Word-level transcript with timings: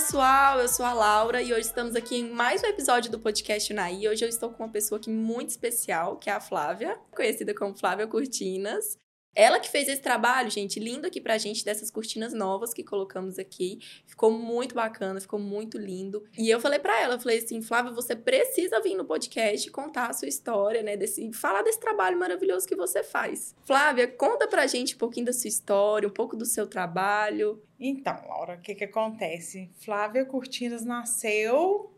Pessoal! 0.00 0.58
Eu 0.58 0.66
sou 0.66 0.86
a 0.86 0.94
Laura 0.94 1.42
e 1.42 1.52
hoje 1.52 1.66
estamos 1.66 1.94
aqui 1.94 2.16
em 2.16 2.30
mais 2.30 2.62
um 2.62 2.66
episódio 2.66 3.10
do 3.10 3.18
podcast 3.18 3.70
Unaí. 3.70 4.08
Hoje 4.08 4.24
eu 4.24 4.30
estou 4.30 4.48
com 4.48 4.64
uma 4.64 4.72
pessoa 4.72 4.98
aqui 4.98 5.10
muito 5.10 5.50
especial, 5.50 6.16
que 6.16 6.30
é 6.30 6.32
a 6.32 6.40
Flávia, 6.40 6.98
conhecida 7.14 7.54
como 7.54 7.76
Flávia 7.76 8.06
Cortinas. 8.06 8.96
Ela 9.34 9.60
que 9.60 9.68
fez 9.68 9.88
esse 9.88 10.02
trabalho, 10.02 10.50
gente, 10.50 10.80
lindo 10.80 11.06
aqui 11.06 11.20
pra 11.20 11.38
gente, 11.38 11.64
dessas 11.64 11.90
cortinas 11.90 12.32
novas 12.32 12.74
que 12.74 12.82
colocamos 12.82 13.38
aqui. 13.38 13.78
Ficou 14.04 14.32
muito 14.32 14.74
bacana, 14.74 15.20
ficou 15.20 15.38
muito 15.38 15.78
lindo. 15.78 16.24
E 16.36 16.50
eu 16.50 16.60
falei 16.60 16.80
para 16.80 17.00
ela, 17.00 17.14
eu 17.14 17.20
falei 17.20 17.38
assim, 17.38 17.62
Flávia, 17.62 17.92
você 17.92 18.16
precisa 18.16 18.80
vir 18.80 18.96
no 18.96 19.04
podcast 19.04 19.70
contar 19.70 20.08
a 20.08 20.12
sua 20.12 20.28
história, 20.28 20.82
né? 20.82 20.96
Desse, 20.96 21.32
falar 21.32 21.62
desse 21.62 21.78
trabalho 21.78 22.18
maravilhoso 22.18 22.66
que 22.66 22.74
você 22.74 23.04
faz. 23.04 23.54
Flávia, 23.64 24.08
conta 24.08 24.48
pra 24.48 24.66
gente 24.66 24.96
um 24.96 24.98
pouquinho 24.98 25.26
da 25.26 25.32
sua 25.32 25.48
história, 25.48 26.08
um 26.08 26.12
pouco 26.12 26.36
do 26.36 26.44
seu 26.44 26.66
trabalho. 26.66 27.62
Então, 27.78 28.20
Laura, 28.28 28.54
o 28.54 28.60
que 28.60 28.74
que 28.74 28.84
acontece? 28.84 29.70
Flávia 29.78 30.24
Cortinas 30.24 30.84
nasceu 30.84 31.94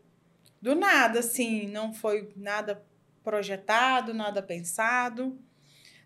do 0.61 0.75
nada, 0.75 1.19
assim, 1.19 1.67
não 1.67 1.91
foi 1.93 2.31
nada 2.35 2.85
projetado, 3.23 4.13
nada 4.13 4.41
pensado 4.41 5.37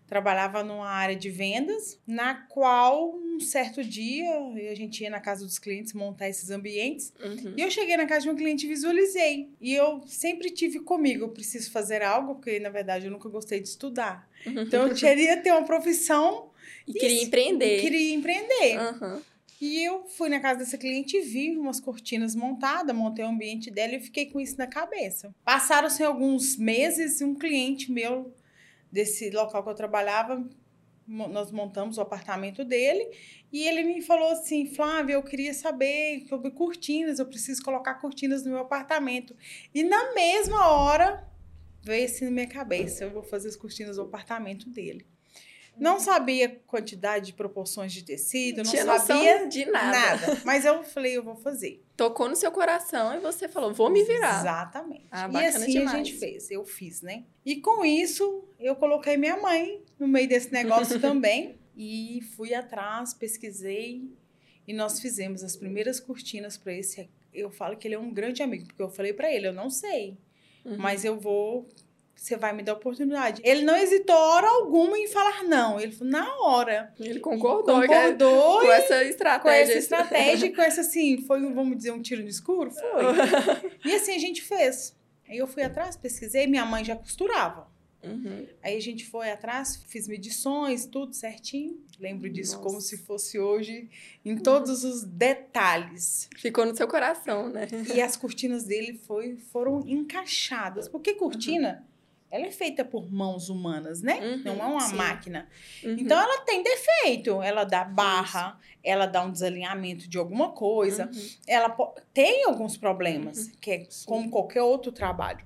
trabalhava 0.08 0.64
numa 0.64 0.88
área 0.88 1.14
de 1.14 1.30
vendas, 1.30 2.00
na 2.06 2.34
qual 2.34 3.14
um 3.14 3.38
certo 3.38 3.84
dia 3.84 4.26
a 4.70 4.74
gente 4.74 5.02
ia 5.02 5.10
na 5.10 5.20
casa 5.20 5.44
dos 5.44 5.58
clientes 5.58 5.92
montar 5.92 6.28
esses 6.28 6.50
ambientes. 6.50 7.12
Uhum. 7.22 7.54
E 7.56 7.60
eu 7.60 7.70
cheguei 7.70 7.96
na 7.96 8.06
casa 8.06 8.22
de 8.22 8.30
um 8.30 8.34
cliente 8.34 8.64
e 8.64 8.68
visualizei. 8.68 9.50
E 9.60 9.74
eu 9.74 10.02
sempre 10.06 10.50
tive 10.50 10.80
comigo, 10.80 11.24
eu 11.24 11.28
preciso 11.28 11.70
fazer 11.70 12.02
algo, 12.02 12.36
porque 12.36 12.58
na 12.58 12.70
verdade 12.70 13.04
eu 13.04 13.10
nunca 13.10 13.28
gostei 13.28 13.60
de 13.60 13.68
estudar. 13.68 14.28
Uhum. 14.46 14.62
Então 14.62 14.88
eu 14.88 14.94
queria 14.94 15.36
ter 15.36 15.52
uma 15.52 15.64
profissão. 15.64 16.50
E 16.86 16.94
queria 16.94 17.22
empreender. 17.22 17.80
Queria 17.80 18.14
empreender. 18.14 18.78
Uhum. 18.78 19.20
E 19.60 19.84
eu 19.84 20.06
fui 20.06 20.28
na 20.28 20.38
casa 20.38 20.60
dessa 20.60 20.78
cliente 20.78 21.16
e 21.16 21.20
vi 21.20 21.56
umas 21.56 21.80
cortinas 21.80 22.34
montadas, 22.34 22.94
montei 22.94 23.24
o 23.24 23.28
ambiente 23.28 23.70
dela 23.70 23.96
e 23.96 24.00
fiquei 24.00 24.26
com 24.26 24.40
isso 24.40 24.56
na 24.56 24.68
cabeça. 24.68 25.34
Passaram-se 25.44 26.02
alguns 26.02 26.56
meses 26.56 27.20
e 27.20 27.24
um 27.24 27.34
cliente 27.34 27.90
meu 27.90 28.32
desse 28.90 29.30
local 29.30 29.62
que 29.62 29.70
eu 29.70 29.74
trabalhava, 29.74 30.44
nós 31.06 31.50
montamos 31.50 31.96
o 31.96 32.02
apartamento 32.02 32.62
dele 32.64 33.10
e 33.50 33.66
ele 33.66 33.82
me 33.82 34.02
falou 34.02 34.30
assim: 34.30 34.66
Flávia, 34.66 35.14
eu 35.14 35.22
queria 35.22 35.54
saber 35.54 36.26
sobre 36.28 36.50
cortinas, 36.50 37.18
eu 37.18 37.26
preciso 37.26 37.62
colocar 37.62 37.94
cortinas 37.94 38.44
no 38.44 38.50
meu 38.50 38.60
apartamento. 38.60 39.34
E 39.74 39.82
na 39.82 40.12
mesma 40.12 40.68
hora 40.68 41.26
veio 41.82 42.04
assim 42.04 42.26
na 42.26 42.30
minha 42.30 42.46
cabeça: 42.46 43.04
eu 43.04 43.10
vou 43.10 43.22
fazer 43.22 43.48
as 43.48 43.56
cortinas 43.56 43.96
do 43.96 44.02
apartamento 44.02 44.68
dele. 44.68 45.06
Não 45.78 46.00
sabia 46.00 46.60
quantidade 46.66 47.26
de 47.26 47.32
proporções 47.32 47.92
de 47.92 48.04
tecido, 48.04 48.58
não 48.58 48.98
sabia 48.98 49.46
de 49.46 49.64
nada. 49.66 50.26
nada. 50.26 50.42
Mas 50.44 50.64
eu 50.64 50.82
falei, 50.84 51.16
eu 51.16 51.22
vou 51.22 51.36
fazer. 51.36 51.84
Tocou 51.96 52.28
no 52.28 52.36
seu 52.36 52.50
coração 52.50 53.16
e 53.16 53.20
você 53.20 53.48
falou, 53.48 53.72
vou 53.72 53.90
me 53.90 54.04
virar. 54.04 54.40
Exatamente. 54.40 55.06
Ah, 55.10 55.28
e 55.32 55.46
assim 55.46 55.72
demais. 55.72 55.94
a 55.94 55.96
gente 55.98 56.14
fez, 56.14 56.50
eu 56.50 56.64
fiz, 56.64 57.02
né? 57.02 57.24
E 57.44 57.56
com 57.56 57.84
isso, 57.84 58.44
eu 58.58 58.76
coloquei 58.76 59.16
minha 59.16 59.36
mãe 59.36 59.82
no 59.98 60.06
meio 60.08 60.28
desse 60.28 60.52
negócio 60.52 60.98
também. 61.00 61.58
E 61.76 62.20
fui 62.34 62.54
atrás, 62.54 63.14
pesquisei 63.14 64.10
e 64.68 64.72
nós 64.74 65.00
fizemos 65.00 65.42
as 65.42 65.56
primeiras 65.56 65.98
cortinas 65.98 66.58
para 66.58 66.74
esse. 66.74 67.08
Eu 67.32 67.50
falo 67.50 67.76
que 67.76 67.88
ele 67.88 67.94
é 67.94 67.98
um 67.98 68.12
grande 68.12 68.42
amigo, 68.42 68.66
porque 68.66 68.82
eu 68.82 68.90
falei 68.90 69.14
para 69.14 69.32
ele, 69.32 69.48
eu 69.48 69.52
não 69.52 69.70
sei, 69.70 70.18
uhum. 70.62 70.76
mas 70.76 71.06
eu 71.06 71.18
vou 71.18 71.66
você 72.18 72.36
vai 72.36 72.52
me 72.52 72.62
dar 72.64 72.72
oportunidade. 72.72 73.40
Ele 73.44 73.62
não 73.62 73.76
hesitou 73.76 74.16
hora 74.16 74.48
alguma 74.48 74.98
em 74.98 75.06
falar 75.06 75.44
não. 75.44 75.80
Ele 75.80 75.92
falou, 75.92 76.12
na 76.12 76.38
hora. 76.40 76.92
Ele 76.98 77.20
concordou, 77.20 77.80
concordou 77.80 78.60
com 78.60 78.72
essa 78.72 79.04
estratégia. 79.04 79.40
Com 79.40 79.48
essa 79.48 79.78
estratégia, 79.78 80.54
com 80.54 80.62
essa 80.62 80.80
assim, 80.80 81.22
foi, 81.22 81.40
vamos 81.52 81.76
dizer, 81.76 81.92
um 81.92 82.02
tiro 82.02 82.22
no 82.22 82.28
escuro? 82.28 82.72
Foi. 82.72 82.80
e 83.88 83.94
assim 83.94 84.16
a 84.16 84.18
gente 84.18 84.42
fez. 84.42 84.96
Aí 85.28 85.38
eu 85.38 85.46
fui 85.46 85.62
atrás, 85.62 85.96
pesquisei, 85.96 86.46
minha 86.48 86.66
mãe 86.66 86.84
já 86.84 86.96
costurava. 86.96 87.68
Uhum. 88.02 88.46
Aí 88.62 88.76
a 88.76 88.80
gente 88.80 89.06
foi 89.06 89.30
atrás, 89.30 89.76
fiz 89.86 90.08
medições, 90.08 90.86
tudo 90.86 91.14
certinho. 91.14 91.78
Lembro 92.00 92.28
disso 92.28 92.56
Nossa. 92.56 92.64
como 92.64 92.80
se 92.80 92.98
fosse 92.98 93.38
hoje, 93.38 93.88
em 94.24 94.36
todos 94.36 94.82
os 94.82 95.04
detalhes. 95.04 96.28
Ficou 96.36 96.66
no 96.66 96.76
seu 96.76 96.88
coração, 96.88 97.48
né? 97.48 97.68
E 97.94 98.00
as 98.00 98.16
cortinas 98.16 98.64
dele 98.64 98.94
foi, 98.94 99.36
foram 99.52 99.82
encaixadas. 99.86 100.88
Porque 100.88 101.14
cortina, 101.14 101.80
uhum 101.82 101.87
ela 102.30 102.46
é 102.46 102.50
feita 102.50 102.84
por 102.84 103.10
mãos 103.10 103.48
humanas, 103.48 104.02
né? 104.02 104.20
Uhum, 104.20 104.42
não 104.44 104.62
é 104.62 104.66
uma 104.66 104.80
sim. 104.80 104.96
máquina. 104.96 105.48
Uhum. 105.82 105.96
Então 105.98 106.18
ela 106.18 106.42
tem 106.42 106.62
defeito, 106.62 107.42
ela 107.42 107.64
dá 107.64 107.84
barra, 107.84 108.58
Isso. 108.60 108.78
ela 108.84 109.06
dá 109.06 109.24
um 109.24 109.32
desalinhamento 109.32 110.08
de 110.08 110.18
alguma 110.18 110.52
coisa, 110.52 111.06
uhum. 111.06 111.28
ela 111.46 111.70
tem 112.12 112.44
alguns 112.44 112.76
problemas, 112.76 113.46
uhum. 113.46 113.52
que 113.60 113.70
é 113.70 113.86
sim. 113.88 114.06
como 114.06 114.30
qualquer 114.30 114.62
outro 114.62 114.92
trabalho. 114.92 115.44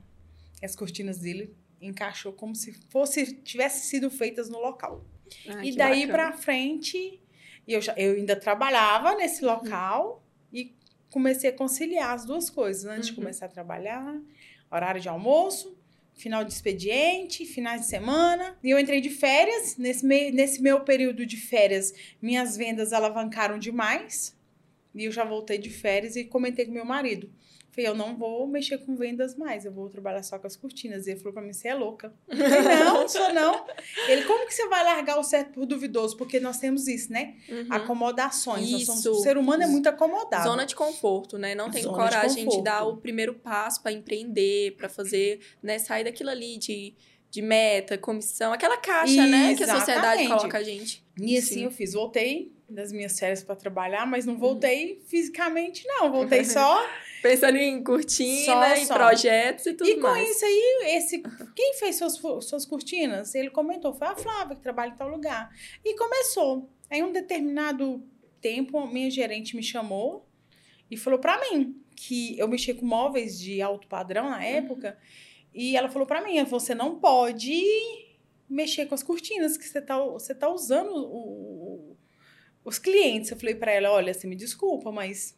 As 0.62 0.75
cortinas 0.75 1.19
dele 1.19 1.54
encaixou 1.81 2.32
como 2.32 2.54
se 2.54 2.72
fosse 2.88 3.32
tivesse 3.32 3.87
sido 3.87 4.10
feitas 4.10 4.48
no 4.48 4.59
local. 4.59 5.04
Ai, 5.48 5.69
e 5.69 5.76
daí 5.76 6.06
para 6.06 6.32
frente, 6.32 7.21
eu 7.66 7.81
já 7.81 7.94
eu 7.97 8.15
ainda 8.15 8.34
trabalhava 8.34 9.15
nesse 9.15 9.44
uhum. 9.44 9.53
local 9.53 10.25
e 10.53 10.75
comecei 11.10 11.50
a 11.50 11.53
conciliar 11.53 12.12
as 12.12 12.25
duas 12.25 12.50
coisas 12.50 12.84
antes 12.87 13.06
de 13.06 13.12
uhum. 13.12 13.21
começar 13.21 13.47
a 13.47 13.48
trabalhar, 13.48 14.21
horário 14.69 15.00
de 15.00 15.09
almoço 15.09 15.81
final 16.14 16.44
de 16.44 16.52
expediente, 16.52 17.44
finais 17.44 17.82
de 17.82 17.86
semana. 17.88 18.56
E 18.62 18.70
eu 18.70 18.78
entrei 18.78 19.00
de 19.00 19.10
férias. 19.10 19.76
Nesse, 19.76 20.04
me, 20.04 20.30
nesse 20.30 20.62
meu 20.62 20.80
período 20.80 21.24
de 21.26 21.36
férias, 21.36 21.92
minhas 22.20 22.56
vendas 22.56 22.92
alavancaram 22.92 23.58
demais. 23.58 24.36
E 24.94 25.04
eu 25.04 25.12
já 25.12 25.24
voltei 25.24 25.58
de 25.58 25.70
férias 25.70 26.16
e 26.16 26.24
comentei 26.24 26.66
com 26.66 26.72
meu 26.72 26.84
marido. 26.84 27.30
Falei, 27.72 27.88
eu 27.88 27.94
não 27.94 28.15
vou 28.15 28.47
mexer 28.47 28.77
com 28.78 28.94
vendas 28.94 29.34
mais, 29.34 29.65
eu 29.65 29.72
vou 29.72 29.88
trabalhar 29.88 30.22
só 30.22 30.38
com 30.38 30.47
as 30.47 30.55
cortinas. 30.55 31.06
E 31.06 31.12
ele 31.12 31.19
falou 31.21 31.33
pra 31.33 31.43
mim, 31.43 31.55
você 31.55 31.69
é 31.69 31.75
louca. 31.75 32.12
Eu 32.28 32.37
falei, 32.37 32.84
não, 32.84 33.09
sou 33.09 33.33
não. 33.33 33.65
Ele, 34.09 34.25
como 34.25 34.47
que 34.47 34.53
você 34.53 34.69
vai 34.69 34.84
largar 34.84 35.19
o 35.19 35.25
certo 35.25 35.53
por 35.53 35.65
duvidoso? 35.65 36.19
Porque 36.19 36.38
nós 36.38 36.59
temos 36.59 36.87
isso, 36.87 37.10
né? 37.10 37.34
Uhum. 37.49 37.66
Acomodações. 37.71 38.69
Isso. 38.69 38.87
Somos, 38.87 39.06
o 39.06 39.22
ser 39.22 39.38
humano 39.38 39.62
é 39.62 39.66
muito 39.66 39.88
acomodado. 39.88 40.44
Zona 40.44 40.66
de 40.66 40.75
conforto, 40.75 41.38
né? 41.38 41.55
Não 41.55 41.71
tem 41.71 41.83
Zona 41.83 41.97
coragem 41.97 42.47
de, 42.47 42.56
de, 42.56 42.62
dar 42.62 42.84
o 42.84 42.99
primeiro 42.99 43.33
passo 43.33 43.83
para 43.83 43.91
empreender, 43.91 44.77
para 44.77 44.91
fazer, 44.91 45.41
né? 45.62 45.78
Sair 45.78 46.04
daquilo 46.04 46.28
ali 46.28 46.59
de 46.59 46.94
de 47.32 47.41
meta, 47.41 47.97
comissão, 47.97 48.53
aquela 48.53 48.76
caixa, 48.76 49.26
né, 49.26 49.54
que 49.54 49.65
a 49.65 49.78
sociedade 49.78 50.28
coloca 50.28 50.59
a 50.59 50.62
gente. 50.62 51.03
E 51.19 51.38
assim 51.38 51.54
Sim. 51.54 51.65
eu 51.65 51.70
fiz, 51.70 51.94
voltei 51.94 52.53
das 52.69 52.93
minhas 52.93 53.19
férias 53.19 53.43
para 53.43 53.56
trabalhar, 53.56 54.06
mas 54.06 54.26
não 54.26 54.37
voltei 54.37 54.93
uhum. 54.93 55.00
fisicamente 55.06 55.87
não, 55.87 56.12
voltei 56.12 56.44
só 56.44 56.87
Pensando 57.22 57.56
em 57.56 57.82
cortina, 57.82 58.44
só, 58.44 58.75
em 58.75 58.84
só. 58.84 58.94
projetos 58.94 59.65
e 59.65 59.75
tudo 59.75 59.88
e 59.88 59.97
mais. 59.97 60.22
E 60.22 60.25
com 60.25 60.31
isso 60.31 60.44
aí, 60.44 60.97
esse, 60.97 61.22
quem 61.54 61.75
fez 61.75 61.97
suas, 61.97 62.21
suas 62.44 62.66
cortinas? 62.66 63.32
Ele 63.37 63.48
comentou, 63.48 63.94
foi 63.94 64.09
a 64.09 64.16
Flávia, 64.16 64.56
que 64.56 64.62
trabalha 64.62 64.91
em 64.91 64.97
tal 64.97 65.09
lugar. 65.09 65.48
E 65.84 65.97
começou. 65.97 66.69
Aí, 66.91 67.00
um 67.00 67.12
determinado 67.12 68.04
tempo, 68.41 68.84
minha 68.88 69.09
gerente 69.09 69.54
me 69.54 69.62
chamou 69.62 70.26
e 70.91 70.97
falou 70.97 71.21
para 71.21 71.41
mim 71.41 71.81
que 71.94 72.37
eu 72.37 72.48
mexia 72.48 72.75
com 72.75 72.84
móveis 72.84 73.38
de 73.38 73.62
alto 73.62 73.87
padrão 73.87 74.28
na 74.28 74.44
época. 74.44 74.88
Uhum. 74.88 75.31
E 75.54 75.76
ela 75.76 75.88
falou 75.88 76.06
para 76.06 76.22
mim, 76.22 76.42
você 76.44 76.74
não 76.74 76.98
pode 76.98 77.62
mexer 78.48 78.86
com 78.86 78.94
as 78.94 79.02
cortinas 79.02 79.56
que 79.56 79.64
você 79.64 79.80
tá, 79.80 79.98
você 79.98 80.34
tá 80.34 80.48
usando 80.48 80.94
o, 80.94 81.96
os 82.64 82.78
clientes. 82.78 83.30
Eu 83.30 83.38
falei 83.38 83.54
para 83.54 83.72
ela, 83.72 83.91
olha, 83.91 84.14
você 84.14 84.26
me 84.26 84.36
desculpa, 84.36 84.91
mas 84.91 85.36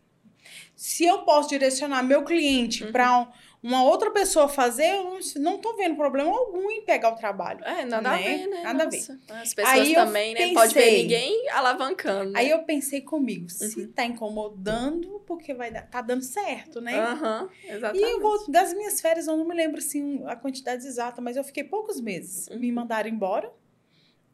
se 0.74 1.04
eu 1.04 1.22
posso 1.22 1.48
direcionar 1.48 2.02
meu 2.02 2.24
cliente 2.24 2.84
uhum. 2.84 2.92
para 2.92 3.20
um, 3.20 3.28
uma 3.64 3.82
outra 3.82 4.10
pessoa 4.10 4.46
fazer, 4.46 4.90
eu 4.90 5.18
não 5.36 5.56
estou 5.56 5.74
vendo 5.74 5.96
problema 5.96 6.28
algum 6.28 6.70
em 6.70 6.82
pegar 6.82 7.14
o 7.14 7.16
trabalho. 7.16 7.64
É, 7.64 7.82
nada 7.86 8.10
né? 8.10 8.14
a 8.14 8.18
ver, 8.18 8.46
né? 8.46 8.62
Nada 8.62 8.84
Nossa. 8.84 9.12
a 9.14 9.34
ver. 9.34 9.42
As 9.42 9.54
pessoas 9.54 9.78
aí 9.78 9.94
também, 9.94 10.34
né? 10.34 10.40
Pensei, 10.40 10.54
Pode 10.54 10.74
ver 10.74 11.02
ninguém 11.02 11.48
alavancando. 11.48 12.32
Né? 12.32 12.40
Aí 12.40 12.50
eu 12.50 12.62
pensei 12.64 13.00
comigo, 13.00 13.48
se 13.48 13.80
uhum. 13.80 13.92
tá 13.92 14.04
incomodando, 14.04 15.22
porque 15.26 15.54
vai 15.54 15.70
dar, 15.70 15.88
tá 15.88 16.02
dando 16.02 16.22
certo, 16.22 16.82
né? 16.82 16.94
Aham, 17.00 17.44
uhum, 17.44 17.74
exatamente. 17.74 18.04
E 18.04 18.10
eu 18.10 18.20
vou, 18.20 18.50
das 18.50 18.74
minhas 18.74 19.00
férias, 19.00 19.26
eu 19.26 19.34
não 19.34 19.48
me 19.48 19.54
lembro 19.54 19.78
assim 19.78 20.22
a 20.26 20.36
quantidade 20.36 20.86
exata, 20.86 21.22
mas 21.22 21.38
eu 21.38 21.42
fiquei 21.42 21.64
poucos 21.64 21.98
meses. 21.98 22.48
Uhum. 22.48 22.58
Me 22.58 22.70
mandaram 22.70 23.08
embora. 23.08 23.50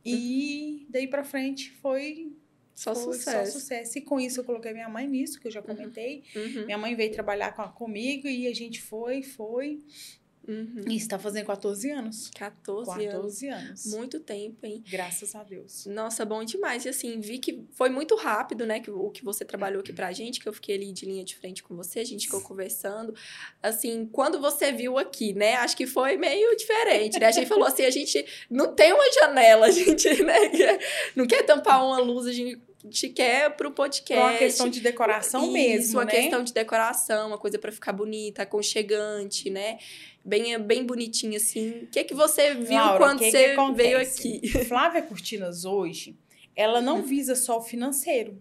E 0.04 0.86
daí 0.88 1.06
para 1.06 1.22
frente 1.22 1.70
foi 1.70 2.32
só 2.80 2.94
Foi 2.94 3.12
sucesso. 3.12 3.52
Só 3.52 3.58
sucesso. 3.58 3.98
E 3.98 4.00
com 4.00 4.18
isso 4.18 4.40
eu 4.40 4.44
coloquei 4.44 4.72
minha 4.72 4.88
mãe 4.88 5.06
nisso, 5.06 5.38
que 5.38 5.48
eu 5.48 5.52
já 5.52 5.60
uhum. 5.60 5.66
comentei. 5.66 6.24
Uhum. 6.34 6.64
Minha 6.64 6.78
mãe 6.78 6.94
veio 6.94 7.12
trabalhar 7.12 7.52
com, 7.52 7.62
comigo 7.72 8.26
e 8.26 8.46
a 8.46 8.54
gente 8.54 8.80
foi, 8.80 9.22
foi. 9.22 9.82
Uhum. 10.48 10.84
E 10.88 10.96
está 10.96 11.18
fazendo 11.18 11.44
14 11.44 11.90
anos. 11.90 12.30
14, 12.34 12.90
14 12.90 13.48
anos. 13.48 13.68
anos. 13.68 13.86
Muito 13.86 14.18
tempo, 14.18 14.64
hein? 14.64 14.82
Graças 14.88 15.34
a 15.34 15.42
Deus. 15.42 15.84
Nossa, 15.84 16.24
bom 16.24 16.42
demais. 16.42 16.86
E 16.86 16.88
assim, 16.88 17.20
vi 17.20 17.38
que 17.38 17.66
foi 17.72 17.90
muito 17.90 18.16
rápido, 18.16 18.64
né? 18.64 18.80
Que, 18.80 18.90
o 18.90 19.10
que 19.10 19.22
você 19.22 19.44
trabalhou 19.44 19.80
aqui 19.80 19.92
pra 19.92 20.10
gente, 20.10 20.40
que 20.40 20.48
eu 20.48 20.52
fiquei 20.54 20.76
ali 20.76 20.90
de 20.90 21.04
linha 21.04 21.22
de 21.22 21.36
frente 21.36 21.62
com 21.62 21.76
você, 21.76 22.00
a 22.00 22.04
gente 22.04 22.24
ficou 22.24 22.40
conversando. 22.40 23.14
Assim, 23.62 24.06
quando 24.06 24.40
você 24.40 24.72
viu 24.72 24.96
aqui, 24.96 25.34
né? 25.34 25.56
Acho 25.56 25.76
que 25.76 25.86
foi 25.86 26.16
meio 26.16 26.56
diferente, 26.56 27.20
né? 27.20 27.26
A 27.26 27.30
gente 27.30 27.46
falou 27.46 27.66
assim, 27.66 27.84
a 27.84 27.90
gente 27.90 28.24
não 28.48 28.74
tem 28.74 28.90
uma 28.94 29.12
janela, 29.12 29.66
a 29.68 29.70
gente, 29.70 30.22
né? 30.22 30.50
Não 31.14 31.26
quer 31.26 31.42
tampar 31.42 31.84
uma 31.84 31.98
luz, 31.98 32.26
a 32.26 32.32
gente 32.32 32.69
gente 32.84 33.08
quer 33.10 33.56
pro 33.56 33.70
podcast. 33.70 34.22
É 34.22 34.30
uma 34.30 34.38
questão 34.38 34.68
de 34.68 34.80
decoração 34.80 35.42
Isso, 35.42 35.52
mesmo, 35.52 35.98
uma 35.98 36.04
né? 36.04 36.10
questão 36.10 36.42
de 36.42 36.52
decoração, 36.52 37.28
uma 37.28 37.38
coisa 37.38 37.58
para 37.58 37.70
ficar 37.70 37.92
bonita, 37.92 38.42
aconchegante, 38.42 39.50
né? 39.50 39.78
Bem, 40.24 40.58
bem 40.58 40.84
bonitinha 40.84 41.36
assim. 41.36 41.82
O 41.82 41.86
que 41.88 42.04
que 42.04 42.14
você 42.14 42.54
viu 42.54 42.74
Laura, 42.74 42.98
quando 42.98 43.18
que 43.18 43.26
que 43.26 43.30
você 43.30 43.44
acontece? 43.46 43.82
veio 43.82 43.98
aqui? 43.98 44.64
Flávia 44.64 45.02
Cortinas 45.02 45.64
hoje, 45.64 46.16
ela 46.54 46.80
não 46.80 47.02
visa 47.02 47.34
só 47.34 47.58
o 47.58 47.62
financeiro. 47.62 48.40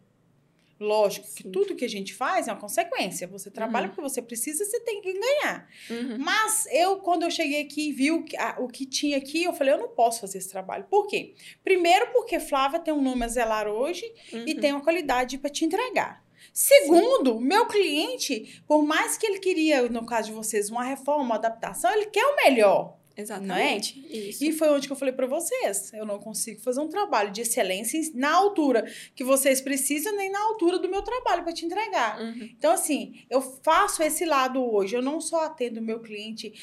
Lógico 0.80 1.28
que 1.36 1.44
Sim. 1.44 1.52
tudo 1.52 1.76
que 1.76 1.84
a 1.84 1.90
gente 1.90 2.14
faz 2.14 2.48
é 2.48 2.52
uma 2.54 2.60
consequência. 2.60 3.28
Você 3.28 3.52
trabalha 3.52 3.88
Uhum. 3.88 3.90
porque 3.96 4.02
você 4.10 4.22
precisa, 4.22 4.64
você 4.64 4.80
tem 4.80 5.02
que 5.02 5.12
ganhar. 5.14 5.68
Uhum. 5.90 6.18
Mas 6.20 6.66
eu, 6.72 6.98
quando 7.00 7.24
eu 7.24 7.32
cheguei 7.32 7.62
aqui 7.62 7.90
e 7.90 7.92
vi 7.92 8.12
o 8.12 8.24
que, 8.24 8.38
a- 8.38 8.56
o 8.60 8.68
que 8.68 8.86
tinha 8.86 9.18
aqui, 9.18 9.44
eu 9.44 9.52
falei, 9.54 9.74
eu 9.74 9.78
não 9.78 9.90
posso 9.90 10.22
fazer 10.22 10.38
esse 10.38 10.50
trabalho. 10.50 10.86
Por 10.90 11.08
quê? 11.08 11.34
Primeiro, 11.64 12.08
porque 12.14 12.40
Flávia 12.40 12.80
tem 12.80 12.94
um 12.94 13.02
nome 13.02 13.26
a 13.26 13.28
zelar 13.28 13.68
hoje 13.68 14.06
e 14.32 14.54
Uhum. 14.54 14.60
tem 14.62 14.72
uma 14.72 14.82
qualidade 14.82 15.38
para 15.38 15.50
te 15.50 15.66
entregar. 15.66 16.24
Segundo, 16.54 17.40
meu 17.40 17.66
cliente, 17.68 18.62
por 18.68 18.84
mais 18.84 19.18
que 19.18 19.26
ele 19.26 19.40
queria, 19.40 19.84
no 19.90 20.06
caso 20.06 20.28
de 20.30 20.34
vocês, 20.34 20.70
uma 20.70 20.84
reforma, 20.84 21.24
uma 21.24 21.36
adaptação, 21.36 21.92
ele 21.92 22.06
quer 22.08 22.26
o 22.26 22.36
melhor. 22.38 22.98
Exatamente. 23.22 24.00
Isso. 24.30 24.44
E 24.44 24.52
foi 24.52 24.70
onde 24.70 24.88
que 24.88 24.94
eu 24.94 24.98
falei 24.98 25.14
para 25.14 25.28
vocês, 25.28 25.92
eu 25.94 26.06
não 26.06 26.20
consigo 26.20 26.60
fazer 26.62 26.80
um 26.82 26.88
trabalho 26.88 27.32
de 27.32 27.42
excelência 27.42 28.00
na 28.14 28.32
altura 28.34 28.86
que 29.16 29.24
vocês 29.24 29.62
precisam, 29.62 30.16
nem 30.16 30.32
na 30.32 30.40
altura 30.44 30.80
do 30.80 30.90
meu 30.90 31.02
trabalho 31.02 31.44
para 31.44 31.54
te 31.54 31.66
entregar. 31.66 32.20
Uhum. 32.22 32.50
Então, 32.58 32.72
assim, 32.72 33.22
eu 33.30 33.42
faço 33.42 34.02
esse 34.04 34.26
lado 34.26 34.64
hoje. 34.64 34.96
Eu 34.96 35.02
não 35.02 35.20
só 35.20 35.46
atendo 35.46 35.80
o 35.80 35.84
meu 35.84 36.00
cliente 36.00 36.54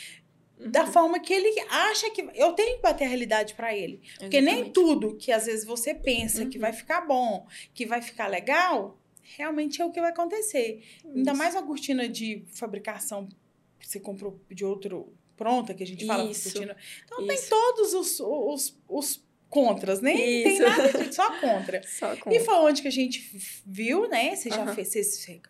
da 0.59 0.85
Uhum. 0.85 0.93
forma 0.93 1.21
que 1.21 1.35
ele 1.35 1.55
acha 1.69 2.09
que. 2.11 2.23
Eu 2.35 2.53
tenho 2.55 2.77
que 2.77 2.83
bater 2.83 3.05
a 3.05 3.09
realidade 3.09 3.55
para 3.55 3.77
ele. 3.77 4.01
Porque 4.19 4.41
nem 4.41 4.55
Exatamente. 4.55 4.73
tudo 4.73 5.15
que 5.17 5.31
às 5.31 5.45
vezes 5.47 5.65
você 5.67 5.95
pensa 5.95 6.47
que 6.47 6.57
Uhum. 6.57 6.63
vai 6.63 6.73
ficar 6.73 7.03
bom, 7.03 7.47
que 7.75 7.85
vai 7.85 8.01
ficar 8.01 8.27
legal, 8.27 8.99
realmente 9.37 9.83
é 9.83 9.85
o 9.85 9.91
que 9.91 10.01
vai 10.01 10.11
acontecer. 10.11 10.83
Ainda 11.05 11.33
Isso. 11.33 11.39
mais 11.39 11.55
uma 11.55 11.63
cortina 11.63 12.09
de 12.09 12.43
fabricação 12.55 13.29
que 13.79 13.87
você 13.87 14.01
comprou 14.01 14.41
de 14.51 14.65
outro 14.65 15.13
pronta, 15.37 15.75
que 15.75 15.83
a 15.83 15.87
gente 15.87 16.07
fala 16.07 16.31
Isso. 16.31 16.53
cortina. 16.53 16.77
Então 17.05 17.27
tem 17.27 17.37
Isso. 17.37 17.49
todos 17.49 17.95
os, 17.95 18.21
os, 18.21 18.79
os 18.89 19.25
contras, 19.49 20.01
né? 20.01 20.13
Não 20.13 20.19
tem 20.19 20.59
nada 20.59 20.93
de 20.93 21.15
só 21.15 21.39
contra. 21.41 21.83
Só 21.87 22.17
com. 22.17 22.31
E 22.31 22.41
foi 22.41 22.55
onde 22.55 22.83
que 22.83 22.89
a 22.89 22.93
gente 22.93 23.39
viu, 23.65 24.09
né? 24.09 24.35
Você 24.35 24.51
já 24.51 24.67
fez, 24.75 24.89
você, 24.89 25.41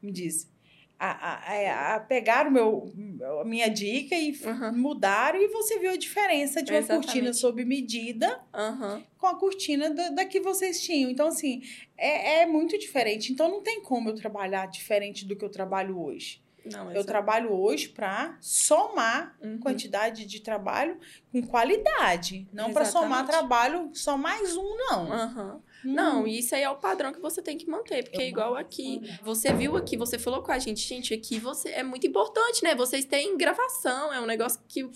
me 0.00 0.10
diz, 0.10 0.50
a, 0.98 1.10
a, 1.10 1.52
a, 1.52 1.94
a 1.96 2.00
pegaram 2.00 2.48
meu, 2.50 2.92
a 3.40 3.44
minha 3.44 3.68
dica 3.68 4.14
e 4.14 4.38
Aham. 4.44 4.72
mudaram 4.72 5.40
e 5.42 5.48
você 5.48 5.76
viu 5.78 5.90
a 5.90 5.96
diferença 5.96 6.62
de 6.62 6.70
uma 6.70 6.78
Exatamente. 6.78 7.06
cortina 7.06 7.32
sob 7.32 7.64
medida 7.64 8.40
com 9.18 9.26
a 9.26 9.34
cortina 9.34 9.90
da, 9.90 10.10
da 10.10 10.24
que 10.24 10.40
vocês 10.40 10.80
tinham. 10.80 11.10
Então, 11.10 11.26
assim, 11.26 11.62
é, 11.96 12.42
é 12.42 12.46
muito 12.46 12.78
diferente. 12.78 13.32
Então, 13.32 13.48
não 13.50 13.62
tem 13.62 13.82
como 13.82 14.10
eu 14.10 14.14
trabalhar 14.14 14.66
diferente 14.66 15.24
do 15.24 15.34
que 15.34 15.44
eu 15.44 15.50
trabalho 15.50 16.00
hoje. 16.00 16.40
Não, 16.64 16.84
Eu 16.86 16.90
exato. 16.92 17.06
trabalho 17.06 17.52
hoje 17.52 17.88
para 17.88 18.36
somar 18.40 19.36
Uhum. 19.40 19.58
quantidade 19.58 20.24
de 20.26 20.40
trabalho 20.40 20.98
com 21.32 21.42
qualidade. 21.42 22.46
Não 22.52 22.72
para 22.72 22.84
somar 22.84 23.26
trabalho 23.26 23.90
só 23.94 24.16
mais 24.16 24.56
um, 24.56 24.76
não. 24.76 25.12
Aham. 25.12 25.60
Hum. 25.84 25.92
Não, 25.92 26.26
e 26.26 26.38
isso 26.38 26.54
aí 26.54 26.62
é 26.62 26.70
o 26.70 26.76
padrão 26.76 27.12
que 27.12 27.20
você 27.20 27.42
tem 27.42 27.56
que 27.56 27.68
manter, 27.68 28.04
porque 28.04 28.22
é 28.22 28.28
igual 28.28 28.56
aqui. 28.56 29.00
Você 29.22 29.52
viu 29.52 29.76
aqui, 29.76 29.96
você 29.96 30.18
falou 30.18 30.42
com 30.42 30.52
a 30.52 30.58
gente, 30.58 30.80
gente, 30.80 31.12
aqui 31.14 31.38
você 31.38 31.70
é 31.70 31.82
muito 31.82 32.06
importante, 32.06 32.62
né? 32.62 32.74
Vocês 32.74 33.04
têm 33.04 33.36
gravação, 33.36 34.12
é 34.12 34.20
um 34.20 34.26
negócio 34.26 34.60
que 34.68 34.88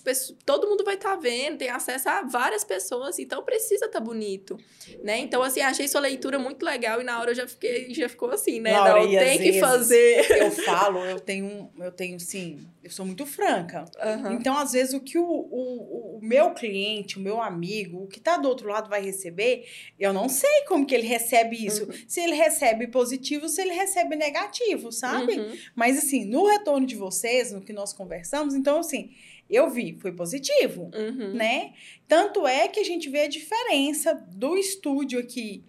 todo 0.45 0.69
mundo 0.69 0.85
vai 0.85 0.95
estar 0.95 1.17
vendo, 1.17 1.59
tem 1.59 1.71
acesso 1.71 2.09
a 2.09 2.23
várias 2.23 2.65
pessoas, 2.65 3.19
então 3.19 3.43
precisa 3.43 3.87
estar 3.87 4.01
bonito, 4.01 4.57
né? 5.03 5.19
Então, 5.19 5.43
assim, 5.43 5.61
achei 5.61 5.89
sua 5.89 6.01
leitura 6.01 6.39
muito 6.39 6.65
legal 6.65 7.01
e 7.01 7.05
na 7.05 7.21
hora 7.21 7.31
eu 7.31 7.35
já 7.35 7.47
fiquei, 7.47 7.93
já 7.95 8.09
ficou 8.09 8.31
assim, 8.31 8.61
né? 8.61 8.73
Laura, 8.73 9.03
Não, 9.03 9.13
e 9.13 9.19
tem 9.19 9.39
que 9.39 9.61
fazer. 9.61 10.31
Eu 10.31 10.51
falo, 10.51 11.05
eu 11.05 11.21
tenho, 11.21 11.71
eu 11.79 11.93
tenho, 11.93 12.19
sim, 12.21 12.67
eu 12.83 12.91
sou 12.91 13.05
muito 13.05 13.27
franca. 13.27 13.85
Aham. 13.99 14.35
Então, 14.35 14.57
às 14.57 14.73
vezes, 14.73 14.95
o 14.95 15.01
que 15.01 15.19
o, 15.19 15.25
o, 15.25 16.19
o 16.19 16.21
meu 16.23 16.53
cliente, 16.55 17.19
o 17.19 17.21
meu 17.21 17.41
amigo, 17.41 18.05
o 18.05 18.07
que 18.07 18.21
tá 18.21 18.37
do 18.37 18.49
outro 18.49 18.69
lado 18.69 18.89
vai 18.89 19.03
receber, 19.03 19.67
eu 19.99 20.13
não 20.13 20.29
sei 20.29 20.65
como 20.69 20.76
que 20.85 20.95
ele 20.95 21.07
recebe 21.07 21.65
isso. 21.65 21.85
Uhum. 21.85 21.93
Se 22.07 22.21
ele 22.21 22.35
recebe 22.35 22.89
positivo, 22.89 23.49
se 23.49 23.61
ele 23.63 23.73
recebe 23.73 24.17
negativo, 24.17 24.91
sabe? 24.93 25.39
Uhum. 25.39 25.57
Mas, 25.75 25.97
assim, 25.99 26.25
no 26.25 26.47
retorno 26.47 26.87
de 26.87 26.97
vocês, 26.97 27.53
no 27.53 27.61
que 27.63 27.73
nós 27.73 27.93
conversamos, 27.93 28.55
então, 28.55 28.81
assim, 28.81 29.11
eu 29.49 29.71
vi, 29.71 29.97
foi 30.01 30.13
positivo, 30.13 30.91
Uhum. 30.95 31.33
né? 31.35 31.73
Tanto 32.09 32.47
é 32.47 32.67
que 32.69 32.81
a 32.81 32.85
gente 32.85 33.09
vê 33.09 33.21
a 33.23 33.29
diferença 33.29 34.13
do 34.33 34.57
estúdio 34.57 35.19
aqui, 35.21 35.63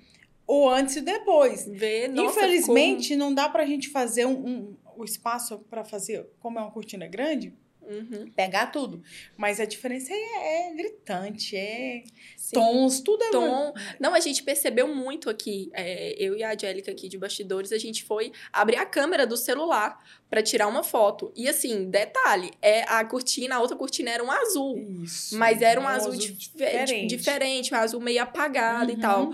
o 0.47 0.67
antes 0.67 0.95
e 0.95 0.99
o 0.99 1.03
depois. 1.03 1.65
Vê, 1.67 2.07
nossa, 2.07 2.39
Infelizmente, 2.39 3.15
não 3.15 3.33
dá 3.33 3.47
pra 3.47 3.65
gente 3.65 3.89
fazer 3.89 4.25
um, 4.25 4.47
um- 4.47 4.77
o 4.97 5.03
espaço 5.03 5.59
pra 5.69 5.83
fazer, 5.85 6.25
como 6.39 6.57
é 6.57 6.61
uma 6.63 6.71
cortina 6.71 7.05
grande, 7.07 7.53
Uhum. 7.87 8.29
pegar 8.35 8.67
tudo. 8.67 9.01
Mas 9.37 9.59
a 9.59 9.65
diferença 9.65 10.11
é, 10.13 10.69
é 10.69 10.73
gritante, 10.75 11.55
é 11.55 12.03
Sim. 12.35 12.53
tons, 12.53 12.99
tudo 13.01 13.23
é 13.23 13.29
tom. 13.31 13.73
Não, 13.99 14.13
a 14.13 14.19
gente 14.19 14.43
percebeu 14.43 14.87
muito 14.93 15.29
aqui, 15.29 15.69
é, 15.73 16.13
eu 16.17 16.35
e 16.37 16.43
a 16.43 16.53
Angélica 16.53 16.91
aqui 16.91 17.07
de 17.07 17.17
bastidores, 17.17 17.71
a 17.71 17.77
gente 17.77 18.03
foi 18.03 18.31
abrir 18.51 18.77
a 18.77 18.85
câmera 18.85 19.25
do 19.25 19.37
celular 19.37 19.97
pra 20.29 20.43
tirar 20.43 20.67
uma 20.67 20.83
foto. 20.83 21.31
E 21.35 21.47
assim, 21.47 21.89
detalhe, 21.89 22.51
é 22.61 22.83
a 22.83 23.03
cortina, 23.05 23.55
a 23.55 23.59
outra 23.61 23.77
cortina 23.77 24.09
era 24.11 24.23
um 24.23 24.29
azul. 24.31 24.77
Isso. 25.03 25.37
Mas 25.37 25.61
era 25.61 25.79
um 25.79 25.85
É 25.89 25.93
azul, 25.95 26.11
dif- 26.15 26.33
diferente. 26.33 27.07
diferente, 27.07 27.73
um 27.73 27.77
azul 27.77 28.01
meio 28.01 28.21
apagado 28.21 28.91
e 28.91 28.95
Uhum. 28.95 28.99
tal. 28.99 29.33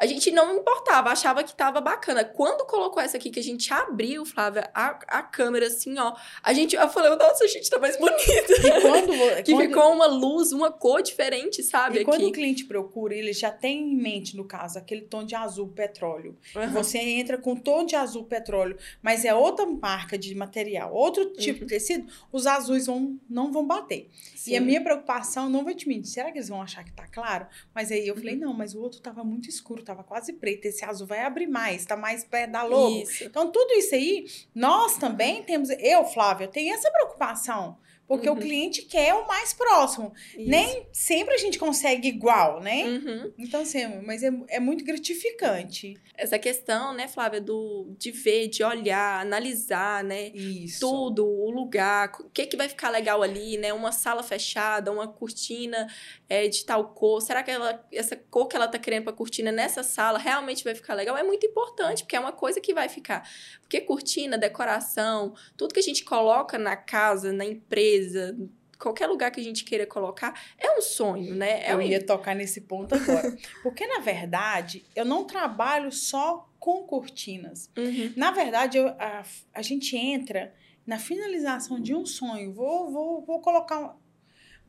A 0.00 0.06
gente 0.06 0.30
não 0.30 0.56
importava, 0.56 1.10
achava 1.10 1.44
que 1.44 1.54
tava 1.54 1.80
bacana. 1.80 2.24
Quando 2.24 2.64
colocou 2.66 3.02
essa 3.02 3.18
aqui, 3.18 3.30
que 3.30 3.38
a 3.38 3.42
gente 3.42 3.70
abriu, 3.72 4.24
Flávia, 4.24 4.70
a, 4.74 4.98
a 5.18 5.22
câmera 5.22 5.66
assim, 5.66 5.98
ó. 5.98 6.14
A 6.42 6.54
gente, 6.54 6.74
eu 6.74 6.88
falei, 6.88 7.14
nossa, 7.16 7.44
a 7.44 7.46
gente 7.46 7.68
tá 7.68 7.78
mais 7.78 7.98
bonita. 7.98 8.20
E 8.22 8.80
quando, 8.80 9.10
Que 9.44 9.52
quando- 9.52 9.66
ficou 9.68 9.92
uma 9.92 10.06
luz, 10.06 10.52
uma 10.52 10.72
cor 10.72 11.02
diferente, 11.02 11.62
sabe? 11.62 11.98
e 12.00 12.04
quando 12.04 12.22
o 12.22 12.24
aqui. 12.28 12.32
cliente 12.32 12.64
procura, 12.64 13.14
ele 13.14 13.32
já 13.34 13.50
tem 13.50 13.92
em 13.92 13.96
mente, 13.96 14.36
no 14.36 14.44
caso, 14.44 14.78
aquele 14.78 15.02
tom 15.02 15.22
de 15.22 15.34
azul 15.34 15.68
petróleo. 15.68 16.36
Aham. 16.56 16.72
Você 16.72 16.98
entra 16.98 17.36
com 17.36 17.54
tom 17.54 17.84
de 17.84 17.94
azul 17.94 18.24
petróleo, 18.24 18.78
mas 19.02 19.24
é 19.26 19.34
outra 19.34 19.66
marca 19.66 20.16
de 20.16 20.34
material, 20.34 20.94
outro 20.94 21.26
tipo 21.34 21.60
Uhum. 21.60 21.66
de 21.66 21.74
tecido, 21.74 22.06
os 22.32 22.46
azuis 22.46 22.86
vão, 22.86 23.18
não 23.28 23.52
vão 23.52 23.66
bater. 23.66 24.08
E 24.46 24.56
a 24.56 24.60
Sim. 24.60 24.64
minha 24.66 24.80
preocupação, 24.80 25.50
não 25.50 25.62
vou 25.62 25.74
te 25.74 25.86
mentir, 25.86 26.10
será 26.12 26.32
que 26.32 26.38
eles 26.38 26.48
vão 26.48 26.62
achar 26.62 26.82
que 26.84 26.92
tá 26.92 27.06
claro? 27.06 27.46
Mas 27.74 27.92
aí 27.92 28.06
eu 28.08 28.16
falei, 28.16 28.34
Uhum. 28.34 28.40
não, 28.40 28.54
mas 28.54 28.74
o 28.74 28.80
outro 28.80 28.98
tava 29.00 29.22
muito 29.22 29.48
escuro, 29.48 29.82
tava 29.90 30.04
quase 30.04 30.32
preto, 30.34 30.66
esse 30.66 30.84
azul 30.84 31.06
vai 31.06 31.20
abrir 31.20 31.48
mais, 31.48 31.84
tá 31.84 31.96
mais 31.96 32.24
perto 32.24 32.52
da 32.52 32.62
logo. 32.62 33.02
Isso. 33.02 33.24
Então, 33.24 33.50
tudo 33.50 33.72
isso 33.72 33.94
aí, 33.94 34.26
nós 34.54 34.96
também 34.96 35.42
temos, 35.42 35.68
eu, 35.70 36.04
Flávia, 36.04 36.46
tenho 36.46 36.72
essa 36.74 36.90
preocupação, 36.90 37.76
porque 38.10 38.28
Uhum. 38.28 38.34
o 38.34 38.40
cliente 38.40 38.82
quer 38.82 39.14
o 39.14 39.24
mais 39.28 39.54
próximo. 39.54 40.12
isso. 40.36 40.50
Nem 40.50 40.84
sempre 40.92 41.32
a 41.32 41.38
gente 41.38 41.60
consegue 41.60 42.08
igual, 42.08 42.60
né? 42.60 42.82
Uhum. 42.82 43.32
Então, 43.38 43.60
assim, 43.62 43.86
mas 44.04 44.24
é, 44.24 44.32
é 44.48 44.58
muito 44.58 44.84
gratificante. 44.84 45.96
Essa 46.16 46.36
questão, 46.36 46.92
né, 46.92 47.06
Flávia, 47.06 47.40
do, 47.40 47.94
de 47.96 48.10
ver, 48.10 48.48
de 48.48 48.64
olhar, 48.64 49.20
analisar, 49.20 50.02
né? 50.02 50.30
Isso. 50.34 50.80
Tudo, 50.80 51.24
o 51.24 51.52
lugar, 51.52 52.10
o 52.18 52.28
que 52.30 52.46
que 52.46 52.56
vai 52.56 52.68
ficar 52.68 52.90
legal 52.90 53.22
ali, 53.22 53.56
né? 53.56 53.72
Uma 53.72 53.92
sala 53.92 54.24
fechada, 54.24 54.90
uma 54.90 55.06
cortina 55.06 55.86
é, 56.28 56.48
de 56.48 56.64
tal 56.64 56.88
cor. 56.88 57.22
Será 57.22 57.44
que 57.44 57.50
ela, 57.52 57.80
essa 57.92 58.16
cor 58.16 58.48
que 58.48 58.56
ela 58.56 58.66
tá 58.66 58.76
querendo 58.76 59.04
pra 59.04 59.12
cortina 59.12 59.52
nessa 59.52 59.84
sala 59.84 60.18
realmente 60.18 60.64
vai 60.64 60.74
ficar 60.74 60.94
legal? 60.94 61.16
É 61.16 61.22
muito 61.22 61.46
importante, 61.46 62.02
porque 62.02 62.16
é 62.16 62.20
uma 62.20 62.32
coisa 62.32 62.60
que 62.60 62.74
vai 62.74 62.88
ficar. 62.88 63.22
Porque 63.70 63.82
cortina, 63.82 64.36
decoração, 64.36 65.32
tudo 65.56 65.72
que 65.72 65.78
a 65.78 65.82
gente 65.82 66.02
coloca 66.04 66.58
na 66.58 66.74
casa, 66.74 67.32
na 67.32 67.44
empresa, 67.44 68.36
qualquer 68.76 69.06
lugar 69.06 69.30
que 69.30 69.40
a 69.40 69.44
gente 69.44 69.64
queira 69.64 69.86
colocar, 69.86 70.34
é 70.58 70.76
um 70.76 70.82
sonho, 70.82 71.36
né? 71.36 71.62
É 71.64 71.72
Eu 71.72 71.78
um... 71.78 71.80
ia 71.82 72.04
tocar 72.04 72.34
nesse 72.34 72.62
ponto 72.62 72.96
agora. 72.96 73.32
Porque, 73.62 73.86
na 73.86 74.00
verdade, 74.00 74.84
eu 74.96 75.04
não 75.04 75.24
trabalho 75.24 75.92
só 75.92 76.50
com 76.58 76.82
cortinas. 76.82 77.70
Uhum. 77.78 78.12
Na 78.16 78.32
verdade, 78.32 78.76
eu- 78.76 78.88
a, 78.88 79.22
a 79.54 79.62
gente 79.62 79.96
entra 79.96 80.52
na 80.84 80.98
finalização 80.98 81.80
de 81.80 81.94
um 81.94 82.04
sonho. 82.04 82.52
Vou, 82.52 82.90
vou, 82.90 83.24
vou 83.24 83.40
colocar 83.40 83.96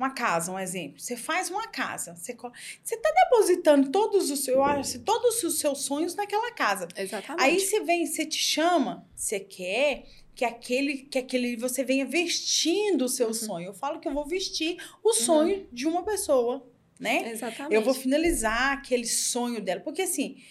uma, 0.02 0.10
casa, 0.10 0.52
um 0.52 0.58
exemplo. 0.60 1.00
Você 1.00 1.16
faz 1.16 1.50
uma 1.50 1.68
casa. 1.68 2.16
Você 2.16 2.32
está 2.34 3.12
depositando 3.24 3.90
todos 3.92 4.32
os, 4.32 4.48
eu 4.48 4.64
acho, 4.64 5.00
todos 5.00 5.44
os 5.44 5.60
seus 5.60 5.84
sonhos 5.84 6.16
naquela 6.16 6.52
casa. 6.54 6.88
Exatamente. 6.96 7.44
Aí 7.44 7.60
você 7.60 7.82
vem, 7.82 8.06
você 8.06 8.26
te 8.26 8.40
chama, 8.40 9.08
você 9.16 9.40
quer 9.40 10.06
que 10.34 10.44
aquele, 10.44 10.98
que 11.04 11.20
aquele 11.20 11.56
você 11.56 11.84
venha 11.84 12.06
vestindo 12.06 13.06
o 13.06 13.10
seu 13.10 13.28
Uhum. 13.28 13.34
sonho. 13.34 13.66
Eu 13.68 13.74
falo 13.74 14.00
que 14.00 14.08
eu 14.08 14.14
vou 14.14 14.26
vestir 14.26 14.78
o 15.04 15.14
sonho 15.14 15.68
de 15.72 15.88
uma 15.88 16.04
pessoa, 16.04 16.68
né? 17.00 17.32
Exatamente. 17.32 17.76
Eu 17.76 17.82
vou 17.84 17.94
finalizar 17.94 18.74
aquele 18.74 19.06
sonho 19.06 19.62
dela. 19.62 19.82
Porque 19.82 20.02
assim, 20.02 20.42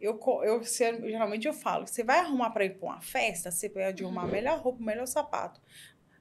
eu, 0.00 0.18
eu, 0.44 0.62
geralmente 0.62 1.46
eu 1.46 1.52
falo, 1.52 1.86
você 1.86 2.02
vai 2.02 2.20
arrumar 2.20 2.50
para 2.50 2.64
ir 2.64 2.78
para 2.78 2.88
uma 2.88 3.00
festa, 3.00 3.50
você 3.50 3.68
pode 3.68 4.02
arrumar 4.02 4.22
a 4.22 4.26
melhor 4.28 4.60
roupa, 4.60 4.80
o 4.80 4.84
melhor 4.84 5.06
sapato. 5.06 5.60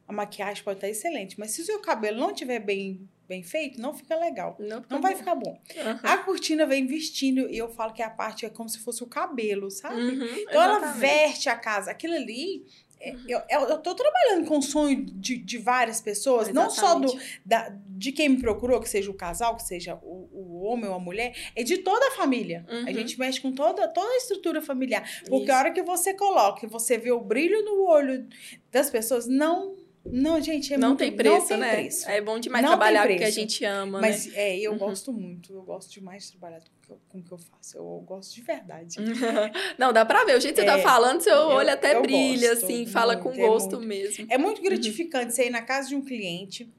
A 0.07 0.13
maquiagem 0.13 0.63
pode 0.63 0.77
estar 0.77 0.87
excelente, 0.89 1.37
mas 1.39 1.51
se 1.51 1.61
o 1.61 1.65
seu 1.65 1.79
cabelo 1.79 2.19
não 2.19 2.31
estiver 2.31 2.59
bem 2.59 3.07
bem 3.27 3.43
feito, 3.43 3.77
não 3.81 3.93
fica 3.93 4.15
legal. 4.15 4.55
Não, 4.57 4.81
Não 4.89 5.01
vai 5.01 5.13
ficar 5.13 5.35
bom. 5.35 5.59
Uhum. 5.75 5.99
A 6.01 6.17
cortina 6.19 6.65
vem 6.65 6.87
vestindo, 6.87 7.49
e 7.49 7.57
eu 7.57 7.67
falo 7.67 7.91
que 7.91 8.01
a 8.01 8.09
parte 8.09 8.45
é 8.45 8.49
como 8.49 8.69
se 8.69 8.79
fosse 8.79 9.03
o 9.03 9.05
cabelo, 9.05 9.69
sabe? 9.69 9.99
Uhum, 9.99 10.23
Então 10.43 10.61
ela 10.61 10.77
exatamente. 10.77 10.99
verte 11.01 11.49
a 11.49 11.57
casa. 11.57 11.91
Aquilo 11.91 12.13
ali. 12.13 12.65
é, 13.01 13.13
Eu, 13.27 13.41
eu, 13.49 13.61
eu 13.67 13.77
tô 13.79 13.93
trabalhando 13.93 14.47
com 14.47 14.59
o 14.59 14.61
sonho 14.61 15.03
de, 15.05 15.37
de 15.37 15.57
várias 15.57 15.99
pessoas, 15.99 16.47
não 16.53 16.69
só 16.69 16.95
do, 16.95 17.07
Exatamente. 17.07 17.41
da, 17.45 17.77
de 17.89 18.13
quem 18.13 18.29
me 18.29 18.39
procurou, 18.39 18.79
que 18.79 18.87
seja 18.87 19.11
o 19.11 19.13
casal, 19.13 19.57
que 19.57 19.63
seja 19.63 19.95
o, 20.01 20.29
o 20.31 20.61
homem 20.63 20.87
ou 20.89 20.95
a 20.95 20.99
mulher, 20.99 21.35
é 21.53 21.63
de 21.63 21.79
toda 21.79 22.07
a 22.07 22.11
família. 22.11 22.65
Uhum. 22.69 22.85
A 22.87 22.93
gente 22.93 23.19
mexe 23.19 23.41
com 23.41 23.51
toda, 23.51 23.89
toda 23.89 24.09
a 24.09 24.17
estrutura 24.17 24.61
familiar. 24.61 25.03
Porque 25.27 25.43
Isso. 25.43 25.51
a 25.51 25.57
hora 25.59 25.71
que 25.71 25.83
você 25.83 26.13
coloca 26.13 26.65
e 26.65 26.69
você 26.69 26.97
vê 26.97 27.11
o 27.11 27.19
brilho 27.19 27.61
no 27.65 27.85
olho 27.89 28.25
das 28.71 28.89
pessoas, 28.89 29.27
não. 29.27 29.75
Não, 30.11 30.41
gente, 30.41 30.73
é 30.73 30.77
não 30.77 30.89
muito, 30.89 30.99
tem 30.99 31.15
preço, 31.15 31.37
não 31.39 31.47
tem 31.47 31.57
né? 31.59 31.71
preço. 31.75 32.09
É 32.09 32.21
bom 32.21 32.39
demais 32.39 32.63
Não 32.63 32.69
trabalhar 32.71 33.07
tem 33.07 33.09
com 33.09 33.15
o 33.15 33.17
que 33.19 33.23
a 33.23 33.29
gente 33.31 33.65
ama, 33.65 34.01
né? 34.01 34.07
Mas 34.09 34.33
é, 34.35 34.57
eu 34.57 34.71
Uhum. 34.71 34.77
gosto 34.77 35.11
muito, 35.13 35.53
eu 35.53 35.61
gosto 35.63 35.91
demais 35.91 36.23
de 36.25 36.31
trabalhar 36.37 36.59
com 36.59 36.65
o 36.65 36.85
que 36.85 36.91
eu- 36.91 37.01
com 37.09 37.17
o 37.19 37.23
que 37.23 37.31
eu 37.31 37.37
faço. 37.37 37.77
Eu 37.77 38.03
gosto 38.05 38.33
de 38.33 38.41
verdade. 38.41 38.95
Não, 39.77 39.91
dá 39.93 40.05
pra 40.05 40.23
ver. 40.25 40.37
O 40.37 40.39
jeito 40.41 40.55
que 40.55 40.61
você 40.61 40.67
tá 40.67 40.77
É, 40.79 40.81
falando, 40.81 41.21
seu 41.21 41.33
eu- 41.33 41.47
olho 41.47 41.71
até 41.71 41.99
brilha, 42.01 42.49
gosto 42.51 42.65
assim, 42.65 42.85
fala 42.85 43.17
com 43.17 43.31
é 43.31 43.35
gosto 43.37 43.71
muito. 43.77 43.87
mesmo. 43.87 44.27
É 44.29 44.37
muito 44.37 44.61
gratificante 44.61 45.33
você 45.33 45.47
ir 45.47 45.49
na 45.49 45.61
casa 45.61 45.89
de 45.89 45.95
um 45.95 46.01
cliente, 46.03 46.71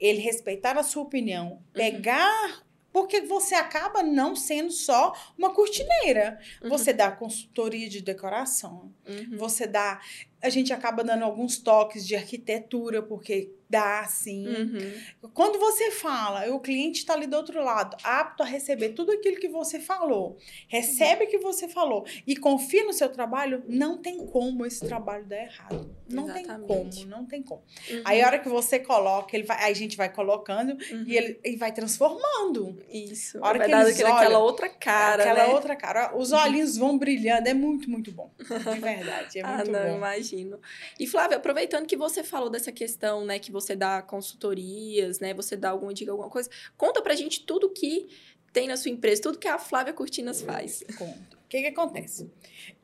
ele 0.00 0.20
respeitar 0.20 0.76
a 0.76 0.82
sua 0.82 1.02
opinião, 1.02 1.52
Uhum. 1.52 1.58
pegar. 1.72 2.62
Porque 2.92 3.22
você 3.22 3.54
acaba 3.54 4.02
não 4.02 4.36
sendo 4.36 4.70
só 4.70 5.14
uma 5.38 5.48
cortineira. 5.48 6.38
Uhum. 6.62 6.68
Você 6.68 6.92
dá 6.92 7.10
consultoria 7.10 7.88
de 7.88 8.02
decoração, 8.02 8.92
Uhum. 9.08 9.38
você 9.38 9.66
dá. 9.66 9.98
A 10.42 10.48
gente 10.50 10.72
acaba 10.72 11.04
dando 11.04 11.24
alguns 11.24 11.56
toques 11.58 12.06
de 12.06 12.16
arquitetura, 12.16 13.02
porque 13.02 13.52
dá 13.72 14.04
sim. 14.04 14.46
Uhum. 14.46 15.30
Quando 15.32 15.58
você 15.58 15.90
fala, 15.90 16.46
e 16.46 16.50
o 16.50 16.60
cliente 16.60 16.98
está 16.98 17.14
ali 17.14 17.26
do 17.26 17.34
outro 17.36 17.64
lado, 17.64 17.96
apto 18.04 18.42
a 18.42 18.46
receber 18.46 18.90
tudo 18.90 19.12
aquilo 19.12 19.38
que 19.38 19.48
você 19.48 19.80
falou, 19.80 20.36
recebe 20.68 21.24
o 21.24 21.28
que 21.28 21.38
você 21.38 21.66
falou 21.66 22.04
e 22.26 22.36
confia 22.36 22.84
no 22.84 22.92
seu 22.92 23.08
trabalho, 23.08 23.62
não 23.66 23.96
tem 23.96 24.26
como 24.26 24.66
esse 24.66 24.86
trabalho 24.86 25.24
dar 25.24 25.42
errado. 25.42 25.90
Não 26.06 26.26
tem 26.30 26.42
Exatamente. 26.42 26.98
como, 26.98 27.10
não 27.10 27.24
tem 27.24 27.42
como. 27.42 27.62
Uhum. 27.90 28.02
Aí 28.04 28.20
a 28.20 28.26
hora 28.26 28.38
que 28.38 28.48
você 28.48 28.78
coloca, 28.78 29.34
ele 29.34 29.46
vai, 29.46 29.70
a 29.70 29.72
gente 29.72 29.96
vai 29.96 30.12
colocando 30.12 30.72
Uhum. 30.92 31.04
e 31.06 31.16
ele, 31.16 31.40
ele 31.42 31.56
vai 31.56 31.72
transformando. 31.72 32.78
Isso. 32.90 33.38
a 33.42 33.48
hora 33.48 33.58
vai 33.58 33.66
que 33.68 33.72
dar 33.72 33.82
eles 33.82 33.94
aquela, 33.94 34.16
aquela 34.16 34.36
olham, 34.36 34.42
outra 34.42 34.68
cara, 34.68 35.22
Aquela 35.22 35.46
né? 35.46 35.54
outra 35.54 35.76
cara. 35.76 36.16
Os 36.16 36.32
olhinhos 36.32 36.76
vão 36.76 36.98
brilhando, 36.98 37.48
é 37.48 37.54
muito, 37.54 37.88
muito 37.88 38.12
bom. 38.12 38.30
De 38.38 38.44
verdade, 38.80 39.38
é 39.38 39.42
ah, 39.42 39.56
muito 39.56 39.70
não, 39.70 39.92
bom. 39.92 39.98
Imagino. 40.32 40.60
E 40.98 41.06
Flávia, 41.06 41.36
aproveitando 41.36 41.86
que 41.86 41.96
você 41.96 42.22
falou 42.22 42.50
dessa 42.50 42.72
questão, 42.72 43.24
né, 43.24 43.38
que 43.38 43.52
você 43.52 43.74
dá 43.76 44.02
consultorias, 44.02 45.20
né, 45.20 45.34
você 45.34 45.56
dá 45.56 45.70
alguma 45.70 45.92
dica, 45.94 46.10
alguma 46.10 46.28
coisa, 46.30 46.48
conta 46.76 47.02
pra 47.02 47.14
gente 47.14 47.44
tudo 47.44 47.70
que 47.70 48.08
tem 48.52 48.68
na 48.68 48.76
sua 48.76 48.90
empresa, 48.90 49.22
tudo 49.22 49.38
que 49.38 49.48
a 49.48 49.58
Flávia 49.58 49.92
Cortinas 49.92 50.42
faz. 50.42 50.82
Conta. 50.98 51.36
O 51.44 51.48
que, 51.52 51.60
que 51.60 51.66
acontece? 51.68 52.30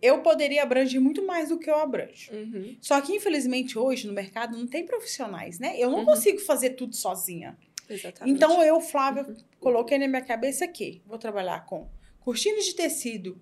Eu 0.00 0.20
poderia 0.22 0.62
abranger 0.62 1.00
muito 1.00 1.24
mais 1.24 1.48
do 1.48 1.58
que 1.58 1.70
eu 1.70 1.76
abranjo. 1.76 2.30
Uhum. 2.32 2.76
Só 2.82 3.00
que, 3.00 3.14
infelizmente, 3.14 3.78
hoje 3.78 4.06
no 4.06 4.12
mercado 4.12 4.56
não 4.56 4.66
tem 4.66 4.84
profissionais, 4.84 5.58
né? 5.58 5.74
Eu 5.78 5.90
não 5.90 6.00
Uhum. 6.00 6.04
consigo 6.04 6.38
fazer 6.38 6.70
tudo 6.70 6.94
sozinha. 6.94 7.56
Exatamente. 7.88 8.34
Então, 8.36 8.62
eu, 8.62 8.78
Flávia, 8.80 9.24
Uhum. 9.26 9.36
coloquei 9.58 9.96
na 9.98 10.06
minha 10.06 10.20
cabeça 10.22 10.68
que 10.68 11.00
vou 11.06 11.16
trabalhar 11.18 11.64
com 11.64 11.88
cortinas 12.20 12.66
de 12.66 12.74
tecido 12.74 13.40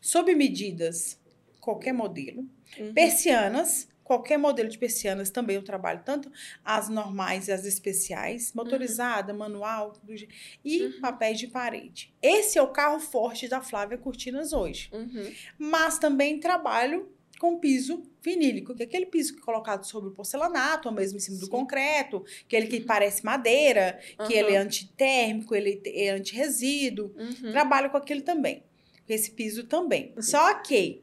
sob 0.00 0.32
medidas, 0.34 1.18
qualquer 1.60 1.92
modelo, 1.92 2.48
Uhum. 2.78 2.92
persianas, 2.92 3.88
qualquer 4.04 4.38
modelo 4.38 4.68
de 4.68 4.78
persianas 4.78 5.30
também 5.30 5.56
eu 5.56 5.62
trabalho, 5.64 6.02
tanto 6.04 6.30
as 6.64 6.88
normais 6.88 7.48
e 7.48 7.52
as 7.52 7.64
especiais, 7.64 8.52
motorizada, 8.54 9.32
manual, 9.34 9.92
tudo 9.92 10.16
je- 10.16 10.28
e 10.64 10.82
Uhum. 10.82 11.00
papéis 11.00 11.38
de 11.38 11.48
parede. 11.48 12.14
Esse 12.22 12.56
é 12.58 12.62
o 12.62 12.68
carro 12.68 13.00
forte 13.00 13.48
da 13.48 13.60
Flávia 13.60 13.98
Cortinas 13.98 14.52
hoje. 14.52 14.88
Uhum. 14.92 15.32
Mas 15.58 15.98
também 15.98 16.38
trabalho 16.38 17.08
com 17.38 17.58
piso 17.58 18.02
vinílico, 18.22 18.74
que 18.74 18.82
é 18.82 18.86
aquele 18.86 19.06
piso 19.06 19.34
que 19.34 19.40
é 19.40 19.44
colocado 19.44 19.84
sobre 19.84 20.08
o 20.08 20.12
porcelanato, 20.12 20.88
ou 20.88 20.94
mesmo 20.94 21.18
em 21.18 21.20
cima 21.20 21.38
do 21.38 21.44
Sim. 21.44 21.50
concreto, 21.50 22.24
aquele 22.46 22.66
que 22.66 22.80
parece 22.80 23.24
madeira, 23.24 23.98
que 24.26 24.32
ele 24.32 24.52
é 24.52 24.56
antitérmico, 24.56 25.54
ele 25.54 25.82
é 25.84 26.10
anti-resíduo. 26.10 27.12
Uhum. 27.16 27.52
Trabalho 27.52 27.90
com 27.90 27.96
aquele 27.98 28.22
também. 28.22 28.62
Com 29.06 29.12
esse 29.12 29.30
piso 29.32 29.64
também. 29.64 30.14
Só 30.18 30.54
que 30.54 31.02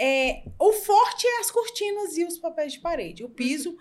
é, 0.00 0.42
o 0.58 0.72
forte 0.72 1.26
é 1.26 1.40
as 1.40 1.50
cortinas 1.50 2.16
e 2.16 2.24
os 2.24 2.38
papéis 2.38 2.72
de 2.72 2.80
parede. 2.80 3.22
O 3.22 3.28
piso, 3.28 3.76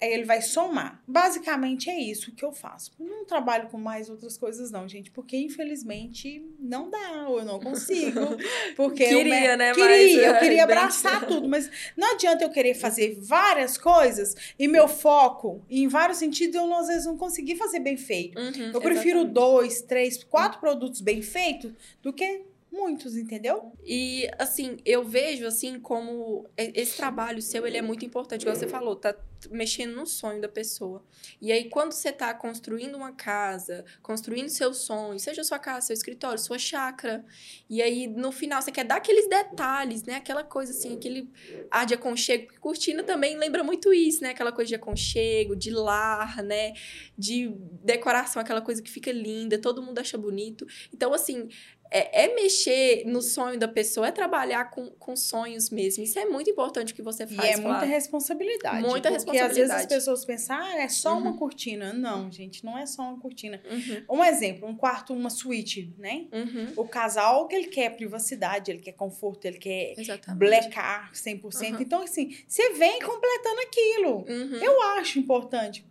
é, 0.00 0.12
ele 0.12 0.24
vai 0.24 0.40
somar. 0.42 1.02
Basicamente 1.06 1.88
é 1.90 1.98
isso 1.98 2.32
que 2.34 2.44
eu 2.44 2.52
faço. 2.52 2.92
Eu 3.00 3.06
não 3.06 3.24
trabalho 3.24 3.68
com 3.68 3.78
mais 3.78 4.08
outras 4.10 4.36
coisas, 4.36 4.70
não, 4.70 4.86
gente, 4.88 5.10
porque 5.10 5.36
infelizmente 5.36 6.44
não 6.60 6.90
dá, 6.90 7.26
ou 7.28 7.38
eu 7.38 7.44
não 7.44 7.58
consigo. 7.58 8.20
Porque 8.76 9.02
eu 9.04 9.18
Queria, 9.18 9.40
me- 9.52 9.56
né, 9.56 9.72
Queria, 9.72 10.16
mas, 10.16 10.26
eu 10.26 10.34
é, 10.34 10.38
queria 10.40 10.66
bem- 10.66 10.76
abraçar 10.76 11.26
tudo, 11.26 11.48
mas 11.48 11.70
não 11.96 12.14
adianta 12.14 12.44
eu 12.44 12.50
querer 12.50 12.74
fazer 12.74 13.16
várias 13.20 13.78
coisas 13.78 14.34
e 14.58 14.66
meu 14.68 14.88
foco, 14.88 15.62
em 15.70 15.86
vários 15.88 16.18
sentidos, 16.18 16.54
eu 16.56 16.66
não, 16.66 16.78
às 16.78 16.88
vezes 16.88 17.06
não 17.06 17.16
conseguir 17.16 17.56
fazer 17.56 17.80
bem 17.80 17.96
feito. 17.96 18.38
Uhum, 18.38 18.72
Eu 18.74 18.80
prefiro 18.80 19.20
exatamente. 19.20 19.32
dois, 19.34 19.82
três, 19.82 20.22
quatro 20.24 20.58
produtos 20.60 21.00
bem 21.00 21.22
feitos 21.22 21.72
do 22.02 22.12
que 22.12 22.42
muitos, 22.74 23.16
entendeu? 23.16 23.72
E, 23.84 24.28
assim, 24.38 24.76
eu 24.84 25.04
vejo, 25.04 25.46
assim, 25.46 25.78
como 25.78 26.48
esse 26.56 26.96
trabalho 26.96 27.40
seu, 27.40 27.66
ele 27.66 27.76
é 27.76 27.82
muito 27.82 28.04
importante. 28.04 28.42
Igual 28.42 28.56
você 28.56 28.66
falou, 28.66 28.96
tá 28.96 29.16
mexendo 29.50 29.94
no 29.94 30.06
sonho 30.06 30.40
da 30.40 30.48
pessoa. 30.48 31.04
E 31.40 31.52
aí, 31.52 31.68
quando 31.68 31.92
você 31.92 32.10
tá 32.10 32.32
construindo 32.34 32.96
uma 32.96 33.12
casa, 33.12 33.84
construindo 34.02 34.48
seus 34.48 34.78
sonhos, 34.78 35.22
seja 35.22 35.44
sua 35.44 35.58
casa, 35.58 35.86
seu 35.86 35.94
escritório, 35.94 36.38
sua 36.38 36.58
chácara, 36.58 37.24
e 37.68 37.80
aí, 37.80 38.06
no 38.06 38.32
final, 38.32 38.60
você 38.60 38.72
quer 38.72 38.84
dar 38.84 38.96
aqueles 38.96 39.28
detalhes, 39.28 40.02
né? 40.02 40.16
Aquela 40.16 40.42
coisa, 40.42 40.72
assim, 40.72 40.96
aquele 40.96 41.30
ar 41.70 41.86
de 41.86 41.94
aconchego. 41.94 42.46
Porque 42.46 42.58
cortina 42.58 43.02
também 43.02 43.36
lembra 43.36 43.62
muito 43.62 43.92
isso, 43.92 44.22
né? 44.22 44.30
Aquela 44.30 44.52
coisa 44.52 44.68
de 44.68 44.74
aconchego, 44.74 45.54
de 45.54 45.70
lar, 45.70 46.42
né? 46.42 46.72
De 47.16 47.54
decoração, 47.82 48.40
aquela 48.42 48.60
coisa 48.60 48.82
que 48.82 48.90
fica 48.90 49.12
linda, 49.12 49.58
todo 49.58 49.82
mundo 49.82 49.98
acha 49.98 50.18
bonito. 50.18 50.66
Então, 50.92 51.12
assim, 51.12 51.48
é, 51.96 52.24
é 52.24 52.34
mexer 52.34 53.04
no 53.06 53.22
sonho 53.22 53.58
da 53.58 53.68
pessoa, 53.68 54.08
é 54.08 54.10
trabalhar 54.10 54.70
com, 54.70 54.90
com 54.98 55.14
sonhos 55.14 55.70
mesmo. 55.70 56.02
Isso 56.02 56.18
é 56.18 56.24
muito 56.24 56.50
importante 56.50 56.92
que 56.92 57.00
você 57.02 57.22
E 57.24 57.28
faz, 57.34 57.50
é 57.50 57.56
muita 57.60 57.84
responsabilidade. 57.84 58.82
Muita 58.82 59.12
porque 59.12 59.38
às 59.38 59.56
vezes 59.56 59.70
as 59.70 59.82
responsabilidade. 59.82 59.88
pessoas 59.94 60.24
pensam, 60.24 60.56
ah, 60.56 60.76
é 60.82 60.88
só 60.88 61.16
uma 61.16 61.30
Uhum. 61.30 61.36
cortina. 61.36 61.92
Não, 61.92 62.30
gente, 62.32 62.64
não 62.64 62.76
é 62.76 62.84
só 62.86 63.02
uma 63.02 63.18
cortina. 63.20 63.60
Uhum, 63.70 64.18
Um 64.18 64.24
exemplo, 64.24 64.68
um 64.68 64.74
quarto, 64.76 65.12
uma 65.12 65.30
suíte, 65.30 65.94
né? 65.98 66.26
uhum, 66.32 66.72
O 66.76 66.86
casal 66.88 67.46
que 67.46 67.54
ele 67.54 67.68
quer 67.68 67.90
privacidade, 67.96 68.70
ele 68.70 68.80
quer 68.80 68.92
conforto, 68.92 69.44
ele 69.46 69.58
quer 69.58 69.94
exatamente. 69.96 70.38
blecar 70.40 71.12
100%. 71.12 71.74
Uhum. 71.76 71.80
Então, 71.82 72.02
assim, 72.02 72.36
você 72.46 72.72
vem 72.72 72.98
completando 73.00 73.60
aquilo. 73.60 74.24
Uhum, 74.28 74.56
Eu 74.62 74.82
acho 74.98 75.18
importante. 75.18 75.84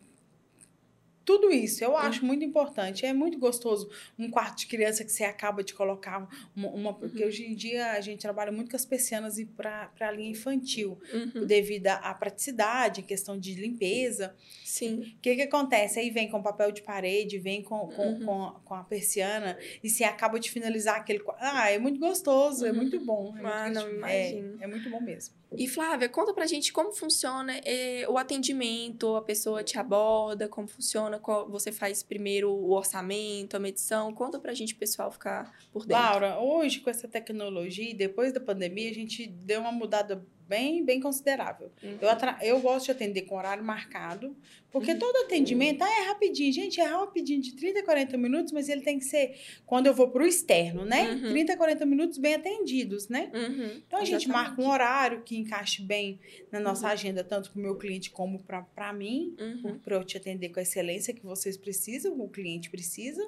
Tudo 1.25 1.51
isso, 1.51 1.83
eu 1.83 1.95
acho 1.95 2.25
muito 2.25 2.43
importante. 2.43 3.05
É 3.05 3.13
muito 3.13 3.37
gostoso 3.39 3.89
um 4.19 4.29
quarto 4.29 4.57
de 4.59 4.67
criança 4.67 5.03
que 5.05 5.11
você 5.11 5.23
acaba 5.23 5.63
de 5.63 5.73
colocar 5.73 6.27
uma. 6.55 6.69
uma- 6.69 6.93
porque 6.93 7.23
hoje 7.23 7.45
em 7.45 7.55
dia 7.55 7.91
a 7.93 8.01
gente 8.01 8.19
trabalha 8.21 8.51
muito 8.51 8.69
com 8.69 8.75
as 8.75 8.85
persianas 8.85 9.35
para 9.55 9.89
a 10.01 10.11
linha 10.11 10.29
infantil, 10.31 10.99
uhum, 11.13 11.45
devido 11.45 11.87
à 11.87 12.13
praticidade, 12.13 13.01
questão 13.03 13.37
de 13.39 13.53
limpeza. 13.55 14.35
Sim. 14.63 15.13
O 15.17 15.21
que, 15.21 15.35
que 15.35 15.41
acontece? 15.43 15.99
Aí 15.99 16.09
vem 16.09 16.29
com 16.29 16.41
papel 16.41 16.71
de 16.71 16.81
parede, 16.81 17.39
vem 17.39 17.61
com, 17.63 17.87
com, 17.87 18.03
Uhum. 18.13 18.25
com, 18.25 18.43
a, 18.43 18.51
com 18.65 18.73
a 18.73 18.83
persiana, 18.83 19.57
e 19.83 19.89
você 19.89 20.03
acaba 20.03 20.39
de 20.39 20.51
finalizar 20.51 20.97
aquele. 20.97 21.23
Ah, 21.39 21.69
é 21.69 21.79
muito 21.79 21.99
gostoso, 21.99 22.65
é 22.65 22.69
Uhum. 22.71 22.75
muito 22.75 22.99
bom. 22.99 23.29
É 23.29 23.31
muito 23.41 23.47
Ah, 23.47 23.69
não, 23.69 23.83
gratificante. 23.83 23.97
imagino. 23.97 24.57
É, 24.59 24.63
é 24.65 24.67
muito 24.67 24.89
bom 24.89 25.01
mesmo. 25.01 25.35
E 25.57 25.67
Flávia, 25.67 26.10
conta 26.10 26.33
pra 26.33 26.45
gente 26.45 26.72
como 26.74 26.91
funciona 26.91 27.53
eh, 27.65 28.05
o 28.10 28.17
atendimento, 28.17 29.15
a 29.15 29.22
pessoa 29.22 29.63
te 29.63 29.77
aborda, 29.77 30.48
como 30.48 30.67
funciona, 30.67 31.19
qual- 31.19 31.50
você 31.50 31.72
faz 31.72 32.01
primeiro 32.03 32.51
o 32.51 32.72
orçamento, 32.72 33.55
a 33.55 33.60
medição. 33.60 34.13
Conta 34.13 34.39
pra 34.39 34.53
gente, 34.53 34.75
pessoal, 34.75 35.12
ficar 35.12 35.53
por 35.72 35.86
dentro. 35.86 36.01
Laura, 36.03 36.39
hoje 36.39 36.79
com 36.79 36.89
essa 36.89 37.07
tecnologia, 37.07 37.93
depois 37.95 38.33
da 38.33 38.39
pandemia, 38.39 38.89
a 38.89 38.93
gente 38.93 39.27
deu 39.27 39.62
uma 39.62 39.72
mudada 39.72 40.25
bem, 40.47 40.83
bem 40.83 41.00
considerável. 41.00 41.71
Uhum. 41.81 41.97
Eu, 42.01 42.47
eu 42.47 42.59
gosto 42.62 42.85
de 42.85 42.91
atender 42.91 43.21
com 43.23 43.35
horário 43.35 43.63
marcado, 43.63 44.35
porque 44.71 44.91
Uhum. 44.91 45.00
todo 45.00 45.25
atendimento 45.25 45.81
ah, 45.83 45.89
é 46.01 46.07
rapidinho. 46.07 46.51
Gente, 46.51 46.81
é 46.81 46.85
rapidinho, 46.85 47.41
de 47.41 47.53
30 47.55 47.79
a 47.79 47.83
40 47.83 48.17
minutos, 48.17 48.51
mas 48.51 48.69
ele 48.69 48.81
tem 48.81 48.97
que 48.97 49.05
ser 49.05 49.35
quando 49.65 49.88
eu 49.88 49.93
vou 49.93 50.09
para 50.09 50.23
o 50.23 50.25
externo, 50.25 50.83
né? 50.85 51.12
Uhum. 51.12 51.29
30 51.29 51.53
a 51.53 51.57
40 51.57 51.85
minutos 51.85 52.17
bem 52.17 52.35
atendidos, 52.35 53.07
né? 53.07 53.31
Uhum, 53.33 53.81
Então 53.88 54.00
a 54.00 54.05
gente 54.05 54.25
exatamente. 54.25 54.27
marca 54.29 54.62
um 54.62 54.69
horário 54.69 55.21
que 55.23 55.38
encaixe 55.38 55.81
bem 55.81 56.19
na 56.51 56.59
nossa 56.59 56.88
agenda, 56.88 57.23
tanto 57.23 57.51
para 57.51 57.59
o 57.59 57.62
meu 57.62 57.75
cliente 57.75 58.09
como 58.09 58.39
para 58.43 58.93
mim, 58.93 59.35
Uhum, 59.39 59.77
para 59.79 59.95
eu 59.95 60.03
te 60.03 60.17
atender 60.17 60.50
com 60.50 60.59
a 60.59 60.63
excelência 60.63 61.13
que 61.13 61.23
vocês 61.23 61.55
precisam, 61.57 62.19
o 62.19 62.27
cliente 62.29 62.69
precisa. 62.69 63.23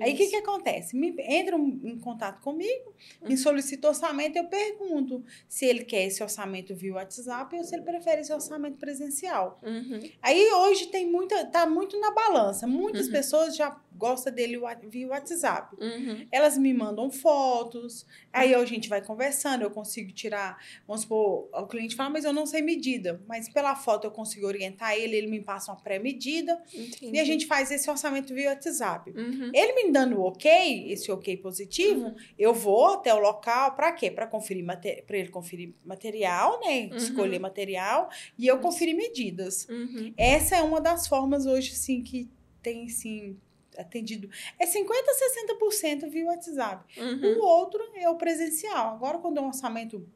Aí 0.00 0.14
o 0.14 0.16
que, 0.16 0.26
que 0.28 0.36
acontece? 0.36 0.96
Me, 0.96 1.14
entra 1.18 1.56
em 1.56 1.98
contato 1.98 2.40
comigo, 2.40 2.94
me 3.22 3.36
solicita 3.36 3.88
orçamento, 3.88 4.36
eu 4.36 4.46
pergunto 4.48 5.24
se 5.48 5.64
ele 5.66 5.84
quer 5.84 6.06
esse 6.06 6.22
orçamento 6.22 6.74
via 6.74 6.94
WhatsApp 6.94 7.54
ou 7.56 7.64
se 7.64 7.74
ele 7.74 7.82
prefere 7.82 8.20
esse 8.22 8.32
orçamento 8.32 8.78
presencial. 8.78 9.60
Uhum. 9.62 10.00
Aí 10.22 10.50
hoje 10.52 10.86
tem 10.86 11.10
muita, 11.10 11.44
tá 11.46 11.66
muito 11.66 11.98
na 12.00 12.10
balança. 12.12 12.66
Muitas 12.66 13.06
Uhum. 13.06 13.12
pessoas 13.12 13.56
já 13.56 13.70
gostam 14.00 14.32
dele 14.32 14.58
via 14.88 15.06
WhatsApp. 15.08 15.76
Uhum. 15.78 16.26
Elas 16.32 16.56
me 16.56 16.72
mandam 16.72 17.10
fotos, 17.10 18.06
aí 18.32 18.54
a 18.54 18.64
gente 18.64 18.88
vai 18.88 19.04
conversando, 19.04 19.62
eu 19.62 19.70
consigo 19.70 20.10
tirar, 20.12 20.56
vamos 20.88 21.02
supor, 21.02 21.48
o 21.52 21.66
cliente 21.66 21.94
fala, 21.94 22.08
mas 22.10 22.24
eu 22.24 22.32
não 22.32 22.46
sei 22.46 22.62
medida. 22.62 23.22
Mas 23.28 23.48
pela 23.48 23.76
foto 23.76 24.06
eu 24.06 24.10
consigo 24.10 24.46
orientar 24.46 24.94
ele, 24.94 25.16
ele 25.16 25.26
me 25.26 25.40
passa 25.42 25.70
uma 25.70 25.80
pré-medida 25.80 26.60
e 27.02 27.20
a 27.20 27.24
gente 27.24 27.46
faz 27.46 27.70
esse 27.70 27.88
orçamento 27.90 28.34
via 28.34 28.48
WhatsApp. 28.50 29.10
Uhum. 29.10 29.50
Ele 29.54 29.72
me 29.74 29.92
dando 29.92 30.18
o 30.18 30.22
ok, 30.22 30.90
esse 30.90 31.12
ok 31.12 31.36
positivo, 31.36 31.90
Uhum. 32.06 32.14
eu 32.38 32.54
vou 32.54 32.94
até 32.94 33.12
o 33.12 33.18
local, 33.18 33.74
para 33.74 33.92
quê? 33.92 34.10
Para 34.10 34.26
conferir 34.26 34.64
para 35.06 35.16
ele 35.18 35.28
conferir 35.28 35.74
material, 35.84 36.58
né? 36.60 36.88
Uhum. 36.90 36.96
Escolher 36.96 37.38
material 37.38 38.08
e 38.38 38.46
eu 38.46 38.58
conferir 38.58 38.96
medidas. 38.96 39.68
Uhum. 39.68 40.14
Essa 40.16 40.56
é 40.56 40.62
uma 40.62 40.80
das 40.80 41.06
formas 41.06 41.44
hoje, 41.44 41.74
sim, 41.74 42.02
que 42.02 42.28
tem, 42.62 42.88
sim, 42.88 43.36
atendido. 43.76 44.28
É 44.58 44.66
50% 44.66 44.88
a 44.88 46.04
60% 46.04 46.08
via 46.10 46.24
WhatsApp. 46.26 47.00
Uhum. 47.00 47.38
O 47.38 47.44
outro 47.44 47.80
é 47.94 48.08
o 48.08 48.16
presencial. 48.16 48.94
Agora, 48.94 49.18
quando 49.18 49.38
é 49.38 49.40
um 49.40 49.46
orçamento 49.48 50.06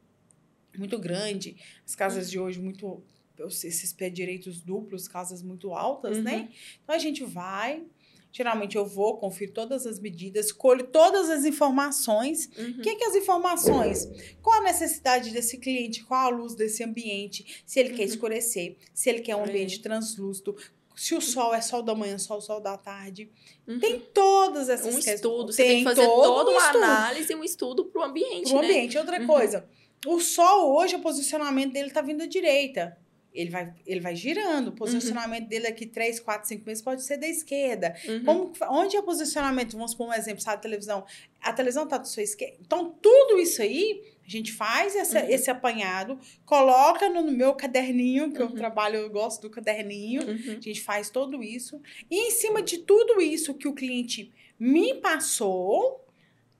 muito 0.77 0.97
grande, 0.99 1.55
as 1.85 1.95
casas 1.95 2.29
de 2.29 2.37
hoje 2.39 2.59
muito 2.59 3.01
esses 3.63 3.91
pé 3.91 4.09
direitos 4.09 4.61
duplos, 4.61 5.07
casas 5.09 5.41
muito 5.41 5.73
altas, 5.73 6.17
Uhum. 6.17 6.23
né? 6.23 6.49
Então 6.83 6.95
a 6.95 6.97
gente 6.97 7.21
vai, 7.25 7.83
geralmente 8.31 8.77
eu 8.77 8.85
vou, 8.85 9.17
confiro 9.17 9.51
todas 9.51 9.85
as 9.85 9.99
medidas, 9.99 10.53
colho 10.53 10.87
todas 10.87 11.29
as 11.29 11.43
informações. 11.43 12.49
Uhum. 12.57 12.79
O 12.79 12.81
que, 12.81 12.95
que 12.95 13.03
as 13.03 13.13
informações? 13.15 14.07
Qual 14.41 14.55
a 14.61 14.63
necessidade 14.63 15.31
desse 15.31 15.57
cliente? 15.57 16.03
Qual 16.05 16.19
a 16.27 16.29
luz 16.29 16.55
desse 16.55 16.81
ambiente? 16.81 17.61
Se 17.65 17.77
ele 17.77 17.89
quer 17.89 18.03
Uhum. 18.03 18.09
escurecer, 18.09 18.77
se 18.93 19.09
ele 19.09 19.19
quer 19.19 19.35
um 19.35 19.43
ambiente 19.43 19.81
translúcido, 19.81 20.55
se 20.95 21.13
o 21.15 21.21
sol 21.21 21.53
é 21.53 21.61
sol 21.61 21.81
da 21.81 21.93
manhã, 21.93 22.17
sol, 22.17 22.39
sol 22.41 22.59
da 22.61 22.77
tarde. 22.77 23.29
Uhum. 23.67 23.79
Tem 23.79 23.99
todas 23.99 24.69
essas 24.69 24.87
um 24.93 24.95
questões. 24.95 25.15
estudo, 25.15 25.51
você 25.51 25.63
tem 25.63 25.77
que 25.79 25.83
fazer 25.83 26.05
todo 26.05 26.21
toda 26.23 26.49
um 26.51 26.53
uma 26.53 26.61
estudo 26.65 26.83
análise, 26.83 27.35
um 27.35 27.43
estudo 27.43 27.85
pro 27.85 28.03
ambiente, 28.03 28.49
pro 28.51 28.61
né? 28.61 28.67
ambiente. 28.67 28.97
Outra 28.97 29.19
Uhum. 29.19 29.27
coisa, 29.27 29.65
o 30.05 30.19
sol 30.19 30.75
hoje, 30.75 30.95
o 30.95 30.99
posicionamento 30.99 31.73
dele 31.73 31.89
tá 31.91 32.01
vindo 32.01 32.21
à 32.23 32.25
direita. 32.25 32.97
Ele 33.33 33.49
vai, 33.49 33.73
ele 33.85 33.99
vai 33.99 34.15
girando. 34.15 34.69
O 34.69 34.71
posicionamento 34.71 35.47
dele 35.49 35.67
aqui, 35.67 35.85
3, 35.85 36.21
4, 36.21 36.47
5 36.47 36.63
meses, 36.65 36.81
pode 36.81 37.03
ser 37.03 37.17
da 37.17 37.27
esquerda. 37.27 37.93
Uhum. 38.07 38.23
Como, 38.23 38.53
onde 38.69 38.95
é 38.95 38.99
o 39.01 39.03
posicionamento? 39.03 39.73
Vamos 39.73 39.93
por 39.93 40.07
um 40.07 40.13
exemplo, 40.13 40.41
sabe, 40.41 40.61
televisão. 40.61 41.03
A 41.41 41.51
televisão 41.51 41.85
tá 41.85 41.97
do 41.97 42.07
seu 42.07 42.23
esquerda. 42.23 42.55
Então, 42.61 42.95
tudo 43.01 43.37
isso 43.37 43.61
aí, 43.61 44.01
a 44.25 44.29
gente 44.29 44.51
faz 44.51 44.95
essa- 44.95 45.21
Uhum. 45.21 45.29
esse 45.29 45.51
apanhado, 45.51 46.19
coloca 46.45 47.07
no, 47.09 47.21
no 47.21 47.31
meu 47.31 47.53
caderninho, 47.53 48.31
que 48.31 48.41
eu 48.41 48.47
Uhum. 48.47 48.55
trabalho, 48.55 48.95
eu 48.97 49.09
gosto 49.09 49.41
do 49.43 49.49
caderninho. 49.49 50.23
Uhum. 50.27 50.57
A 50.57 50.61
gente 50.61 50.81
faz 50.81 51.09
tudo 51.09 51.43
isso. 51.43 51.81
E 52.09 52.27
em 52.27 52.31
cima 52.31 52.61
de 52.61 52.79
tudo 52.79 53.21
isso 53.21 53.53
que 53.53 53.67
o 53.67 53.73
cliente 53.73 54.31
me 54.59 54.95
passou, 54.95 56.03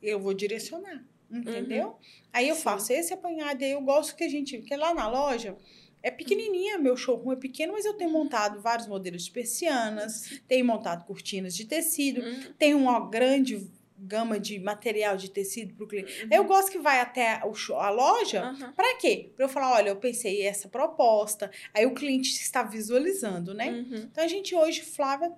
eu 0.01 0.19
vou 0.19 0.33
direcionar. 0.33 1.03
Entendeu? 1.31 1.97
Aí 2.31 2.47
eu 2.47 2.51
Uhum. 2.53 2.57
Sim. 2.57 2.63
faço 2.63 2.93
esse 2.93 3.11
apanhado. 3.13 3.61
E 3.61 3.65
aí 3.65 3.71
eu 3.71 3.81
gosto 3.81 4.15
que 4.15 4.23
a 4.23 4.29
gente. 4.29 4.59
Porque 4.59 4.75
lá 4.75 4.93
na 4.93 5.07
loja. 5.09 5.57
É 6.03 6.11
pequenininha, 6.11 6.77
meu 6.77 6.95
showroom 6.95 7.31
é 7.31 7.35
pequeno, 7.35 7.73
mas 7.73 7.83
eu 7.83 7.95
tenho 7.95 8.11
montado 8.11 8.61
vários 8.61 8.87
modelos 8.87 9.23
de 9.25 9.31
persianas, 9.31 10.39
tenho 10.47 10.63
montado 10.63 11.03
cortinas 11.03 11.55
de 11.55 11.65
tecido, 11.65 12.21
Uhum. 12.21 12.53
tenho 12.59 12.77
uma 12.77 13.09
grande 13.09 13.67
gama 13.97 14.39
de 14.39 14.59
material 14.59 15.15
de 15.15 15.29
tecido 15.29 15.73
para 15.73 15.83
o 15.83 15.87
cliente. 15.87 16.23
Uhum. 16.23 16.29
Eu 16.31 16.43
gosto 16.43 16.71
que 16.71 16.79
vai 16.79 16.99
até 16.99 17.41
a 17.41 17.89
loja 17.89 18.43
Aham. 18.43 18.73
para 18.73 18.97
quê? 18.97 19.31
Para 19.35 19.45
eu 19.45 19.49
falar, 19.49 19.73
olha, 19.73 19.89
eu 19.89 19.95
pensei 19.95 20.41
essa 20.45 20.67
proposta. 20.67 21.49
Aí 21.73 21.85
o 21.85 21.93
cliente 21.93 22.29
está 22.29 22.63
visualizando, 22.63 23.53
né? 23.53 23.69
Uhum. 23.69 24.07
Então 24.11 24.23
a 24.23 24.27
gente 24.27 24.55
hoje, 24.55 24.81
Flávia, 24.81 25.31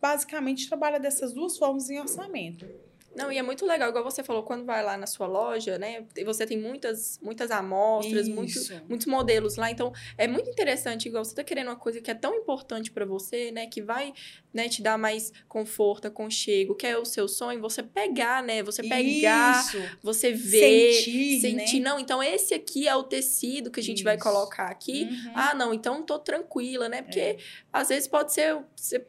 basicamente 0.00 0.68
trabalha 0.68 1.00
dessas 1.00 1.32
duas 1.32 1.56
formas 1.56 1.88
em 1.88 1.98
orçamento. 1.98 2.66
Não, 3.14 3.30
e 3.30 3.38
é 3.38 3.42
muito 3.42 3.64
legal, 3.64 3.88
igual 3.90 4.02
você 4.04 4.22
falou, 4.22 4.42
quando 4.42 4.64
vai 4.64 4.82
lá 4.82 4.96
na 4.96 5.06
sua 5.06 5.26
loja, 5.26 5.78
né? 5.78 6.04
e 6.16 6.24
Você 6.24 6.46
tem 6.46 6.58
muitas, 6.58 7.18
muitas 7.22 7.50
amostras, 7.50 8.28
muito, 8.28 8.50
Isso. 8.50 8.74
muitos 8.88 9.06
modelos 9.06 9.56
lá. 9.56 9.70
Então, 9.70 9.92
é 10.18 10.26
muito 10.26 10.50
interessante, 10.50 11.06
igual 11.08 11.24
você 11.24 11.34
tá 11.34 11.44
querendo 11.44 11.68
uma 11.68 11.76
coisa 11.76 12.00
que 12.00 12.10
é 12.10 12.14
tão 12.14 12.34
importante 12.34 12.90
para 12.90 13.04
você, 13.04 13.50
né? 13.52 13.66
Que 13.66 13.80
vai 13.80 14.12
né, 14.52 14.68
te 14.68 14.82
dar 14.82 14.96
mais 14.98 15.32
conforto, 15.48 16.06
aconchego, 16.06 16.74
que 16.74 16.86
é 16.86 16.96
o 16.98 17.04
seu 17.04 17.26
sonho, 17.28 17.60
você 17.60 17.82
pegar, 17.82 18.42
né? 18.42 18.62
Você 18.62 18.82
pegar, 18.82 19.60
Isso. 19.64 19.78
você 20.02 20.32
ver, 20.32 20.92
Sentir, 20.94 21.40
sentir. 21.40 21.80
né? 21.80 21.90
Não, 21.90 21.98
então 21.98 22.22
esse 22.22 22.54
aqui 22.54 22.86
é 22.88 22.94
o 22.96 23.02
tecido 23.04 23.70
que 23.70 23.80
a 23.80 23.82
gente 23.82 24.02
vai 24.02 24.16
Isso. 24.16 24.24
colocar 24.24 24.66
aqui. 24.66 25.04
Uhum. 25.10 25.32
Ah, 25.34 25.54
não, 25.54 25.72
então 25.74 26.02
tô 26.02 26.18
tranquila, 26.18 26.88
né? 26.88 27.02
Porque 27.02 27.20
É. 27.20 27.36
às 27.72 27.88
vezes 27.88 28.08
pode 28.08 28.32
ser 28.32 28.58
você 28.76 29.04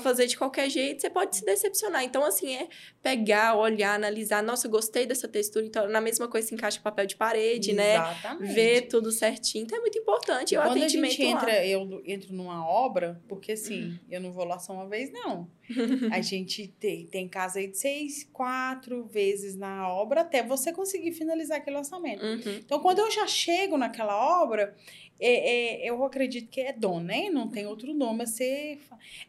fazer 0.00 0.26
de 0.26 0.36
qualquer 0.36 0.68
jeito, 0.70 1.00
você 1.00 1.10
pode 1.10 1.36
se 1.36 1.44
decepcionar. 1.44 2.02
Então, 2.04 2.24
assim, 2.24 2.54
é 2.54 2.68
pegar, 3.02 3.56
olhar, 3.56 3.94
analisar. 3.94 4.42
Nossa, 4.42 4.68
gostei 4.68 5.06
dessa 5.06 5.28
textura. 5.28 5.64
Então, 5.64 5.88
na 5.88 6.00
mesma 6.00 6.28
coisa 6.28 6.48
se 6.48 6.54
encaixa 6.54 6.80
papel 6.80 7.06
de 7.06 7.16
parede, 7.16 7.72
né? 7.72 7.94
Exatamente. 7.94 8.52
Ver 8.54 8.82
tudo 8.82 9.12
certinho. 9.12 9.64
Então, 9.64 9.78
é 9.78 9.80
muito 9.80 9.98
importante. 9.98 10.54
E 10.54 10.58
o 10.58 10.62
Quando 10.62 10.76
a 10.76 10.78
atendimento 10.80 11.10
gente 11.12 11.24
lá. 11.24 11.40
entra, 11.40 11.66
eu 11.66 12.02
entro 12.04 12.34
numa 12.34 12.66
obra, 12.66 13.22
porque 13.28 13.52
assim, 13.52 13.98
eu 14.10 14.20
não 14.20 14.32
vou 14.32 14.44
lá 14.44 14.58
só 14.58 14.72
uma 14.72 14.88
vez, 14.88 15.12
não. 15.12 15.48
A 16.12 16.20
gente 16.20 16.68
tem, 16.78 17.06
tem 17.06 17.28
casa 17.28 17.58
aí 17.58 17.68
de 17.68 17.78
seis, 17.78 18.28
quatro 18.32 19.04
vezes 19.06 19.56
na 19.56 19.88
obra 19.88 20.20
até 20.20 20.42
você 20.42 20.72
conseguir 20.72 21.12
finalizar 21.12 21.58
aquele 21.58 21.76
orçamento. 21.78 22.24
Uhum. 22.24 22.60
Então, 22.64 22.80
quando 22.80 22.98
eu 22.98 23.10
já 23.10 23.26
chego 23.26 23.78
naquela 23.78 24.42
obra, 24.42 24.74
é, 25.20 25.84
é, 25.84 25.90
eu 25.90 26.04
acredito 26.04 26.50
que 26.50 26.60
é 26.60 26.72
dom, 26.72 27.00
né? 27.00 27.30
Não 27.30 27.48
tem 27.48 27.66
outro 27.66 27.94
nome 27.94 28.24
a 28.24 28.26
ser. 28.26 28.80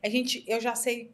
A 0.04 0.10
gente, 0.10 0.44
eu 0.48 0.60
já 0.60 0.76
sei 0.76 1.12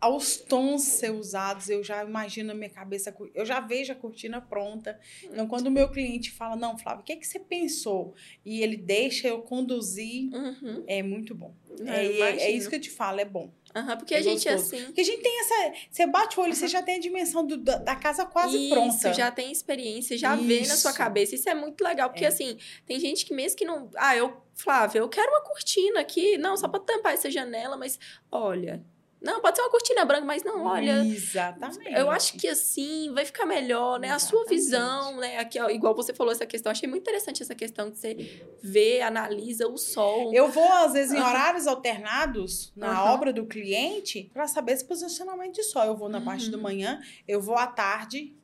aos 0.00 0.36
tons 0.38 0.82
ser 0.82 1.10
usados, 1.12 1.68
eu 1.68 1.84
já 1.84 2.02
imagino 2.04 2.48
na 2.48 2.54
minha 2.54 2.70
cabeça, 2.70 3.14
eu 3.34 3.44
já 3.44 3.60
vejo 3.60 3.92
a 3.92 3.94
cortina 3.96 4.40
pronta. 4.40 4.98
Então, 5.24 5.46
quando 5.46 5.66
o 5.66 5.70
meu 5.70 5.90
cliente 5.90 6.30
fala, 6.30 6.56
não, 6.56 6.78
Flávio, 6.78 7.02
o 7.02 7.04
que, 7.04 7.12
é 7.12 7.16
que 7.16 7.26
você 7.26 7.38
pensou? 7.38 8.14
E 8.44 8.62
ele 8.62 8.76
deixa 8.78 9.28
eu 9.28 9.42
conduzir, 9.42 10.32
Uhum. 10.34 10.84
é 10.86 11.02
muito 11.02 11.34
bom. 11.34 11.54
É, 11.86 12.06
É, 12.06 12.20
é, 12.20 12.42
é 12.44 12.50
isso 12.50 12.68
que 12.70 12.76
eu 12.76 12.80
te 12.80 12.90
falo, 12.90 13.20
é 13.20 13.24
bom. 13.24 13.52
Aham, 13.74 13.96
porque 13.98 14.14
é 14.14 14.18
a 14.18 14.22
gente 14.22 14.48
é 14.48 14.54
assim. 14.54 14.82
Porque 14.86 15.00
a 15.00 15.04
gente 15.04 15.22
tem 15.22 15.40
essa. 15.42 15.72
Você 15.90 16.06
bate 16.06 16.40
o 16.40 16.42
olho, 16.42 16.54
você 16.56 16.66
já 16.66 16.82
tem 16.82 16.96
a 16.96 16.98
dimensão 16.98 17.46
do- 17.46 17.56
da, 17.56 17.76
da 17.78 17.94
casa 17.94 18.24
quase 18.26 18.56
Isso, 18.58 18.68
pronta. 18.68 19.12
já 19.12 19.30
tem 19.30 19.52
experiência, 19.52 20.18
já 20.18 20.34
vê 20.34 20.60
na 20.66 20.76
sua 20.76 20.90
Isso. 20.90 20.98
cabeça. 20.98 21.34
Isso 21.36 21.48
é 21.48 21.54
muito 21.54 21.80
legal, 21.84 22.10
porque 22.10 22.24
É. 22.24 22.28
assim, 22.28 22.56
tem 22.84 22.98
gente 22.98 23.24
que 23.24 23.32
mesmo 23.32 23.56
que 23.56 23.64
não. 23.64 23.88
Ah, 23.96 24.16
eu, 24.16 24.42
Flávia, 24.54 24.98
eu 24.98 25.08
quero 25.08 25.30
uma 25.30 25.42
cortina 25.42 26.00
aqui. 26.00 26.36
Não, 26.36 26.56
só 26.56 26.66
pra 26.66 26.80
tampar 26.80 27.12
essa 27.12 27.30
janela, 27.30 27.76
mas 27.76 27.96
olha. 28.32 28.82
Não, 29.20 29.40
pode 29.40 29.56
ser 29.56 29.62
uma 29.62 29.70
cortina 29.70 30.04
branca, 30.04 30.24
mas 30.24 30.42
não, 30.42 30.64
olha. 30.64 31.04
Exatamente. 31.04 31.92
Eu 31.94 32.10
acho 32.10 32.38
que 32.38 32.48
assim 32.48 33.12
vai 33.12 33.24
ficar 33.26 33.44
melhor, 33.44 34.00
né? 34.00 34.10
A 34.10 34.18
sua 34.18 34.40
Exatamente. 34.40 34.62
visão, 34.62 35.16
né? 35.18 35.38
Aqui, 35.38 35.60
ó, 35.60 35.68
igual 35.68 35.94
você 35.94 36.14
falou 36.14 36.32
essa 36.32 36.46
questão, 36.46 36.72
achei 36.72 36.88
muito 36.88 37.02
interessante 37.02 37.42
essa 37.42 37.54
questão 37.54 37.90
de 37.90 37.98
você 37.98 38.16
vê, 38.62 39.02
analisa 39.02 39.68
o 39.68 39.76
sol. 39.76 40.32
Eu 40.32 40.48
vou, 40.48 40.72
às 40.72 40.94
vezes, 40.94 41.12
em 41.12 41.20
horários 41.20 41.66
alternados 41.66 42.72
na 42.74 42.92
Aham. 43.02 43.12
obra 43.12 43.32
do 43.32 43.44
cliente 43.46 44.30
para 44.32 44.46
saber 44.46 44.72
esse 44.72 44.84
posicionamento 44.86 45.54
de 45.54 45.64
sol. 45.64 45.84
Eu 45.84 45.96
vou 45.96 46.08
na 46.08 46.20
parte 46.20 46.50
da 46.50 46.56
Uhum. 46.56 46.62
manhã, 46.62 47.00
eu 47.28 47.40
vou 47.42 47.56
à 47.56 47.66
tarde. 47.66 48.34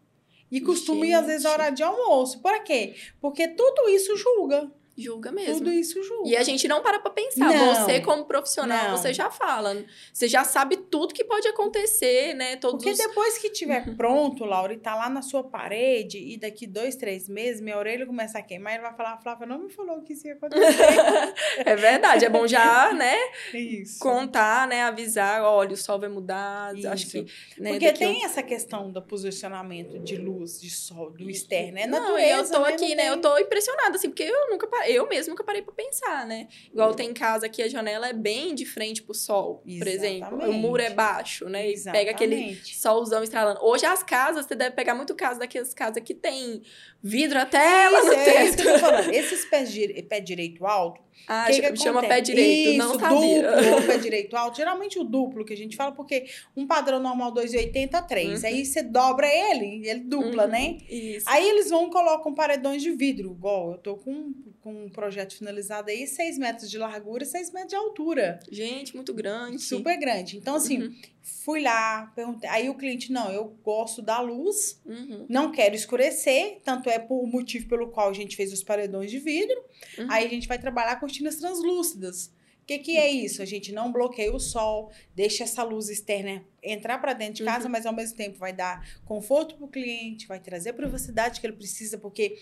E 0.51 0.61
costumo 0.61 1.05
ir, 1.05 1.13
às 1.15 1.27
vezes, 1.27 1.43
Gente. 1.43 1.57
na 1.57 1.65
hora 1.65 1.71
de 1.71 1.83
almoço. 1.83 2.41
Por 2.41 2.63
quê? 2.63 2.95
Porque 3.21 3.49
tudo 3.49 3.89
isso 3.89 4.17
julga. 4.17 4.71
Julga 4.99 5.31
mesmo. 5.31 5.59
Tudo 5.59 5.73
isso 5.73 6.03
julga. 6.03 6.29
E 6.29 6.37
a 6.37 6.43
gente 6.43 6.67
não 6.67 6.83
para 6.83 6.99
pra 6.99 7.11
pensar. 7.11 7.53
Não. 7.53 7.75
Você, 7.75 8.01
como 8.01 8.25
profissional, 8.25 8.91
Não. 8.91 8.97
você 8.97 9.13
já 9.13 9.31
fala. 9.31 9.77
Você 10.13 10.27
já 10.27 10.43
sabe 10.43 10.77
tudo 10.77 11.13
que 11.13 11.23
pode 11.25 11.47
acontecer, 11.49 12.33
né? 12.35 12.57
Todos 12.57 12.79
Porque 12.83 12.93
os... 12.93 12.99
depois 12.99 13.37
que 13.39 13.51
tiver 13.51 13.87
Uhum. 13.87 13.95
pronto, 13.97 14.45
Laura, 14.45 14.73
e 14.73 14.79
tá 14.79 14.95
lá 14.95 15.11
na 15.11 15.21
sua 15.21 15.45
parede, 15.45 16.19
e 16.19 16.39
daqui 16.39 16.67
dois, 16.67 16.97
três 16.97 17.29
meses, 17.29 17.61
minha 17.61 17.77
orelha 17.77 18.07
começa 18.07 18.39
a 18.39 18.43
queimar, 18.43 18.73
ele 18.75 18.83
vai 18.83 18.95
falar, 18.95 19.19
Flávia, 19.19 19.47
não 19.47 19.59
me 19.59 19.71
falou 19.71 20.01
que 20.03 20.15
isso 20.15 20.27
ia 20.27 20.33
acontecer. 20.35 20.65
É 21.67 21.77
verdade. 21.77 22.25
É 22.25 22.29
bom 22.29 22.47
já, 22.47 22.93
né? 22.95 23.15
isso. 23.53 23.99
Contar, 23.99 24.67
né? 24.67 24.83
Avisar. 24.83 25.43
Olha, 25.43 25.73
o 25.73 25.77
sol 25.77 25.99
vai 25.99 26.09
mudar. 26.09 26.73
Acho 26.91 27.05
Isso. 27.07 27.25
que. 27.25 27.61
Né, 27.61 27.71
Porque 27.73 27.93
tem 27.93 28.23
um- 28.23 28.25
essa 28.25 28.43
questão 28.43 28.91
do 28.91 29.03
posicionamento 29.03 29.99
de 29.99 30.17
luz, 30.17 30.61
de 30.61 30.71
sol, 30.71 31.11
do 31.11 31.29
externo. 31.29 31.79
É 31.79 31.87
Não, 31.87 32.01
natureza. 32.01 32.55
eu 32.55 32.59
tô 32.61 32.67
né? 32.67 32.73
aqui, 32.75 32.95
né? 32.95 33.09
Eu 33.11 33.21
tô 33.21 33.37
impressionada, 33.39 33.97
assim, 33.97 34.09
porque 34.09 34.23
eu 34.25 34.51
nunca 34.51 34.67
parei. 34.67 34.86
Eu 34.89 35.09
mesmo 35.09 35.31
nunca 35.31 35.45
parei 35.45 35.63
pra 35.63 35.73
pensar, 35.73 36.27
né? 36.27 36.49
Igual 36.73 36.95
tem 36.95 37.13
casa 37.13 37.49
que 37.49 37.63
a 37.63 37.69
janela 37.69 38.09
é 38.09 38.13
bem 38.13 38.55
de 38.55 38.65
frente 38.65 39.03
pro 39.03 39.15
sol, 39.15 39.63
por 39.79 39.87
exemplo. 39.87 40.39
O 40.49 40.53
muro 40.53 40.83
é 40.83 40.91
baixo, 40.91 41.49
né? 41.49 41.71
E 41.71 41.83
pega 41.85 42.11
aquele 42.11 42.61
solzão 42.65 43.23
estralando. 43.23 43.61
Hoje 43.63 43.87
as 43.87 44.03
casas, 44.03 44.47
você 44.47 44.55
deve 44.55 44.75
pegar 44.75 44.95
muito 44.95 45.15
caso 45.15 45.39
daquelas 45.39 45.75
casas 45.75 46.03
que 46.03 46.15
tem 46.15 46.63
vidro 47.03 47.39
até 47.39 47.89
lá 47.89 48.05
no 48.05 48.13
é, 48.13 48.25
teto. 48.25 48.37
É 48.37 48.45
isso 48.45 48.57
que 48.57 48.69
eu 48.69 48.73
tô 48.75 48.79
falando. 48.79 49.13
Esses 49.13 49.45
pés, 49.45 49.73
de, 49.73 50.03
pé 50.03 50.21
direito 50.21 50.67
alto, 50.67 51.06
ah, 51.29 51.47
que 51.47 51.61
que 51.61 51.77
chama 51.77 52.03
pé 52.03 52.21
direito, 52.21 52.71
Isso, 52.71 52.79
não 52.79 52.99
sabia. 52.99 53.43
duplo, 53.43 53.87
pé 53.87 53.99
direito 53.99 54.37
alto. 54.37 54.57
Geralmente 54.57 54.99
o 54.99 55.05
duplo 55.05 55.45
que 55.45 55.53
a 55.53 55.57
gente 55.57 55.77
fala, 55.77 55.93
porque 55.93 56.27
um 56.57 56.67
padrão 56.67 57.01
normal 57.01 57.33
2,80, 57.33 58.07
3. 58.07 58.43
Uhum. 58.43 58.49
Aí 58.49 58.65
você 58.65 58.83
dobra 58.83 59.27
ele, 59.29 59.89
ele 59.89 60.01
dupla, 60.01 60.45
uhum. 60.45 60.51
né? 60.51 60.79
Isso. 60.89 61.29
Aí 61.29 61.49
eles 61.49 61.71
vão 61.71 61.89
e 61.89 61.91
colocam 61.91 62.33
paredões 62.33 62.83
de 62.83 62.93
vidro, 62.93 63.33
igual 63.33 63.73
eu 63.73 63.79
tô 63.79 63.97
com, 63.97 64.33
com 64.63 64.85
um 64.85 64.89
projeto 64.89 65.37
finalizado 65.37 65.91
aí, 65.91 66.07
6 66.07 66.39
metros 66.39 66.71
de 66.71 66.79
largura 66.79 67.25
e 67.25 67.27
6 67.27 67.53
metros 67.53 67.71
de 67.71 67.77
altura. 67.77 68.39
Gente, 68.51 68.95
muito 68.95 69.13
grande. 69.13 69.61
Super 69.61 69.99
grande. 69.99 70.37
Então, 70.37 70.55
assim, 70.55 70.83
uhum. 70.83 70.95
fui 71.23 71.61
lá, 71.61 72.13
perguntei. 72.15 72.49
Aí 72.49 72.69
o 72.69 72.75
cliente, 72.75 73.11
não, 73.11 73.33
eu 73.33 73.57
gosto 73.65 74.01
da 74.01 74.21
luz, 74.21 74.81
uhum. 74.87 75.27
não 75.29 75.51
quero 75.51 75.75
escurecer, 75.75 76.61
tanto 76.65 76.89
é 76.89 76.99
por 76.99 77.27
motivo 77.27 77.69
pelo 77.69 77.89
qual 77.89 78.11
a 78.11 78.13
gente 78.13 78.37
fez 78.37 78.53
os 78.53 78.63
paredões 78.63 79.11
de 79.11 79.19
vidro. 79.19 79.57
Uhum. 79.99 80.07
Aí 80.09 80.25
a 80.25 80.29
gente 80.29 80.47
vai 80.47 80.59
trabalhar 80.59 81.01
cortinas 81.07 81.37
translúcidas. 81.37 82.27
O 82.63 82.67
que, 82.67 82.81
que 82.81 82.97
é 82.97 83.09
isso? 83.09 83.41
A 83.41 83.45
gente 83.45 83.73
não 83.73 83.93
bloqueia 83.93 84.35
o 84.35 84.41
sol, 84.41 84.91
deixa 85.15 85.45
essa 85.45 85.63
luz 85.63 85.89
externa 85.89 86.45
entrar 86.61 86.99
para 86.99 87.13
dentro 87.13 87.35
de 87.35 87.45
casa, 87.45 87.67
uhum. 87.67 87.71
mas 87.71 87.87
ao 87.87 87.95
mesmo 87.95 88.17
tempo 88.17 88.39
vai 88.39 88.53
dar 88.53 88.85
conforto 89.05 89.55
para 89.55 89.65
o 89.65 89.69
cliente, 89.69 90.27
vai 90.27 90.41
trazer 90.41 90.71
a 90.71 90.75
privacidade 90.75 91.41
que 91.41 91.47
ele 91.47 91.55
precisa, 91.55 91.97
porque 91.97 92.37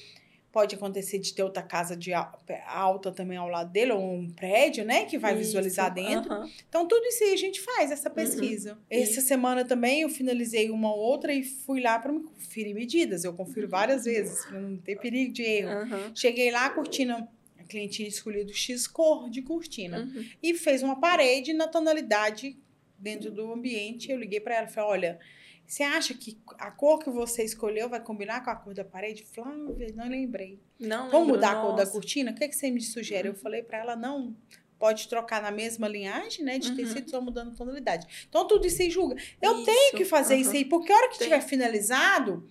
pode 0.50 0.76
acontecer 0.76 1.18
de 1.18 1.34
ter 1.34 1.42
outra 1.42 1.62
casa 1.62 1.94
de 1.94 2.12
alta 2.14 3.12
também 3.12 3.36
ao 3.36 3.48
lado 3.48 3.70
dele, 3.70 3.92
ou 3.92 4.00
um 4.00 4.30
prédio, 4.30 4.82
né, 4.82 5.04
que 5.04 5.18
vai 5.18 5.32
isso. 5.32 5.40
visualizar 5.40 5.92
dentro. 5.92 6.32
Uhum. 6.32 6.50
Então, 6.66 6.88
tudo 6.88 7.04
isso 7.04 7.22
aí 7.22 7.34
a 7.34 7.36
gente 7.36 7.60
faz, 7.60 7.90
essa 7.90 8.08
uhum. 8.08 8.14
pesquisa. 8.14 8.72
Uhum. 8.72 8.78
Essa 8.88 9.20
semana 9.20 9.62
também 9.66 10.02
eu 10.02 10.08
finalizei 10.08 10.70
uma 10.70 10.94
outra 10.94 11.34
e 11.34 11.42
fui 11.42 11.82
lá 11.82 11.98
para 11.98 12.12
conferir 12.12 12.74
medidas. 12.74 13.24
Eu 13.24 13.34
confiro 13.34 13.68
várias 13.68 14.04
vezes, 14.04 14.46
para 14.46 14.58
não 14.58 14.78
ter 14.78 14.96
perigo 14.98 15.34
de 15.34 15.42
erro. 15.42 15.86
Cheguei 16.14 16.50
lá, 16.50 16.64
a 16.64 16.70
cortina 16.70 17.28
a 17.64 17.66
cliente 17.66 17.96
tinha 17.96 18.08
escolhido 18.08 18.52
X 18.52 18.86
cor 18.86 19.28
de 19.30 19.42
cortina 19.42 20.00
uhum. 20.00 20.24
e 20.42 20.54
fez 20.54 20.82
uma 20.82 21.00
parede 21.00 21.52
na 21.52 21.66
tonalidade 21.66 22.56
dentro 22.98 23.30
do 23.30 23.52
ambiente. 23.52 24.10
Eu 24.10 24.18
liguei 24.18 24.38
para 24.38 24.56
ela 24.56 24.66
e 24.66 24.70
falei: 24.70 24.90
olha, 24.90 25.20
você 25.66 25.82
acha 25.82 26.14
que 26.14 26.38
a 26.58 26.70
cor 26.70 26.98
que 26.98 27.10
você 27.10 27.42
escolheu 27.42 27.88
vai 27.88 28.00
combinar 28.00 28.44
com 28.44 28.50
a 28.50 28.56
cor 28.56 28.74
da 28.74 28.84
parede? 28.84 29.24
Flávia, 29.24 29.92
não 29.94 30.08
lembrei. 30.08 30.60
Não 30.78 31.10
Vamos 31.10 31.28
mudar 31.28 31.54
nossa. 31.54 31.58
a 31.58 31.66
cor 31.66 31.76
da 31.76 31.86
cortina? 31.86 32.30
O 32.30 32.34
que, 32.34 32.44
é 32.44 32.48
que 32.48 32.56
você 32.56 32.70
me 32.70 32.80
sugere? 32.80 33.28
Uhum. 33.28 33.34
Eu 33.34 33.40
falei 33.40 33.62
para 33.62 33.78
ela: 33.78 33.96
não. 33.96 34.36
Pode 34.76 35.08
trocar 35.08 35.40
na 35.40 35.52
mesma 35.52 35.88
linhagem, 35.88 36.44
né? 36.44 36.58
De 36.58 36.68
uhum. 36.68 36.76
tecido, 36.76 37.08
só 37.08 37.18
mudando 37.18 37.56
tonalidade. 37.56 38.26
Então, 38.28 38.46
tudo 38.46 38.66
isso 38.66 38.82
aí 38.82 38.90
julga. 38.90 39.16
Eu 39.40 39.54
isso. 39.54 39.64
tenho 39.64 39.96
que 39.96 40.04
fazer 40.04 40.34
uhum. 40.34 40.40
isso 40.40 40.50
aí, 40.50 40.64
porque 40.64 40.92
a 40.92 40.96
hora 40.96 41.08
que 41.08 41.14
estiver 41.14 41.40
finalizado, 41.40 42.46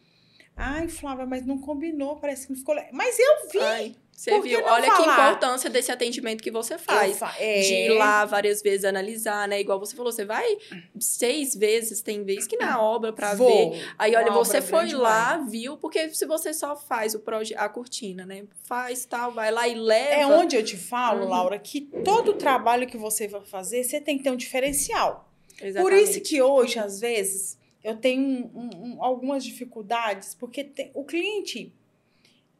Ai, 0.55 0.87
Flávia, 0.87 1.25
mas 1.25 1.45
não 1.45 1.57
combinou, 1.57 2.17
parece 2.17 2.47
que 2.47 2.53
não 2.53 2.59
ficou. 2.59 2.75
Mas 2.91 3.17
eu 3.19 3.49
vi. 3.51 3.59
Ai. 3.59 3.95
Você 4.15 4.39
viu? 4.41 4.63
Olha 4.63 4.85
falar? 4.85 4.97
que 4.97 5.03
importância 5.03 5.69
desse 5.69 5.91
atendimento 5.91 6.41
que 6.41 6.51
você 6.51 6.77
faz. 6.77 7.17
Fa 7.17 7.35
é... 7.39 7.61
De 7.61 7.73
ir 7.73 7.89
lá 7.89 8.23
várias 8.25 8.61
vezes 8.61 8.85
analisar, 8.85 9.47
né? 9.47 9.59
Igual 9.59 9.79
você 9.79 9.95
falou, 9.95 10.11
você 10.11 10.23
vai 10.23 10.57
seis 10.99 11.55
vezes, 11.55 12.01
tem 12.01 12.23
vezes 12.23 12.47
que 12.47 12.55
na 12.55 12.81
obra 12.81 13.11
para 13.11 13.33
ver. 13.33 13.85
Aí, 13.97 14.15
olha, 14.15 14.31
você 14.31 14.61
foi 14.61 14.91
lá, 14.91 15.37
vai. 15.37 15.47
viu, 15.47 15.77
porque 15.77 16.09
se 16.09 16.25
você 16.25 16.53
só 16.53 16.75
faz 16.75 17.15
o 17.15 17.19
proje 17.19 17.53
a 17.55 17.67
cortina, 17.67 18.25
né? 18.25 18.43
Faz 18.63 19.03
tal, 19.05 19.31
vai 19.31 19.51
lá 19.51 19.67
e 19.67 19.75
leva. 19.75 20.13
É 20.13 20.25
onde 20.25 20.55
eu 20.55 20.63
te 20.63 20.77
falo, 20.77 21.23
uhum. 21.23 21.29
Laura, 21.29 21.59
que 21.59 21.81
todo 21.81 22.33
trabalho 22.33 22.87
que 22.87 22.97
você 22.97 23.27
vai 23.27 23.41
fazer, 23.41 23.83
você 23.83 23.99
tem 23.99 24.17
que 24.17 24.23
ter 24.23 24.31
um 24.31 24.37
diferencial. 24.37 25.29
Exatamente. 25.61 25.81
Por 25.81 25.93
isso 25.93 26.21
que 26.21 26.41
hoje, 26.41 26.79
às 26.79 26.99
vezes, 26.99 27.57
eu 27.83 27.97
tenho 27.97 28.49
um, 28.53 28.69
um, 28.75 29.03
algumas 29.03 29.43
dificuldades, 29.43 30.35
porque 30.35 30.63
tem, 30.63 30.91
o 30.93 31.03
cliente, 31.03 31.73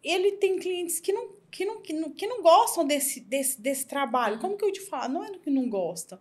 ele 0.04 0.34
tem 0.34 0.60
clientes 0.60 1.00
que 1.00 1.14
não, 1.14 1.30
que 1.54 1.66
não, 1.66 1.80
que 1.80 1.94
não, 1.94 2.10
que 2.10 2.26
não 2.26 2.42
gostam 2.42 2.84
desse, 2.84 3.20
desse, 3.20 3.62
desse 3.62 3.86
trabalho. 3.86 4.40
Como 4.40 4.58
que 4.58 4.66
eu 4.66 4.72
te 4.72 4.82
falo? 4.82 5.14
Não 5.14 5.24
é 5.24 5.30
que 5.38 5.52
não 5.52 5.70
gosta. 5.70 6.20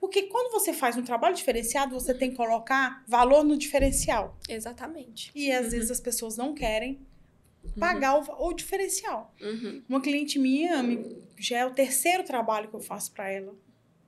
Porque 0.00 0.24
quando 0.24 0.50
você 0.50 0.72
faz 0.72 0.96
um 0.96 1.04
trabalho 1.04 1.36
diferenciado, 1.36 1.94
você 1.94 2.12
tem 2.12 2.30
que 2.30 2.36
colocar 2.36 3.04
valor 3.06 3.44
no 3.44 3.56
diferencial. 3.56 4.36
Exatamente. 4.48 5.30
E 5.32 5.52
às 5.52 5.66
uhum. 5.66 5.70
vezes 5.70 5.90
as 5.92 6.00
pessoas 6.00 6.36
não 6.36 6.54
querem 6.54 7.00
pagar 7.78 8.18
uhum. 8.18 8.24
o, 8.30 8.48
o, 8.48 8.52
diferencial. 8.52 9.32
Uhum. 9.40 9.80
Uma 9.88 10.00
cliente 10.00 10.40
minha, 10.40 10.82
já 11.38 11.58
é 11.58 11.66
o 11.66 11.70
terceiro 11.70 12.24
trabalho 12.24 12.68
que 12.68 12.74
eu 12.74 12.80
faço 12.80 13.12
para 13.12 13.30
ela. 13.30 13.54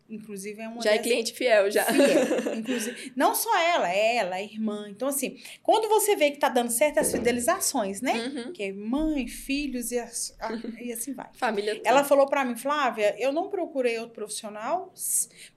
Inclusive 0.08 0.62
é 0.62 0.68
uma 0.68 0.80
Já 0.80 0.92
é 0.92 0.98
cliente 0.98 1.32
fiel, 1.32 1.70
já. 1.70 1.84
Fiel. 1.84 2.54
Inclusive, 2.56 3.12
não 3.16 3.34
só 3.34 3.56
ela, 3.58 3.92
é 3.92 4.16
ela, 4.16 4.36
a 4.36 4.42
irmã. 4.42 4.86
Então, 4.88 5.08
assim, 5.08 5.36
quando 5.62 5.88
você 5.88 6.14
vê 6.14 6.30
que 6.30 6.38
tá 6.38 6.48
dando 6.48 6.70
certo 6.70 6.98
as 6.98 7.10
fidelizações, 7.10 8.00
né? 8.00 8.12
Uhum. 8.26 8.52
Que 8.52 8.64
é 8.64 8.72
mãe, 8.72 9.26
filhos 9.26 9.90
e, 9.90 9.98
as, 9.98 10.36
a, 10.38 10.52
e 10.80 10.92
assim 10.92 11.12
vai. 11.12 11.28
Família 11.34 11.76
toda. 11.76 11.88
Ela 11.88 12.04
falou 12.04 12.26
para 12.26 12.44
mim, 12.44 12.56
Flávia, 12.56 13.16
eu 13.18 13.32
não 13.32 13.48
procurei 13.48 13.98
outro 13.98 14.14
profissional 14.14 14.92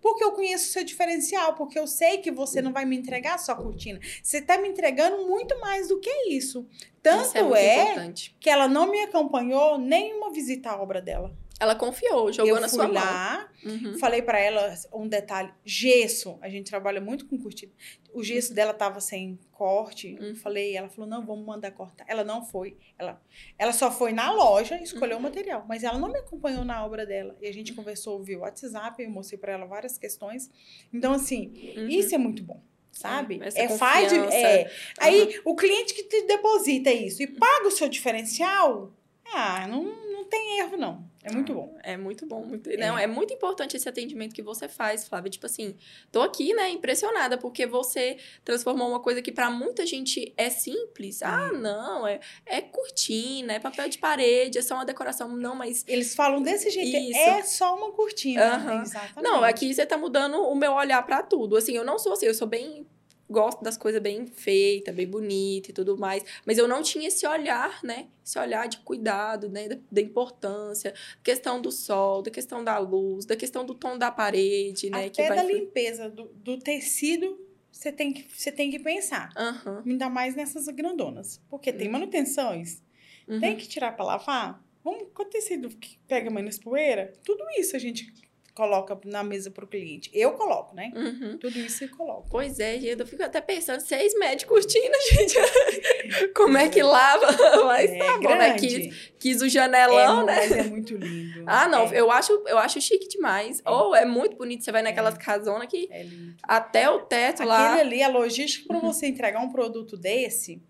porque 0.01 0.23
eu 0.23 0.31
conheço 0.31 0.69
o 0.69 0.71
seu 0.71 0.83
diferencial, 0.83 1.53
porque 1.53 1.77
eu 1.77 1.85
sei 1.85 2.17
que 2.17 2.31
você 2.31 2.61
não 2.61 2.73
vai 2.73 2.85
me 2.85 2.97
entregar 2.97 3.37
só 3.37 3.55
cortina. 3.55 3.99
Você 4.23 4.41
tá 4.41 4.57
me 4.57 4.67
entregando 4.67 5.27
muito 5.27 5.59
mais 5.59 5.89
do 5.89 5.99
que 5.99 6.29
isso. 6.29 6.67
Tanto 7.01 7.55
é, 7.55 7.95
é 7.95 8.13
que 8.39 8.49
ela 8.49 8.67
não 8.67 8.91
me 8.91 8.99
acompanhou 9.01 9.77
nenhuma 9.77 10.31
visita 10.31 10.71
à 10.71 10.81
obra 10.81 11.01
dela. 11.01 11.33
Ela 11.59 11.75
confiou, 11.75 12.31
jogou 12.31 12.55
eu 12.55 12.61
na 12.61 12.69
sua 12.69 12.87
lá, 12.87 13.49
mão. 13.63 13.73
Uhum. 13.73 13.99
Falei 13.99 14.21
para 14.21 14.39
ela 14.39 14.73
um 14.93 15.07
detalhe: 15.07 15.51
gesso. 15.65 16.37
A 16.41 16.47
gente 16.47 16.69
trabalha 16.69 17.01
muito 17.01 17.25
com 17.25 17.37
curtida. 17.37 17.73
O 18.13 18.23
gesso 18.23 18.53
dela 18.53 18.73
tava 18.73 19.01
sem 19.01 19.37
corte. 19.51 20.17
Uhum. 20.21 20.35
Falei, 20.35 20.77
ela 20.77 20.87
falou: 20.87 21.09
não, 21.09 21.25
vamos 21.25 21.45
mandar 21.45 21.71
cortar. 21.71 22.05
Ela 22.07 22.23
não 22.23 22.45
foi. 22.45 22.77
Ela, 22.97 23.21
ela 23.57 23.73
só 23.73 23.91
foi 23.91 24.13
na 24.13 24.31
loja 24.31 24.81
escolheu 24.81 25.17
uhum. 25.17 25.19
o 25.19 25.23
material, 25.23 25.65
mas 25.67 25.83
ela 25.83 25.99
não 25.99 26.09
me 26.09 26.19
acompanhou 26.19 26.63
na 26.63 26.85
obra 26.85 27.05
dela. 27.05 27.35
E 27.41 27.47
a 27.47 27.53
gente 27.53 27.73
conversou 27.73 28.23
via 28.23 28.39
WhatsApp, 28.39 29.03
eu 29.03 29.09
mostrei 29.09 29.37
para 29.37 29.51
ela 29.51 29.65
várias 29.65 29.97
questões. 29.97 30.49
Então, 30.93 31.11
assim, 31.13 31.75
uhum. 31.75 31.89
isso 31.89 32.15
é 32.15 32.17
muito 32.17 32.41
bom 32.41 32.61
sabe? 32.91 33.39
é 33.55 33.69
faz 33.69 34.11
é. 34.11 34.69
Aí 34.99 35.39
o 35.45 35.55
cliente 35.55 35.93
que 35.93 36.03
te 36.03 36.23
deposita 36.23 36.91
isso 36.91 37.23
e 37.23 37.27
paga 37.27 37.67
o 37.67 37.71
seu 37.71 37.87
diferencial, 37.87 38.91
ah, 39.31 39.67
não 39.67 40.08
tem 40.29 40.59
erro 40.59 40.77
não. 40.77 41.09
É 41.21 41.31
muito 41.31 41.53
bom. 41.53 41.77
É 41.83 41.97
muito 41.97 42.25
bom. 42.25 42.45
Muito... 42.45 42.69
É. 42.69 42.77
Não, 42.77 42.97
é 42.97 43.05
muito 43.05 43.33
importante 43.33 43.75
esse 43.75 43.89
atendimento 43.89 44.33
que 44.33 44.41
você 44.41 44.67
faz, 44.67 45.07
Flávia. 45.07 45.29
Tipo 45.29 45.45
assim, 45.45 45.75
tô 46.11 46.21
aqui, 46.21 46.53
né, 46.53 46.69
impressionada, 46.69 47.37
porque 47.37 47.65
você 47.65 48.17
transformou 48.45 48.87
uma 48.89 49.01
coisa 49.01 49.21
que 49.21 49.31
para 49.31 49.49
muita 49.49 49.85
gente 49.85 50.33
é 50.37 50.49
simples. 50.49 51.21
Ah, 51.21 51.51
não, 51.51 52.07
é, 52.07 52.19
é 52.45 52.61
cortina, 52.61 53.53
é 53.53 53.59
papel 53.59 53.89
de 53.89 53.97
parede, 53.97 54.57
é 54.57 54.61
só 54.61 54.75
uma 54.75 54.85
decoração. 54.85 55.27
Não, 55.29 55.55
mas. 55.55 55.83
Eles 55.87 56.15
falam 56.15 56.41
desse 56.41 56.69
jeito, 56.69 56.95
Isso. 56.95 57.19
é 57.19 57.43
só 57.43 57.75
uma 57.75 57.91
cortina. 57.91 58.57
Uhum. 58.57 58.81
Exatamente. 58.81 59.21
Não, 59.21 59.43
aqui 59.43 59.73
você 59.73 59.85
tá 59.85 59.97
mudando 59.97 60.41
o 60.41 60.55
meu 60.55 60.73
olhar 60.73 61.01
para 61.05 61.21
tudo. 61.21 61.57
Assim, 61.57 61.75
eu 61.75 61.83
não 61.83 61.99
sou 61.99 62.13
assim, 62.13 62.27
eu 62.27 62.33
sou 62.33 62.47
bem 62.47 62.87
gosto 63.29 63.63
das 63.63 63.77
coisas 63.77 64.01
bem 64.01 64.25
feitas, 64.25 64.93
bem 64.93 65.07
bonita 65.07 65.69
e 65.69 65.73
tudo 65.73 65.97
mais, 65.97 66.23
mas 66.45 66.57
eu 66.57 66.67
não 66.67 66.81
tinha 66.81 67.07
esse 67.07 67.27
olhar, 67.27 67.79
né? 67.83 68.07
Esse 68.25 68.39
olhar 68.39 68.67
de 68.67 68.79
cuidado, 68.79 69.49
né? 69.49 69.67
Da, 69.67 69.77
da 69.91 70.01
importância, 70.01 70.93
questão 71.23 71.61
do 71.61 71.71
sol, 71.71 72.21
da 72.21 72.31
questão 72.31 72.63
da 72.63 72.77
luz, 72.77 73.25
da 73.25 73.35
questão 73.35 73.65
do 73.65 73.75
tom 73.75 73.97
da 73.97 74.11
parede, 74.11 74.89
né? 74.89 75.05
Até 75.05 75.09
que 75.09 75.27
vai... 75.27 75.37
da 75.37 75.43
limpeza 75.43 76.09
do, 76.09 76.25
do 76.25 76.57
tecido 76.57 77.47
você 77.79 77.93
tem 77.93 78.11
que, 78.11 78.27
você 78.35 78.51
tem 78.51 78.69
que 78.69 78.79
pensar. 78.79 79.29
Uhum. 79.37 79.83
Ainda 79.85 80.09
mais 80.09 80.35
nessas 80.35 80.67
grandonas. 80.67 81.41
Porque 81.49 81.71
tem 81.71 81.87
uhum. 81.87 81.93
manutenções. 81.93 82.83
Uhum. 83.25 83.39
Tem 83.39 83.55
que 83.55 83.67
tirar 83.69 83.93
para 83.93 84.03
lavar. 84.03 84.61
Vamos, 84.83 85.07
com 85.13 85.23
o 85.23 85.25
tecido 85.25 85.69
que 85.69 85.97
pega 86.07 86.29
menos 86.29 86.57
poeira, 86.57 87.13
tudo 87.23 87.43
isso 87.57 87.75
a 87.75 87.79
gente 87.79 88.11
coloca 88.59 88.99
na 89.05 89.23
mesa 89.23 89.49
para 89.49 89.63
o 89.63 89.67
cliente. 89.67 90.11
Eu 90.13 90.33
coloco, 90.33 90.75
né? 90.75 90.91
Uhum. 90.93 91.37
Tudo 91.37 91.57
isso 91.57 91.85
eu 91.85 91.89
coloco. 91.91 92.27
Pois 92.29 92.59
é, 92.59 92.77
gente. 92.77 92.99
Eu 92.99 93.07
fico 93.07 93.23
até 93.23 93.39
pensando, 93.39 93.79
seis 93.79 94.13
médicos 94.19 94.49
cortina, 94.49 94.97
gente. 95.11 96.33
Como 96.35 96.57
é 96.57 96.67
que 96.67 96.83
lava? 96.83 97.27
Mas 97.63 97.89
é, 97.89 97.97
tá 97.97 98.17
bom, 98.17 98.35
né? 98.35 98.59
Quis, 98.59 99.13
quis 99.17 99.41
o 99.41 99.47
janelão, 99.47 100.23
é, 100.23 100.25
né? 100.25 100.35
Mas 100.35 100.51
é 100.51 100.63
muito 100.63 100.93
lindo. 100.97 101.45
ah, 101.47 101.69
não. 101.69 101.85
É. 101.85 102.01
Eu, 102.01 102.11
acho, 102.11 102.33
eu 102.47 102.57
acho 102.57 102.81
chique 102.81 103.07
demais. 103.07 103.61
É. 103.63 103.69
Ou 103.69 103.91
oh, 103.91 103.95
é 103.95 104.03
muito 104.03 104.35
bonito. 104.35 104.65
Você 104.65 104.73
vai 104.73 104.81
naquelas 104.81 105.15
é. 105.15 105.17
casonas 105.17 105.67
que 105.67 105.87
é 105.89 106.05
até 106.43 106.89
o 106.89 106.99
teto 106.99 107.43
Aquele 107.43 107.47
lá. 107.47 107.75
Aquele 107.75 107.93
ali, 107.93 108.03
a 108.03 108.09
logística 108.09 108.67
para 108.67 108.75
uhum. 108.75 108.91
você 108.91 109.07
entregar 109.07 109.39
um 109.39 109.49
produto 109.49 109.95
desse, 109.95 110.61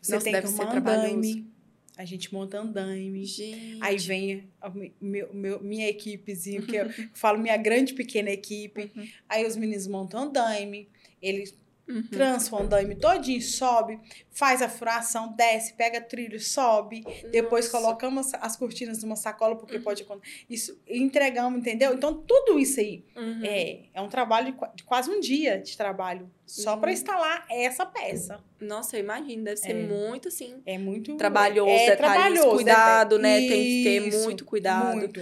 você 0.00 0.14
Nossa, 0.14 0.24
tem 0.24 0.40
que 0.40 0.46
ser 0.46 0.62
andaime 0.62 1.53
a 1.96 2.04
gente 2.04 2.32
monta 2.32 2.58
andaime. 2.60 3.24
Gente. 3.24 3.78
Aí 3.80 3.96
vem 3.98 4.48
a, 4.60 4.70
meu, 5.00 5.32
meu, 5.32 5.62
minha 5.62 5.88
equipezinha, 5.88 6.62
que 6.62 6.76
eu 6.76 6.90
falo 7.14 7.38
minha 7.38 7.56
grande 7.56 7.94
pequena 7.94 8.30
equipe. 8.30 8.90
Uhum. 8.94 9.08
Aí 9.28 9.46
os 9.46 9.56
meninos 9.56 9.86
montam 9.86 10.24
andaime. 10.24 10.88
Eles 11.22 11.56
Uhum. 11.86 12.02
Trança 12.02 12.56
o 12.56 12.58
andaime 12.58 12.94
todinho, 12.94 13.42
sobe, 13.42 14.00
faz 14.30 14.62
a 14.62 14.68
furação, 14.68 15.34
desce, 15.36 15.74
pega 15.74 16.00
trilho, 16.00 16.40
sobe. 16.40 17.02
Nossa. 17.02 17.28
Depois 17.28 17.68
colocamos 17.68 18.32
as 18.40 18.56
cortinas 18.56 19.02
numa 19.02 19.16
sacola, 19.16 19.54
porque 19.54 19.76
uhum. 19.76 19.82
pode 19.82 20.06
isso 20.48 20.80
entregamos, 20.88 21.60
entendeu? 21.60 21.92
Então, 21.92 22.14
tudo 22.14 22.58
isso 22.58 22.80
aí 22.80 23.04
uhum. 23.14 23.42
é, 23.44 23.80
é 23.92 24.00
um 24.00 24.08
trabalho 24.08 24.52
de, 24.52 24.58
de, 24.76 24.82
quase 24.84 25.10
um 25.10 25.20
dia 25.20 25.58
de 25.60 25.76
trabalho 25.76 26.30
só 26.46 26.76
para 26.76 26.88
uhum. 26.88 26.94
instalar 26.94 27.46
essa 27.50 27.84
peça. 27.84 28.42
Nossa, 28.60 28.96
eu 28.96 29.00
imagino, 29.00 29.44
deve 29.44 29.58
ser 29.58 29.72
é. 29.72 29.86
muito 29.86 30.28
assim. 30.28 30.62
É 30.64 30.78
muito 30.78 31.16
trabalhoso, 31.16 31.70
é, 31.70 31.90
detalhes, 31.90 31.98
trabalhoso, 31.98 32.56
cuidado, 32.56 33.18
né? 33.18 33.40
Tem 33.40 33.48
que 33.48 33.82
ter 33.84 34.24
muito 34.24 34.44
cuidado. 34.46 34.96
Muito. 34.96 35.20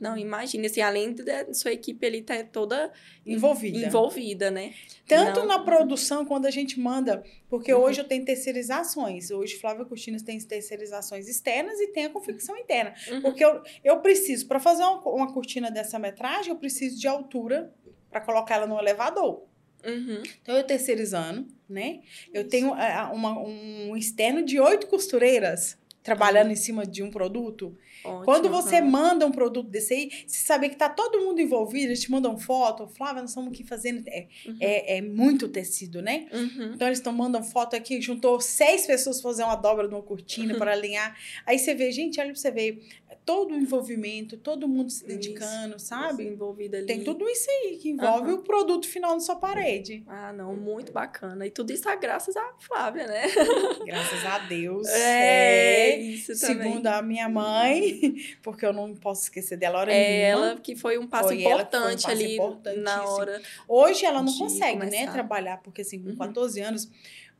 Não, 0.00 0.16
imagine, 0.18 0.66
assim, 0.66 0.80
além 0.80 1.14
da 1.14 1.54
sua 1.54 1.72
equipe 1.72 2.04
ali 2.04 2.20
tá 2.20 2.42
toda 2.42 2.92
envolvida, 3.24 3.78
envolvida 3.78 4.50
né? 4.50 4.74
Tanto 5.06 5.40
Não... 5.40 5.46
na 5.46 5.58
produção, 5.60 6.24
quando 6.24 6.46
a 6.46 6.50
gente 6.50 6.80
manda, 6.80 7.22
porque 7.48 7.72
uhum. 7.72 7.80
hoje 7.80 8.00
eu 8.00 8.04
tenho 8.04 8.24
terceirizações. 8.24 9.30
Hoje 9.30 9.56
Flávia 9.56 9.84
Cortinas 9.84 10.22
tem 10.22 10.38
terceirizações 10.38 11.28
externas 11.28 11.78
e 11.78 11.88
tem 11.88 12.06
a 12.06 12.10
confecção 12.10 12.56
interna. 12.56 12.92
Uhum. 13.08 13.22
Porque 13.22 13.44
eu, 13.44 13.62
eu 13.84 14.00
preciso, 14.00 14.46
para 14.48 14.58
fazer 14.58 14.82
uma, 14.82 15.00
uma 15.08 15.32
cortina 15.32 15.70
dessa 15.70 15.98
metragem, 15.98 16.50
eu 16.50 16.56
preciso 16.56 16.98
de 16.98 17.06
altura 17.06 17.72
para 18.10 18.20
colocar 18.20 18.56
ela 18.56 18.66
no 18.66 18.78
elevador. 18.78 19.44
Uhum. 19.84 20.22
Então, 20.42 20.56
eu 20.56 20.64
terceirizando, 20.64 21.46
né? 21.68 22.00
Eu 22.32 22.48
tenho 22.48 22.72
uma, 22.72 23.38
um 23.38 23.96
externo 23.96 24.42
de 24.42 24.58
oito 24.58 24.86
costureiras 24.86 25.78
trabalhando 26.04 26.48
uhum. 26.48 26.52
em 26.52 26.56
cima 26.56 26.86
de 26.86 27.02
um 27.02 27.10
produto. 27.10 27.74
Ótimo, 28.04 28.24
Quando 28.26 28.50
você 28.50 28.78
uhum. 28.78 28.90
manda 28.90 29.26
um 29.26 29.32
produto 29.32 29.70
desse 29.70 29.94
aí, 29.94 30.10
você 30.26 30.36
saber 30.44 30.68
que 30.68 30.76
tá 30.76 30.90
todo 30.90 31.18
mundo 31.18 31.40
envolvido, 31.40 31.86
eles 31.86 32.02
te 32.02 32.10
mandam 32.10 32.38
foto, 32.38 32.86
Flávia, 32.86 33.22
nós 33.22 33.30
estamos 33.30 33.50
aqui 33.50 33.64
fazendo. 33.64 34.06
É, 34.06 34.26
uhum. 34.46 34.56
é, 34.60 34.98
é, 34.98 35.00
muito 35.00 35.48
tecido, 35.48 36.02
né? 36.02 36.26
Uhum. 36.30 36.72
Então 36.74 36.86
eles 36.86 36.98
estão 36.98 37.12
mandando 37.12 37.46
foto 37.46 37.74
aqui, 37.74 38.02
juntou 38.02 38.38
seis 38.38 38.86
pessoas 38.86 39.22
fazer 39.22 39.44
uma 39.44 39.56
dobra 39.56 39.88
de 39.88 39.94
uma 39.94 40.02
cortina 40.02 40.54
para 40.56 40.72
alinhar. 40.76 41.16
Aí 41.46 41.58
você 41.58 41.74
vê, 41.74 41.90
gente, 41.90 42.20
olha 42.20 42.32
pra 42.32 42.38
você 42.38 42.50
ver 42.50 42.86
todo 43.24 43.54
o 43.54 43.56
envolvimento, 43.56 44.36
todo 44.36 44.68
mundo 44.68 44.90
se 44.90 45.06
dedicando, 45.06 45.76
isso, 45.76 45.86
sabe? 45.86 46.24
Envolvido 46.24 46.76
ali. 46.76 46.86
Tem 46.86 47.02
tudo 47.02 47.28
isso 47.28 47.48
aí 47.50 47.76
que 47.78 47.90
envolve 47.90 48.32
uhum. 48.32 48.38
o 48.38 48.42
produto 48.42 48.86
final 48.86 49.14
na 49.14 49.20
sua 49.20 49.36
parede. 49.36 50.04
Ah, 50.06 50.32
não, 50.32 50.54
muito 50.54 50.92
bacana. 50.92 51.46
E 51.46 51.50
tudo 51.50 51.72
isso 51.72 51.88
é 51.88 51.96
graças 51.96 52.36
a 52.36 52.52
Flávia, 52.58 53.06
né? 53.06 53.22
Graças 53.84 54.24
a 54.24 54.38
Deus. 54.38 54.88
É, 54.88 55.90
é 55.90 56.00
isso 56.00 56.38
também. 56.38 56.62
Segundo 56.62 56.86
a 56.86 57.02
minha 57.02 57.28
mãe, 57.28 58.14
porque 58.42 58.64
eu 58.64 58.72
não 58.72 58.94
posso 58.94 59.24
esquecer 59.24 59.56
dela 59.56 59.78
hora 59.78 59.92
é 59.92 60.22
ela 60.22 60.56
que 60.56 60.76
foi 60.76 60.98
um 60.98 61.06
passo 61.06 61.28
foi 61.28 61.40
importante 61.40 62.06
um 62.06 62.08
passo 62.08 62.66
ali 62.66 62.80
na 62.80 63.04
hora. 63.04 63.40
Hoje 63.68 64.04
ela 64.04 64.22
não 64.22 64.32
consegue, 64.36 64.78
né, 64.78 64.90
né, 64.90 65.06
trabalhar, 65.10 65.58
porque 65.58 65.82
assim, 65.82 66.02
com 66.02 66.10
uhum. 66.10 66.16
14 66.16 66.60
anos 66.60 66.90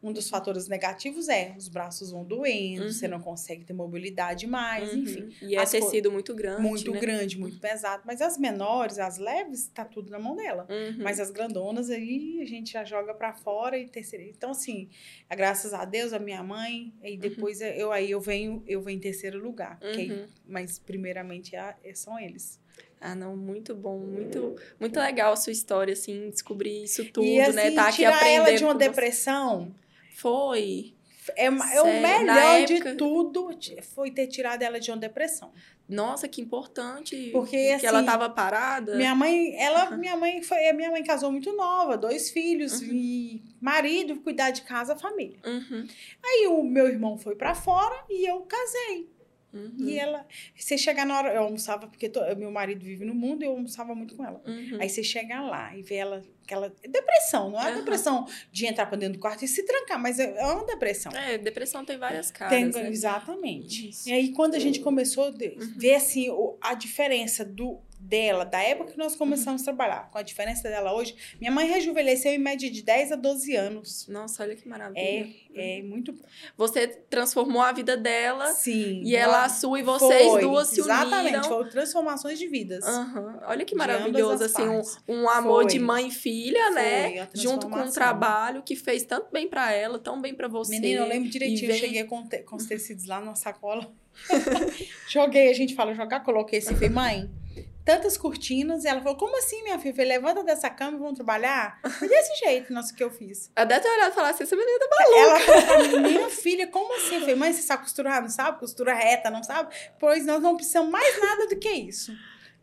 um 0.05 0.12
dos 0.12 0.29
fatores 0.29 0.69
negativos 0.69 1.31
é 1.31 1.55
os 1.57 1.67
braços 1.67 2.11
vão 2.11 2.23
doendo, 2.23 2.85
uhum. 2.85 2.93
você 2.93 3.09
não 3.09 3.19
consegue 3.19 3.64
ter 3.64 3.73
mobilidade 3.73 4.47
mais, 4.47 4.93
uhum. 4.93 4.99
enfim. 4.99 5.29
E 5.40 5.57
é 5.57 5.64
tecido 5.64 6.12
muito 6.12 6.35
grande. 6.35 6.61
Muito 6.61 6.93
né? 6.93 7.01
grande, 7.01 7.38
muito 7.38 7.59
pesado. 7.59 8.03
Mas 8.05 8.21
as 8.21 8.37
menores, 8.37 8.99
as 8.99 9.17
leves, 9.17 9.67
tá 9.69 9.83
tudo 9.83 10.11
na 10.11 10.19
mão 10.19 10.37
dela. 10.37 10.67
Uhum. 10.69 11.03
Mas 11.03 11.19
as 11.19 11.31
grandonas 11.31 11.88
aí 11.88 12.38
a 12.43 12.45
gente 12.45 12.75
já 12.75 12.85
joga 12.85 13.14
para 13.14 13.33
fora 13.33 13.79
e 13.79 13.88
terceira. 13.88 14.25
Então, 14.25 14.51
assim, 14.51 14.90
graças 15.31 15.73
a 15.73 15.87
Deus, 15.87 16.12
a 16.12 16.19
minha 16.19 16.43
mãe, 16.43 16.93
e 17.03 17.12
uhum. 17.12 17.19
depois 17.19 17.62
eu 17.62 17.90
aí 17.90 18.11
eu 18.11 18.21
venho, 18.21 18.62
eu 18.67 18.83
venho 18.83 18.99
em 18.99 19.01
terceiro 19.01 19.43
lugar. 19.43 19.79
Uhum. 19.83 20.27
Mas 20.47 20.79
primeiramente 20.79 21.57
é, 21.57 21.75
é, 21.83 21.95
são 21.95 22.19
eles. 22.19 22.62
Ah, 23.01 23.14
não, 23.14 23.37
muito 23.37 23.75
bom, 23.75 23.99
muito, 23.99 24.57
muito 24.81 24.99
legal 24.99 25.35
a 25.35 25.37
sua 25.37 25.53
história, 25.53 25.93
assim, 25.93 26.31
descobrir 26.31 26.85
isso 26.85 27.05
tudo, 27.12 27.27
e, 27.27 27.38
assim, 27.38 27.53
né? 27.53 27.71
Tá 27.73 27.88
aqui 27.88 27.97
tirar 27.97 28.17
aprendendo. 28.17 28.47
ela 28.49 28.57
de 28.57 28.64
uma 28.64 28.75
depressão, 28.75 29.75
foi. 30.14 30.94
É, 31.37 31.46
é 31.46 31.50
o 31.50 32.03
melhor 32.03 32.61
época... 32.61 32.90
de 32.90 32.96
tudo 32.96 33.48
foi 33.94 34.11
ter 34.11 34.27
tirado 34.27 34.62
ela 34.62 34.79
de 34.79 34.90
uma 34.90 34.98
depressão. 34.98 35.53
Nossa, 35.88 36.29
que 36.29 36.40
importante. 36.40 37.31
Porque 37.33 37.57
que 37.57 37.72
assim, 37.72 37.87
ela 37.87 38.00
estava 38.00 38.29
parada. 38.31 38.96
Minha 38.96 39.14
mãe, 39.14 39.55
ela, 39.59 39.90
uhum. 39.90 39.98
minha 39.98 40.16
mãe 40.16 40.42
foi, 40.42 40.72
minha 40.72 40.90
mãe 40.90 41.03
casou 41.03 41.31
muito 41.31 41.55
nova, 41.55 41.96
dois 41.96 42.31
filhos 42.31 42.81
uhum. 42.81 42.88
e 42.90 43.42
marido, 43.61 44.16
cuidar 44.16 44.50
de 44.50 44.62
casa, 44.62 44.96
família. 44.96 45.38
Uhum. 45.44 45.87
Aí 46.24 46.46
o 46.46 46.62
meu 46.62 46.88
irmão 46.88 47.18
foi 47.18 47.35
para 47.37 47.55
fora 47.55 48.05
e 48.09 48.29
eu 48.29 48.40
casei. 48.42 49.09
Uhum. 49.55 49.88
E 49.88 49.99
ela, 49.99 50.27
você 50.55 50.77
chegar 50.77 51.07
na 51.07 51.17
hora, 51.17 51.33
eu 51.33 51.43
almoçava, 51.43 51.87
porque 51.87 52.11
meu 52.37 52.51
marido 52.51 52.85
vive 52.85 53.05
no 53.05 53.14
mundo 53.14 53.43
e 53.43 53.47
eu 53.47 53.53
almoçava 53.53 53.95
muito 53.95 54.17
com 54.17 54.25
ela. 54.25 54.43
Uhum. 54.45 54.79
Aí 54.81 54.88
você 54.88 55.03
chega 55.03 55.40
lá 55.40 55.77
e 55.77 55.83
vê 55.83 55.95
ela, 55.95 56.23
aquela 56.43 56.75
depressão, 56.83 57.51
não 57.51 57.62
é 57.62 57.71
uhum. 57.71 57.79
depressão 57.79 58.27
de 58.51 58.67
entrar 58.67 58.87
para 58.87 58.99
dentro 58.99 59.14
do 59.14 59.21
quarto 59.21 59.45
e 59.45 59.49
se 59.49 59.62
trancar, 59.64 60.01
mas 60.01 60.19
é, 60.19 60.37
é 60.37 60.47
uma 60.47 60.67
depressão. 60.67 61.12
É, 61.12 61.38
depressão 61.38 61.85
tem 61.85 61.97
várias 61.97 62.33
caras. 62.33 62.53
Tem, 62.53 62.83
né? 62.83 62.90
Exatamente. 62.90 63.90
Isso. 63.90 64.09
E 64.09 64.12
aí, 64.12 64.33
quando 64.33 64.57
a 64.57 64.59
gente 64.59 64.81
começou 64.81 65.25
a 65.25 65.29
uhum. 65.29 65.75
ver 65.77 65.95
assim, 65.95 66.29
a 66.61 66.75
diferença 66.75 67.45
do 67.45 67.81
dela, 68.05 68.45
da 68.45 68.62
época 68.62 68.93
que 68.93 68.99
nós 68.99 69.17
começamos 69.17 69.62
a 69.62 69.64
trabalhar, 69.64 70.11
com 70.11 70.19
a 70.19 70.23
diferença 70.23 70.69
dela 70.69 70.95
hoje, 70.95 71.17
minha 71.40 71.51
mãe 71.51 71.67
rejuvenesceu 71.67 72.33
em 72.33 72.38
média 72.38 72.71
de 72.71 72.83
10 72.83 73.12
a 73.12 73.17
12 73.17 73.57
anos. 73.57 74.07
Nossa, 74.09 74.43
olha 74.43 74.55
que 74.55 74.69
maravilha. 74.69 75.27
É, 75.55 75.79
é 75.79 75.83
muito 75.83 76.14
Você 76.57 76.87
transformou 76.87 77.62
a 77.62 77.73
vida 77.73 77.97
dela. 77.97 78.53
Sim. 78.53 79.03
E 79.03 79.17
ela 79.17 79.45
a 79.45 79.49
sua 79.49 79.81
e 79.81 79.83
vocês 79.83 80.31
foi, 80.31 80.43
duas 80.43 80.69
se 80.69 80.83
uniram. 80.83 81.07
Exatamente, 81.07 81.49
foram 81.49 81.71
transformações 81.71 82.38
de 82.38 82.47
vidas. 82.47 82.85
Uhum. 82.87 83.38
Olha 83.47 83.64
que 83.64 83.75
maravilhoso, 83.75 84.45
assim, 84.45 84.69
um, 84.69 84.83
um, 85.09 85.29
amor 85.29 85.62
foi. 85.62 85.73
de 85.73 85.79
mãe 85.79 86.09
e 86.09 86.11
filha, 86.11 86.64
foi, 86.67 86.75
né? 86.75 87.29
Junto 87.35 87.69
com 87.69 87.81
um 87.81 87.90
trabalho 87.90 88.62
que 88.62 88.77
fez 88.77 89.05
tanto 89.05 89.29
bem 89.33 89.49
para 89.49 89.73
ela, 89.73 89.99
tão 89.99 90.21
bem 90.21 90.35
para 90.35 90.47
você. 90.47 90.79
Menina, 90.79 91.01
eu 91.03 91.09
lembro 91.09 91.31
direitinho, 91.31 91.69
vem... 91.69 91.77
eu 91.77 91.81
cheguei 91.81 92.05
com, 92.05 92.27
te, 92.27 92.38
com 92.38 92.57
os 92.57 92.67
tecidos 92.69 93.07
lá 93.07 93.21
na 93.21 93.35
sacola. 93.35 93.90
Joguei, 95.09 95.51
a 95.51 95.55
gente 95.55 95.75
fala 95.75 95.93
jogar, 95.93 96.21
coloquei 96.21 96.61
assim, 96.61 96.75
falei, 96.75 96.88
mãe 96.88 97.44
tantas 97.85 98.16
cortinas. 98.16 98.85
E 98.85 98.88
ela 98.88 99.01
falou: 99.01 99.16
Como 99.16 99.37
assim, 99.38 99.62
minha 99.62 99.79
filha? 99.79 99.94
Falei, 99.94 100.09
levanta 100.09 100.42
dessa 100.42 100.70
cama 100.70 100.97
e 100.97 101.01
vamos 101.01 101.14
trabalhar? 101.14 101.79
Foi 101.99 102.09
desse 102.09 102.35
jeito, 102.44 102.73
nossa, 102.73 102.94
que 102.94 103.05
eu 103.05 103.11
fiz. 103.11 103.51
Ela 103.55 103.66
deve 103.66 103.81
ter 103.83 103.88
olhado 103.88 104.12
e 104.12 104.14
falar 104.14 104.31
assim: 104.31 104.44
essa 104.44 104.57
menina 104.57 104.79
tá 104.79 104.88
maluca. 104.99 105.53
Ela 105.53 105.61
falou 105.62 106.01
Minha 106.01 106.31
filha, 106.31 106.66
como 106.66 106.94
assim? 106.97 107.16
Eu 107.16 107.20
falei, 107.20 107.35
mãe, 107.35 107.53
você 107.53 107.62
sabe 107.62 107.83
costurar? 107.83 108.23
Não 108.23 108.29
sabe? 108.29 108.59
Costura 108.59 108.94
reta, 108.94 109.31
não 109.31 109.42
sabe? 109.42 109.75
Pois 109.99 110.25
nós 110.25 110.42
não 110.42 110.57
precisamos 110.57 110.90
mais 110.90 111.20
nada 111.20 111.47
do 111.47 111.57
que 111.57 111.70
isso. 111.70 112.12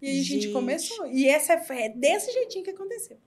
E 0.01 0.07
aí 0.07 0.21
gente. 0.21 0.37
a 0.37 0.41
gente 0.41 0.53
começou. 0.53 1.07
E 1.07 1.27
essa 1.27 1.53
é 1.53 1.89
desse 1.89 2.31
jeitinho 2.31 2.63
que 2.63 2.71
aconteceu. 2.71 3.17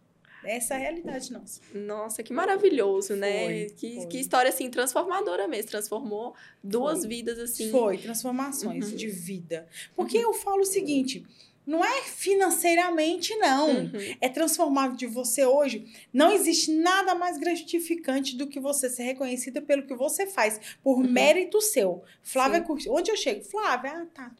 Essa 0.44 0.74
é 0.74 0.76
a 0.76 0.80
realidade 0.80 1.33
nossa. 1.33 1.61
Nossa, 1.72 2.22
que 2.22 2.30
maravilhoso, 2.30 3.16
né? 3.16 3.44
Foi, 3.44 3.74
que, 3.76 3.94
foi. 3.96 4.07
que 4.07 4.18
história, 4.18 4.50
assim, 4.50 4.68
transformadora 4.68 5.48
mesmo. 5.48 5.70
Transformou 5.70 6.35
duas 6.62 6.98
foi. 7.00 7.09
vidas, 7.09 7.38
assim. 7.38 7.70
Foi, 7.70 7.96
transformações 7.96 8.90
uhum. 8.90 8.96
de 8.96 9.09
vida. 9.09 9.66
Porque 9.96 10.18
uhum. 10.18 10.24
eu 10.24 10.33
falo 10.35 10.61
o 10.61 10.66
seguinte 10.66 11.24
não 11.66 11.85
é 11.85 12.03
financeiramente, 12.03 13.35
não. 13.37 13.70
Uhum. 13.70 13.90
É 14.20 14.29
transformado 14.29 14.96
de 14.96 15.07
você 15.07 15.44
hoje. 15.44 15.87
Não 16.12 16.31
existe 16.31 16.70
nada 16.72 17.14
mais 17.14 17.38
gratificante 17.38 18.37
do 18.37 18.46
que 18.46 18.61
você 18.61 18.90
ser 18.90 19.05
reconhecida 19.05 19.62
pelo 19.62 19.87
que 19.87 19.94
você 19.94 20.27
faz, 20.27 20.61
por 20.83 20.98
uhum. 20.98 21.11
mérito 21.11 21.61
seu. 21.61 22.03
Flávia 22.22 22.61
Curti. 22.61 22.88
Onde 22.88 23.11
eu 23.11 23.16
chego? 23.16 23.42
Flávia, 23.44 23.92
ah, 23.92 24.07
tá 24.14 24.31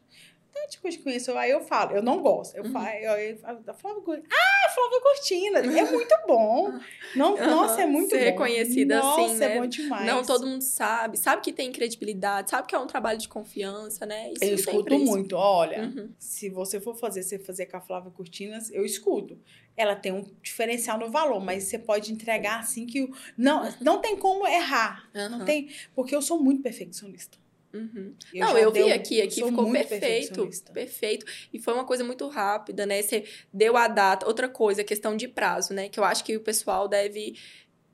eu 0.63 0.89
te 0.89 0.99
conheço. 0.99 1.37
Aí 1.37 1.51
eu 1.51 1.61
falo, 1.61 1.95
eu 1.95 2.01
não 2.01 2.21
gosto. 2.21 2.55
Eu 2.55 2.63
uhum. 2.63 2.71
falo, 2.71 2.87
eu, 2.87 3.11
eu, 3.11 3.37
eu, 3.67 3.73
Flávia 3.73 4.01
Cortina. 4.01 4.27
Ah, 4.31 4.69
Flávia 4.73 5.01
Cortina! 5.01 5.59
É 5.59 5.91
muito 5.91 6.15
bom. 6.27 6.73
Não, 7.15 7.35
uhum. 7.35 7.45
Nossa, 7.45 7.81
é 7.81 7.85
muito 7.85 8.09
Ser 8.09 8.17
bom. 8.17 8.23
reconhecida 8.25 8.99
nossa, 8.99 9.21
assim, 9.21 9.35
né? 9.35 9.55
é 9.55 9.59
bom 9.59 9.65
demais. 9.65 10.05
Não 10.05 10.23
todo 10.23 10.45
mundo 10.45 10.61
sabe. 10.61 11.17
Sabe 11.17 11.41
que 11.41 11.53
tem 11.53 11.71
credibilidade, 11.71 12.49
sabe 12.49 12.67
que 12.67 12.75
é 12.75 12.79
um 12.79 12.87
trabalho 12.87 13.17
de 13.17 13.27
confiança, 13.27 14.05
né? 14.05 14.31
Isso 14.31 14.43
eu 14.43 14.55
escuto 14.55 14.99
muito. 14.99 15.35
Olha, 15.35 15.83
uhum. 15.83 16.09
se 16.19 16.49
você 16.49 16.79
for 16.79 16.95
fazer, 16.95 17.23
você 17.23 17.39
fazer 17.39 17.67
com 17.67 17.77
a 17.77 17.81
Flávia 17.81 18.11
Cortinas, 18.11 18.71
eu 18.71 18.85
escuto 18.85 19.37
ela 19.77 19.93
tem 19.93 20.09
um 20.09 20.23
diferencial 20.41 20.97
no 20.97 21.11
valor, 21.11 21.43
mas 21.43 21.65
você 21.65 21.77
pode 21.77 22.09
entregar 22.11 22.61
assim 22.61 22.85
que 22.85 23.11
não 23.37 23.69
não 23.81 23.99
tem 23.99 24.15
como 24.15 24.47
errar, 24.47 25.09
uhum. 25.13 25.29
não 25.29 25.45
tem, 25.45 25.69
porque 25.93 26.15
eu 26.15 26.21
sou 26.21 26.41
muito 26.41 26.61
perfeccionista. 26.61 27.37
Uhum. 27.75 28.13
Eu 28.33 28.45
não, 28.45 28.57
eu 28.57 28.71
vi 28.71 28.91
aqui, 28.91 29.21
aqui 29.21 29.43
ficou 29.43 29.69
perfeito, 29.69 30.49
perfeito. 30.73 31.25
E 31.51 31.59
foi 31.59 31.73
uma 31.73 31.83
coisa 31.83 32.03
muito 32.03 32.25
rápida, 32.29 32.85
né? 32.85 33.01
Você 33.01 33.25
deu 33.51 33.75
a 33.75 33.87
data. 33.87 34.25
Outra 34.25 34.47
coisa, 34.47 34.83
questão 34.83 35.17
de 35.17 35.27
prazo, 35.27 35.73
né? 35.73 35.89
Que 35.89 35.99
eu 35.99 36.05
acho 36.05 36.23
que 36.23 36.37
o 36.37 36.39
pessoal 36.39 36.87
deve 36.87 37.35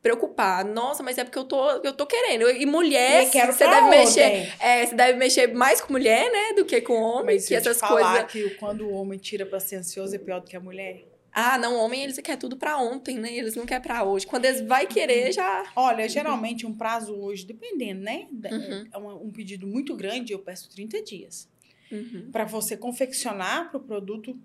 preocupar. 0.02 0.64
Nossa, 0.66 1.02
mas 1.02 1.18
é 1.18 1.24
porque 1.24 1.38
eu 1.38 1.44
tô, 1.44 1.70
eu 1.84 1.94
tô 1.94 2.06
querendo. 2.06 2.50
E 2.50 2.66
mulher, 2.66 3.26
você 3.26 3.68
deve 3.68 3.90
mexer, 3.90 4.54
é, 4.60 4.86
você 4.86 4.96
deve 4.96 5.18
mexer 5.18 5.48
mais 5.54 5.82
com 5.82 5.94
mulher, 5.94 6.32
né, 6.32 6.54
do 6.56 6.66
que 6.66 6.82
com 6.82 6.94
homem, 6.94 7.36
mas 7.36 7.48
que 7.48 7.56
essas 7.56 7.80
falar 7.80 8.26
coisas. 8.26 8.32
que 8.32 8.56
quando 8.56 8.88
o 8.88 8.92
homem 8.94 9.18
tira 9.18 9.46
para 9.46 9.60
ser 9.60 9.78
ansioso 9.78 10.16
é 10.16 10.20
pior 10.20 10.42
do 10.42 10.48
que 10.48 10.56
a 10.56 10.60
mulher. 10.60 11.11
Ah, 11.32 11.58
não, 11.58 11.78
homem 11.78 12.04
eles 12.04 12.18
querem 12.20 12.40
tudo 12.40 12.58
para 12.58 12.78
ontem, 12.78 13.18
né? 13.18 13.34
Eles 13.34 13.56
não 13.56 13.66
querem 13.66 13.82
para 13.82 14.04
hoje. 14.04 14.28
Quando 14.28 14.46
eles 14.46 14.62
vai 14.62 14.86
querer, 14.86 15.28
uhum. 15.28 15.32
já. 15.32 15.72
Olha, 15.76 16.08
geralmente 16.10 16.66
um 16.66 16.74
prazo 16.74 17.16
hoje, 17.16 17.46
dependendo, 17.46 18.02
né? 18.02 18.28
Uhum. 18.32 18.88
É 18.92 18.98
um, 18.98 19.28
um, 19.28 19.32
pedido 19.32 19.66
muito 19.66 19.96
grande, 19.96 20.34
eu 20.34 20.40
peço 20.40 20.70
30 20.70 21.02
dias. 21.04 21.50
Uhum. 21.92 22.30
Para 22.32 22.44
você 22.44 22.76
confeccionar 22.76 23.70
para 23.70 23.78
o 23.78 23.84
produto 23.84 24.38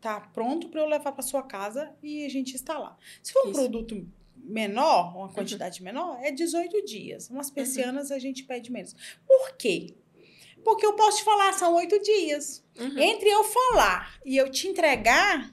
tá 0.00 0.20
pronto 0.20 0.68
para 0.68 0.80
eu 0.80 0.86
levar 0.86 1.12
para 1.12 1.22
sua 1.22 1.42
casa 1.42 1.92
e 2.02 2.24
a 2.24 2.28
gente 2.28 2.54
instalar. 2.54 2.96
Se 3.22 3.32
for 3.32 3.46
um 3.46 3.50
Isso. 3.50 3.60
produto 3.60 4.08
menor, 4.36 5.16
uma 5.16 5.28
quantidade 5.28 5.80
uhum. 5.80 5.84
menor, 5.84 6.18
é 6.22 6.30
18 6.30 6.84
dias. 6.84 7.28
Umas 7.30 7.48
uhum. 7.48 7.54
persianas 7.54 8.10
uhum. 8.10 8.16
a 8.16 8.18
gente 8.18 8.44
pede 8.44 8.72
menos. 8.72 8.94
Por 9.26 9.56
quê? 9.56 9.94
Porque 10.64 10.84
eu 10.84 10.94
posso 10.94 11.18
te 11.18 11.24
falar, 11.24 11.52
são 11.52 11.74
oito 11.76 12.00
dias. 12.00 12.64
Uhum. 12.78 12.98
Entre 12.98 13.28
eu 13.28 13.44
falar 13.44 14.18
e 14.24 14.36
eu 14.36 14.50
te 14.50 14.68
entregar, 14.68 15.52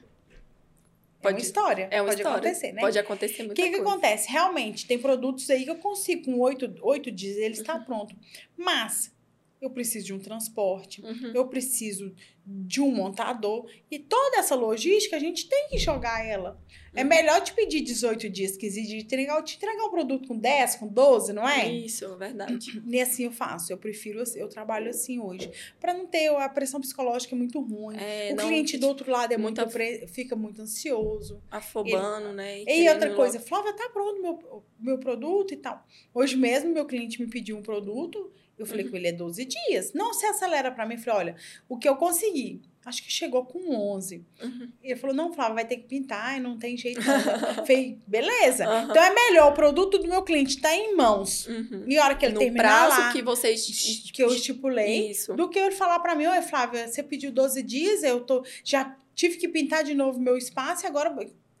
Pode, 1.26 1.34
é 1.34 1.38
uma 1.38 1.40
história. 1.40 1.88
É 1.90 2.00
uma 2.00 2.08
pode 2.08 2.20
história. 2.20 2.38
acontecer, 2.38 2.72
né? 2.72 2.80
Pode 2.80 2.98
acontecer 2.98 3.42
muita 3.44 3.52
O 3.52 3.64
que, 3.64 3.70
que 3.70 3.80
acontece? 3.80 4.30
Realmente, 4.30 4.86
tem 4.86 4.98
produtos 4.98 5.48
aí 5.50 5.64
que 5.64 5.70
eu 5.70 5.76
consigo, 5.76 6.24
com 6.24 6.40
oito, 6.40 6.74
oito 6.82 7.10
dias, 7.10 7.36
ele 7.36 7.54
está 7.54 7.76
uhum. 7.76 7.84
pronto. 7.84 8.16
Mas 8.56 9.14
eu 9.60 9.70
preciso 9.70 10.06
de 10.06 10.14
um 10.14 10.18
transporte, 10.18 11.02
uhum. 11.02 11.32
eu 11.34 11.46
preciso 11.48 12.14
de 12.46 12.80
um 12.80 12.92
montador. 12.92 13.68
E 13.90 13.98
toda 13.98 14.38
essa 14.38 14.54
logística, 14.54 15.16
a 15.16 15.18
gente 15.18 15.48
tem 15.48 15.68
que 15.68 15.78
jogar 15.78 16.24
ela. 16.24 16.60
É 16.94 17.02
uhum. 17.02 17.08
melhor 17.08 17.42
te 17.42 17.52
pedir 17.52 17.82
18 17.82 18.30
dias, 18.30 18.56
que 18.56 18.64
exige 18.64 18.96
entregar, 18.96 19.42
te 19.42 19.56
entregar 19.56 19.84
um 19.84 19.90
produto 19.90 20.28
com 20.28 20.38
10, 20.38 20.76
com 20.76 20.86
12, 20.86 21.32
não 21.32 21.46
é? 21.46 21.68
Isso, 21.68 22.16
verdade. 22.16 22.82
E 22.86 23.00
assim 23.00 23.24
eu 23.24 23.32
faço. 23.32 23.70
Eu 23.70 23.76
prefiro, 23.76 24.22
eu 24.36 24.48
trabalho 24.48 24.88
assim 24.88 25.18
hoje. 25.20 25.50
para 25.78 25.92
não 25.92 26.06
ter 26.06 26.28
a 26.28 26.48
pressão 26.48 26.80
psicológica 26.80 27.34
é 27.34 27.38
muito 27.38 27.60
ruim. 27.60 27.96
É, 27.98 28.32
o 28.32 28.36
não, 28.36 28.46
cliente 28.46 28.78
do 28.78 28.86
outro 28.86 29.10
lado 29.10 29.32
é 29.32 29.36
muito, 29.36 29.60
muito 29.60 30.08
fica 30.08 30.34
muito 30.34 30.62
ansioso. 30.62 31.42
Afobando, 31.50 32.28
ele, 32.28 32.36
né? 32.36 32.62
E, 32.62 32.84
e 32.84 32.88
outra 32.88 33.14
coisa, 33.14 33.40
Flávia, 33.40 33.74
tá 33.74 33.90
pronto 33.92 34.22
meu, 34.22 34.64
meu 34.78 34.98
produto 34.98 35.52
e 35.52 35.56
tal. 35.56 35.84
Hoje 36.14 36.36
mesmo, 36.36 36.72
meu 36.72 36.86
cliente 36.86 37.20
me 37.20 37.28
pediu 37.28 37.58
um 37.58 37.62
produto 37.62 38.32
eu 38.58 38.64
falei 38.64 38.84
uhum. 38.84 38.90
com 38.90 38.96
ele, 38.96 39.08
é 39.08 39.12
12 39.12 39.44
dias. 39.44 39.92
Não, 39.92 40.14
você 40.14 40.26
acelera 40.26 40.70
para 40.70 40.86
mim. 40.86 40.94
Eu 40.94 41.00
falei, 41.00 41.18
olha, 41.20 41.36
o 41.68 41.76
que 41.76 41.88
eu 41.88 41.96
consegui, 41.96 42.62
acho 42.84 43.02
que 43.02 43.12
chegou 43.12 43.44
com 43.44 43.74
11. 43.94 44.24
Uhum. 44.42 44.72
Ele 44.82 44.96
falou, 44.96 45.14
não, 45.14 45.32
Flávia, 45.32 45.54
vai 45.56 45.64
ter 45.66 45.76
que 45.76 45.86
pintar 45.86 46.38
e 46.38 46.40
não 46.40 46.58
tem 46.58 46.76
jeito. 46.76 47.00
falei, 47.66 47.98
beleza. 48.06 48.68
Uhum. 48.68 48.90
Então 48.90 49.02
é 49.02 49.14
melhor 49.14 49.52
o 49.52 49.54
produto 49.54 49.98
do 49.98 50.08
meu 50.08 50.22
cliente 50.22 50.58
tá 50.60 50.74
em 50.74 50.96
mãos. 50.96 51.46
Uhum. 51.46 51.84
E 51.86 51.98
a 51.98 52.04
hora 52.04 52.14
que 52.14 52.24
ele 52.24 52.34
no 52.34 52.40
terminar 52.40 52.62
prazo 52.62 53.00
lá, 53.00 53.12
que 53.12 53.22
vocês... 53.22 54.10
Que 54.12 54.22
eu 54.22 54.32
estipulei. 54.32 55.10
Isso. 55.10 55.34
Do 55.34 55.50
que 55.50 55.58
ele 55.58 55.72
falar 55.72 55.98
para 55.98 56.14
mim, 56.14 56.26
oi, 56.26 56.40
Flávia, 56.40 56.88
você 56.88 57.02
pediu 57.02 57.30
12 57.30 57.62
dias, 57.62 58.02
eu 58.02 58.20
tô... 58.20 58.42
Já 58.64 58.96
tive 59.14 59.36
que 59.36 59.48
pintar 59.48 59.84
de 59.84 59.94
novo 59.94 60.18
meu 60.20 60.36
espaço 60.36 60.84
e 60.84 60.86
agora 60.86 61.10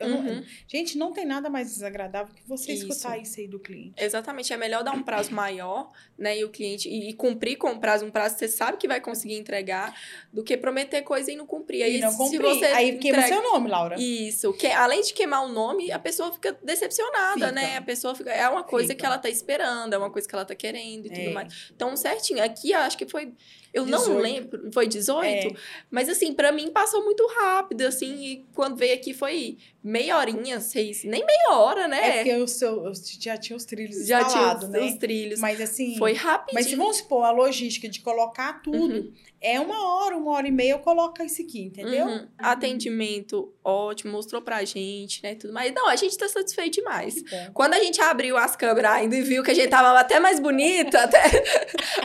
Uhum. 0.00 0.22
Não, 0.22 0.44
gente, 0.68 0.98
não 0.98 1.12
tem 1.12 1.24
nada 1.24 1.48
mais 1.48 1.70
desagradável 1.70 2.34
que 2.34 2.46
você 2.46 2.72
isso. 2.72 2.86
escutar 2.86 3.16
isso 3.18 3.40
aí 3.40 3.48
do 3.48 3.58
cliente. 3.58 3.94
Exatamente. 3.96 4.52
É 4.52 4.56
melhor 4.56 4.84
dar 4.84 4.92
um 4.92 5.02
prazo 5.02 5.32
maior, 5.32 5.90
né? 6.18 6.38
E 6.38 6.44
o 6.44 6.50
cliente. 6.50 6.86
E, 6.88 7.08
e, 7.08 7.12
cumprir 7.14 7.56
com 7.56 7.70
o 7.70 7.78
prazo, 7.78 8.04
um 8.04 8.10
prazo 8.10 8.34
que 8.34 8.40
você 8.40 8.48
sabe 8.48 8.76
que 8.76 8.86
vai 8.86 9.00
conseguir 9.00 9.36
entregar, 9.36 9.98
do 10.30 10.44
que 10.44 10.56
prometer 10.56 11.00
coisa 11.02 11.32
e 11.32 11.36
não 11.36 11.46
cumprir. 11.46 11.82
Aí, 11.82 11.96
e 11.96 12.00
não 12.00 12.14
cumprir. 12.14 12.40
Se 12.40 12.58
você 12.58 12.64
aí 12.66 12.90
entrega... 12.90 13.22
queima 13.22 13.28
seu 13.28 13.42
nome, 13.42 13.70
Laura. 13.70 13.96
Isso. 13.98 14.52
Que, 14.52 14.66
além 14.66 15.00
de 15.00 15.14
queimar 15.14 15.44
o 15.44 15.48
nome, 15.48 15.90
a 15.90 15.98
pessoa 15.98 16.30
fica 16.30 16.52
decepcionada, 16.62 17.34
fica. 17.34 17.52
né? 17.52 17.78
A 17.78 17.82
pessoa 17.82 18.14
fica. 18.14 18.30
É 18.30 18.46
uma 18.48 18.64
coisa 18.64 18.88
fica. 18.88 19.00
que 19.00 19.06
ela 19.06 19.18
tá 19.18 19.30
esperando, 19.30 19.94
é 19.94 19.98
uma 19.98 20.10
coisa 20.10 20.28
que 20.28 20.34
ela 20.34 20.44
tá 20.44 20.54
querendo 20.54 21.06
e 21.06 21.08
tudo 21.08 21.20
é. 21.20 21.32
mais. 21.32 21.70
Então, 21.74 21.96
certinho. 21.96 22.42
Aqui, 22.42 22.74
acho 22.74 22.98
que 22.98 23.06
foi 23.06 23.32
eu 23.76 23.84
18. 23.84 24.08
não 24.08 24.18
lembro, 24.18 24.72
foi 24.72 24.88
18? 24.88 25.26
É. 25.26 25.52
Mas 25.90 26.08
assim, 26.08 26.32
para 26.32 26.50
mim 26.50 26.70
passou 26.70 27.04
muito 27.04 27.26
rápido, 27.26 27.82
assim, 27.82 28.24
e 28.24 28.46
quando 28.54 28.74
veio 28.74 28.94
aqui 28.94 29.12
foi 29.12 29.58
meia 29.84 30.16
horinha, 30.18 30.58
seis, 30.60 31.04
nem 31.04 31.24
meia 31.24 31.58
hora, 31.58 31.86
né? 31.86 32.08
É 32.08 32.12
porque 32.16 32.34
o 32.36 32.48
seu, 32.48 32.90
já 33.20 33.36
tinha 33.36 33.56
os 33.56 33.64
trilhos 33.66 34.06
já 34.06 34.24
tinha 34.24 34.56
os, 34.56 34.68
né? 34.68 34.80
os 34.80 34.94
trilhos. 34.94 35.38
Mas 35.38 35.60
assim, 35.60 35.96
foi 35.98 36.14
rápido. 36.14 36.54
Mas 36.54 36.66
se 36.66 36.74
vamos 36.74 36.96
supor 36.96 37.24
a 37.24 37.30
logística 37.30 37.86
de 37.86 38.00
colocar 38.00 38.62
tudo, 38.62 38.94
uhum. 38.94 39.12
é 39.40 39.60
uma 39.60 39.94
hora, 39.94 40.16
uma 40.16 40.32
hora 40.32 40.48
e 40.48 40.50
meia 40.50 40.72
eu 40.72 40.78
coloco 40.78 41.22
isso 41.22 41.42
aqui, 41.42 41.60
entendeu? 41.60 42.06
Uhum. 42.06 42.26
Atendimento 42.38 43.52
ótimo, 43.62 44.12
mostrou 44.12 44.40
pra 44.40 44.64
gente, 44.64 45.22
né, 45.22 45.34
tudo 45.34 45.52
mais. 45.52 45.74
Não, 45.74 45.88
a 45.88 45.96
gente 45.96 46.16
tá 46.16 46.28
satisfeito 46.28 46.74
demais. 46.76 47.22
Quando 47.52 47.74
a 47.74 47.78
gente 47.78 48.00
abriu 48.00 48.36
as 48.36 48.56
câmeras 48.56 48.92
ainda 48.92 49.16
e 49.16 49.22
viu 49.22 49.42
que 49.42 49.50
a 49.50 49.54
gente 49.54 49.68
tava 49.68 49.98
até 49.98 50.18
mais 50.18 50.40
bonita, 50.40 51.02
até 51.04 51.20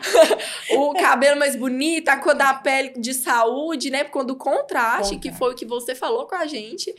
o 0.76 0.94
cabelo 0.94 1.40
mais 1.40 1.56
bonito, 1.62 2.10
a 2.10 2.18
cor 2.18 2.34
da 2.34 2.54
pele 2.54 2.94
de 2.98 3.14
saúde, 3.14 3.92
né? 3.92 4.04
Quando 4.04 4.32
o 4.32 4.36
contraste, 4.36 5.18
que 5.20 5.32
foi 5.32 5.54
o 5.54 5.56
que 5.56 5.66
você 5.66 5.94
falou 5.94 6.26
com 6.26 6.36
a 6.36 6.48
gente, 6.48 6.94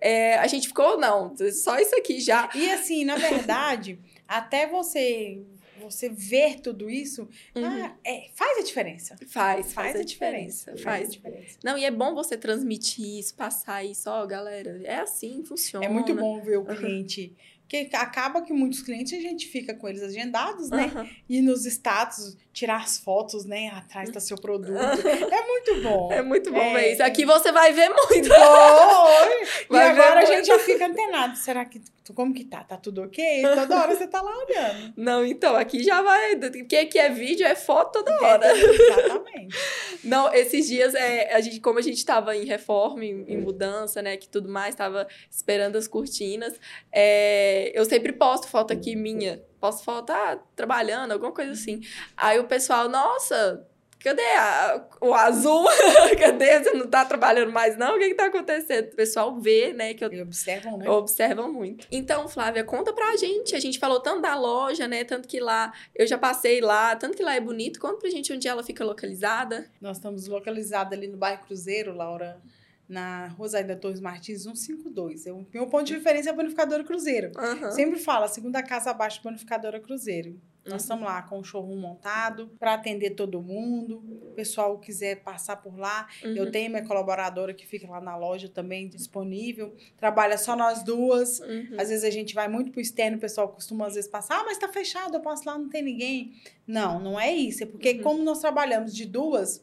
é, 0.00 0.36
a 0.36 0.46
gente 0.46 0.68
ficou, 0.68 0.98
não, 0.98 1.34
só 1.52 1.78
isso 1.78 1.96
aqui 1.96 2.20
já. 2.20 2.50
E 2.54 2.70
assim, 2.70 3.04
na 3.04 3.16
verdade, 3.16 3.98
até 4.28 4.66
você 4.66 5.40
você 5.80 6.08
ver 6.08 6.60
tudo 6.60 6.88
isso, 6.88 7.28
uhum. 7.56 7.64
ah, 7.64 7.96
é, 8.04 8.28
faz 8.34 8.58
a 8.58 8.62
diferença. 8.62 9.16
Faz, 9.26 9.72
faz, 9.72 9.72
faz 9.72 9.96
a, 9.96 9.98
a 9.98 10.04
diferença. 10.04 10.72
diferença. 10.72 10.84
Faz. 10.84 11.08
a 11.08 11.10
diferença. 11.10 11.58
Não, 11.64 11.76
e 11.76 11.84
é 11.84 11.90
bom 11.90 12.14
você 12.14 12.36
transmitir 12.36 13.18
isso, 13.18 13.34
passar 13.34 13.82
isso, 13.82 14.08
ó, 14.08 14.24
galera, 14.24 14.80
é 14.84 15.00
assim, 15.00 15.42
funciona. 15.44 15.84
É 15.84 15.88
muito 15.88 16.14
bom 16.14 16.40
ver 16.40 16.58
o 16.58 16.64
cliente. 16.64 17.34
Uhum 17.36 17.51
porque 17.72 17.96
acaba 17.96 18.42
que 18.42 18.52
muitos 18.52 18.82
clientes 18.82 19.18
a 19.18 19.22
gente 19.22 19.46
fica 19.46 19.72
com 19.72 19.88
eles 19.88 20.02
agendados, 20.02 20.68
né? 20.68 20.92
Uhum. 20.94 21.08
E 21.26 21.40
nos 21.40 21.64
status, 21.64 22.36
tirar 22.52 22.82
as 22.82 22.98
fotos, 22.98 23.46
né? 23.46 23.68
Atrás 23.74 24.10
do 24.10 24.20
seu 24.20 24.36
produto. 24.36 24.76
É 24.76 25.46
muito 25.46 25.82
bom. 25.82 26.12
É 26.12 26.22
muito 26.22 26.52
bom 26.52 26.76
é. 26.76 26.92
isso. 26.92 27.02
Aqui 27.02 27.24
você 27.24 27.50
vai 27.50 27.72
ver 27.72 27.88
muito. 27.88 28.30
Oi! 28.30 29.46
e 29.70 29.76
agora 29.76 30.20
a 30.20 30.24
gente 30.26 30.46
já 30.46 30.58
fica 30.58 30.86
antenado. 30.86 31.38
Será 31.38 31.64
que 31.64 31.80
como 32.14 32.34
que 32.34 32.44
tá? 32.44 32.64
Tá 32.64 32.76
tudo 32.76 33.02
ok? 33.02 33.42
Toda 33.42 33.80
hora 33.80 33.94
você 33.94 34.08
tá 34.08 34.20
lá 34.20 34.30
olhando. 34.36 34.92
Não, 34.96 35.24
então, 35.24 35.54
aqui 35.54 35.84
já 35.84 36.02
vai. 36.02 36.36
Porque 36.36 36.76
aqui 36.76 36.98
é 36.98 37.08
vídeo, 37.08 37.46
é 37.46 37.54
foto 37.54 38.02
toda 38.02 38.12
hora. 38.20 38.46
É, 38.46 38.52
exatamente. 38.52 39.56
Não, 40.02 40.32
esses 40.34 40.66
dias, 40.66 40.94
é, 40.94 41.32
a 41.32 41.40
gente, 41.40 41.60
como 41.60 41.78
a 41.78 41.82
gente 41.82 42.04
tava 42.04 42.36
em 42.36 42.44
reforma, 42.44 43.04
em, 43.04 43.24
em 43.28 43.36
mudança, 43.36 44.02
né? 44.02 44.16
Que 44.16 44.28
tudo 44.28 44.48
mais, 44.48 44.74
tava 44.74 45.06
esperando 45.30 45.76
as 45.76 45.86
cortinas. 45.86 46.58
É, 46.90 47.70
eu 47.78 47.84
sempre 47.84 48.12
posto 48.12 48.48
foto 48.48 48.72
aqui 48.72 48.96
minha. 48.96 49.42
Posso 49.60 49.84
foto, 49.84 50.10
ah, 50.10 50.42
trabalhando, 50.56 51.12
alguma 51.12 51.30
coisa 51.30 51.52
assim. 51.52 51.80
Aí 52.16 52.40
o 52.40 52.48
pessoal, 52.48 52.88
nossa, 52.88 53.64
Cadê 54.02 54.22
a, 54.22 54.84
o 55.00 55.14
azul? 55.14 55.64
Cadê? 56.18 56.62
Você 56.62 56.72
não 56.72 56.86
tá 56.88 57.04
trabalhando 57.04 57.52
mais, 57.52 57.76
não? 57.76 57.96
O 57.96 57.98
que 57.98 58.08
que 58.08 58.14
tá 58.14 58.26
acontecendo? 58.26 58.88
O 58.88 58.96
pessoal 58.96 59.38
vê, 59.38 59.72
né? 59.72 59.94
Que 59.94 60.04
eu, 60.04 60.12
e 60.12 60.20
observam, 60.20 60.76
né? 60.76 60.88
Observam 60.90 61.52
muito. 61.52 61.86
Então, 61.90 62.28
Flávia, 62.28 62.64
conta 62.64 62.92
pra 62.92 63.16
gente. 63.16 63.54
A 63.54 63.60
gente 63.60 63.78
falou 63.78 64.00
tanto 64.00 64.22
da 64.22 64.34
loja, 64.34 64.88
né? 64.88 65.04
Tanto 65.04 65.28
que 65.28 65.38
lá, 65.38 65.72
eu 65.94 66.06
já 66.06 66.18
passei 66.18 66.60
lá, 66.60 66.96
tanto 66.96 67.16
que 67.16 67.22
lá 67.22 67.34
é 67.34 67.40
bonito. 67.40 67.78
Conta 67.78 67.98
pra 67.98 68.10
gente 68.10 68.32
onde 68.32 68.48
ela 68.48 68.62
fica 68.62 68.84
localizada. 68.84 69.70
Nós 69.80 69.98
estamos 69.98 70.26
localizados 70.26 70.92
ali 70.92 71.06
no 71.06 71.16
bairro 71.16 71.44
Cruzeiro, 71.44 71.94
Laura 71.94 72.40
na 72.88 73.28
Rosaida 73.28 73.74
Torres 73.74 74.00
Martins 74.00 74.42
152. 74.42 75.26
O 75.26 75.46
meu 75.52 75.66
ponto 75.66 75.84
de 75.84 75.94
referência 75.94 76.28
é 76.28 76.32
a 76.32 76.36
Bonificadora 76.36 76.84
Cruzeiro. 76.84 77.32
Uhum. 77.38 77.70
Sempre 77.70 77.98
fala, 77.98 78.28
segunda 78.28 78.62
casa 78.62 78.90
abaixo 78.90 79.22
Bonificadora 79.22 79.80
Cruzeiro. 79.80 80.38
Nós 80.64 80.72
uhum. 80.72 80.76
estamos 80.76 81.04
lá 81.04 81.22
com 81.22 81.40
o 81.40 81.44
showroom 81.44 81.76
montado 81.76 82.50
para 82.58 82.74
atender 82.74 83.10
todo 83.10 83.42
mundo. 83.42 83.98
O 84.30 84.32
pessoal 84.34 84.78
quiser 84.78 85.22
passar 85.22 85.56
por 85.56 85.76
lá, 85.76 86.06
uhum. 86.24 86.36
eu 86.36 86.50
tenho 86.50 86.70
minha 86.70 86.86
colaboradora 86.86 87.52
que 87.52 87.66
fica 87.66 87.90
lá 87.90 88.00
na 88.00 88.16
loja 88.16 88.48
também 88.48 88.88
disponível. 88.88 89.74
Trabalha 89.96 90.38
só 90.38 90.54
nós 90.54 90.84
duas. 90.84 91.40
Uhum. 91.40 91.76
Às 91.78 91.88
vezes 91.88 92.04
a 92.04 92.10
gente 92.10 92.32
vai 92.34 92.46
muito 92.46 92.70
para 92.70 92.78
o 92.78 92.82
externo, 92.82 93.16
o 93.16 93.20
pessoal 93.20 93.48
costuma 93.48 93.86
às 93.86 93.94
vezes 93.94 94.08
passar, 94.08 94.40
ah, 94.40 94.44
mas 94.44 94.52
está 94.52 94.68
fechado, 94.68 95.16
eu 95.16 95.20
passo 95.20 95.44
lá, 95.46 95.58
não 95.58 95.68
tem 95.68 95.82
ninguém. 95.82 96.32
Não, 96.66 97.00
não 97.00 97.18
é 97.18 97.32
isso. 97.32 97.64
É 97.64 97.66
porque 97.66 97.92
uhum. 97.94 98.02
como 98.02 98.22
nós 98.22 98.38
trabalhamos 98.38 98.94
de 98.94 99.04
duas, 99.04 99.60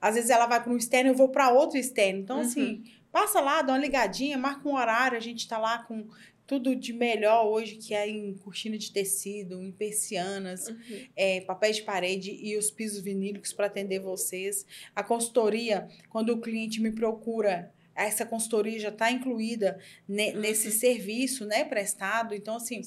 às 0.00 0.14
vezes 0.14 0.30
ela 0.30 0.46
vai 0.46 0.62
para 0.62 0.72
um 0.72 0.76
externo, 0.76 1.10
eu 1.10 1.14
vou 1.14 1.28
para 1.28 1.50
outro 1.50 1.76
externo. 1.76 2.20
Então, 2.20 2.40
assim, 2.40 2.76
uhum. 2.76 2.84
passa 3.12 3.38
lá, 3.40 3.60
dá 3.60 3.74
uma 3.74 3.78
ligadinha, 3.78 4.38
marca 4.38 4.66
um 4.66 4.74
horário, 4.74 5.16
a 5.16 5.20
gente 5.20 5.40
está 5.40 5.58
lá 5.58 5.82
com 5.82 6.06
tudo 6.48 6.74
de 6.74 6.94
melhor 6.94 7.46
hoje 7.46 7.76
que 7.76 7.92
é 7.92 8.08
em 8.08 8.32
cortina 8.38 8.78
de 8.78 8.90
tecido, 8.90 9.62
em 9.62 9.70
persianas, 9.70 10.66
uhum. 10.66 10.76
é, 11.14 11.42
papéis 11.42 11.76
de 11.76 11.82
parede 11.82 12.30
e 12.42 12.56
os 12.56 12.70
pisos 12.70 13.02
vinílicos 13.02 13.52
para 13.52 13.66
atender 13.66 14.00
vocês. 14.00 14.64
A 14.96 15.04
consultoria, 15.04 15.86
quando 16.08 16.30
o 16.30 16.40
cliente 16.40 16.80
me 16.80 16.90
procura, 16.90 17.70
essa 17.94 18.24
consultoria 18.24 18.78
já 18.78 18.88
está 18.88 19.10
incluída 19.12 19.78
ne, 20.08 20.30
uhum. 20.30 20.40
nesse 20.40 20.72
serviço 20.72 21.44
né, 21.44 21.64
prestado. 21.64 22.34
Então, 22.34 22.56
assim, 22.56 22.80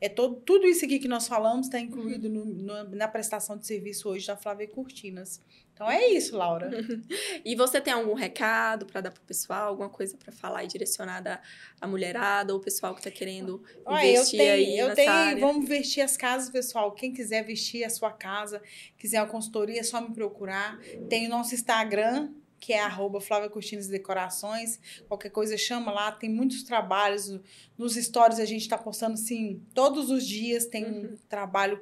é 0.00 0.08
todo, 0.08 0.36
tudo 0.36 0.68
isso 0.68 0.84
aqui 0.84 1.00
que 1.00 1.08
nós 1.08 1.26
falamos 1.26 1.66
está 1.66 1.80
incluído 1.80 2.28
uhum. 2.28 2.44
no, 2.44 2.84
no, 2.84 2.94
na 2.94 3.08
prestação 3.08 3.58
de 3.58 3.66
serviço 3.66 4.08
hoje 4.08 4.28
da 4.28 4.36
Flávia 4.36 4.68
Cortinas. 4.68 5.42
Então 5.78 5.88
é 5.88 6.08
isso, 6.08 6.36
Laura. 6.36 6.72
e 7.44 7.54
você 7.54 7.80
tem 7.80 7.92
algum 7.92 8.12
recado 8.12 8.84
para 8.84 9.00
dar 9.00 9.12
para 9.12 9.22
o 9.22 9.24
pessoal, 9.24 9.68
alguma 9.68 9.88
coisa 9.88 10.16
para 10.16 10.32
falar 10.32 10.64
e 10.64 10.66
direcionada 10.66 11.40
à 11.80 11.86
mulherada 11.86 12.52
ou 12.52 12.58
o 12.58 12.60
pessoal 12.60 12.94
que 12.94 12.98
está 12.98 13.12
querendo 13.12 13.62
investir 13.86 14.40
eu 14.40 14.44
tenho, 14.44 14.52
aí 14.52 14.78
eu 14.78 14.94
tenho, 14.96 15.12
área? 15.12 15.40
Vamos 15.40 15.68
vestir 15.68 16.00
as 16.00 16.16
casas, 16.16 16.50
pessoal. 16.50 16.90
Quem 16.90 17.12
quiser 17.12 17.44
vestir 17.44 17.84
a 17.84 17.90
sua 17.90 18.10
casa, 18.10 18.60
quiser 18.96 19.22
uma 19.22 19.28
consultoria, 19.28 19.78
é 19.78 19.84
só 19.84 20.00
me 20.00 20.12
procurar. 20.12 20.80
Tem 21.08 21.28
o 21.28 21.30
nosso 21.30 21.54
Instagram, 21.54 22.32
que 22.58 22.72
é 22.72 22.80
arroba 22.80 23.20
Flávia 23.20 23.48
Cortinas 23.48 23.86
Decorações. 23.86 24.80
Qualquer 25.06 25.30
coisa 25.30 25.56
chama 25.56 25.92
lá, 25.92 26.10
tem 26.10 26.28
muitos 26.28 26.64
trabalhos. 26.64 27.38
Nos 27.78 27.94
stories 27.94 28.40
a 28.40 28.44
gente 28.44 28.62
está 28.62 28.76
postando, 28.76 29.16
sim, 29.16 29.62
todos 29.72 30.10
os 30.10 30.26
dias 30.26 30.66
tem 30.66 30.84
uhum. 30.84 31.12
um 31.12 31.16
trabalho 31.28 31.80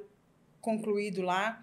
concluído 0.61 1.23
lá. 1.23 1.59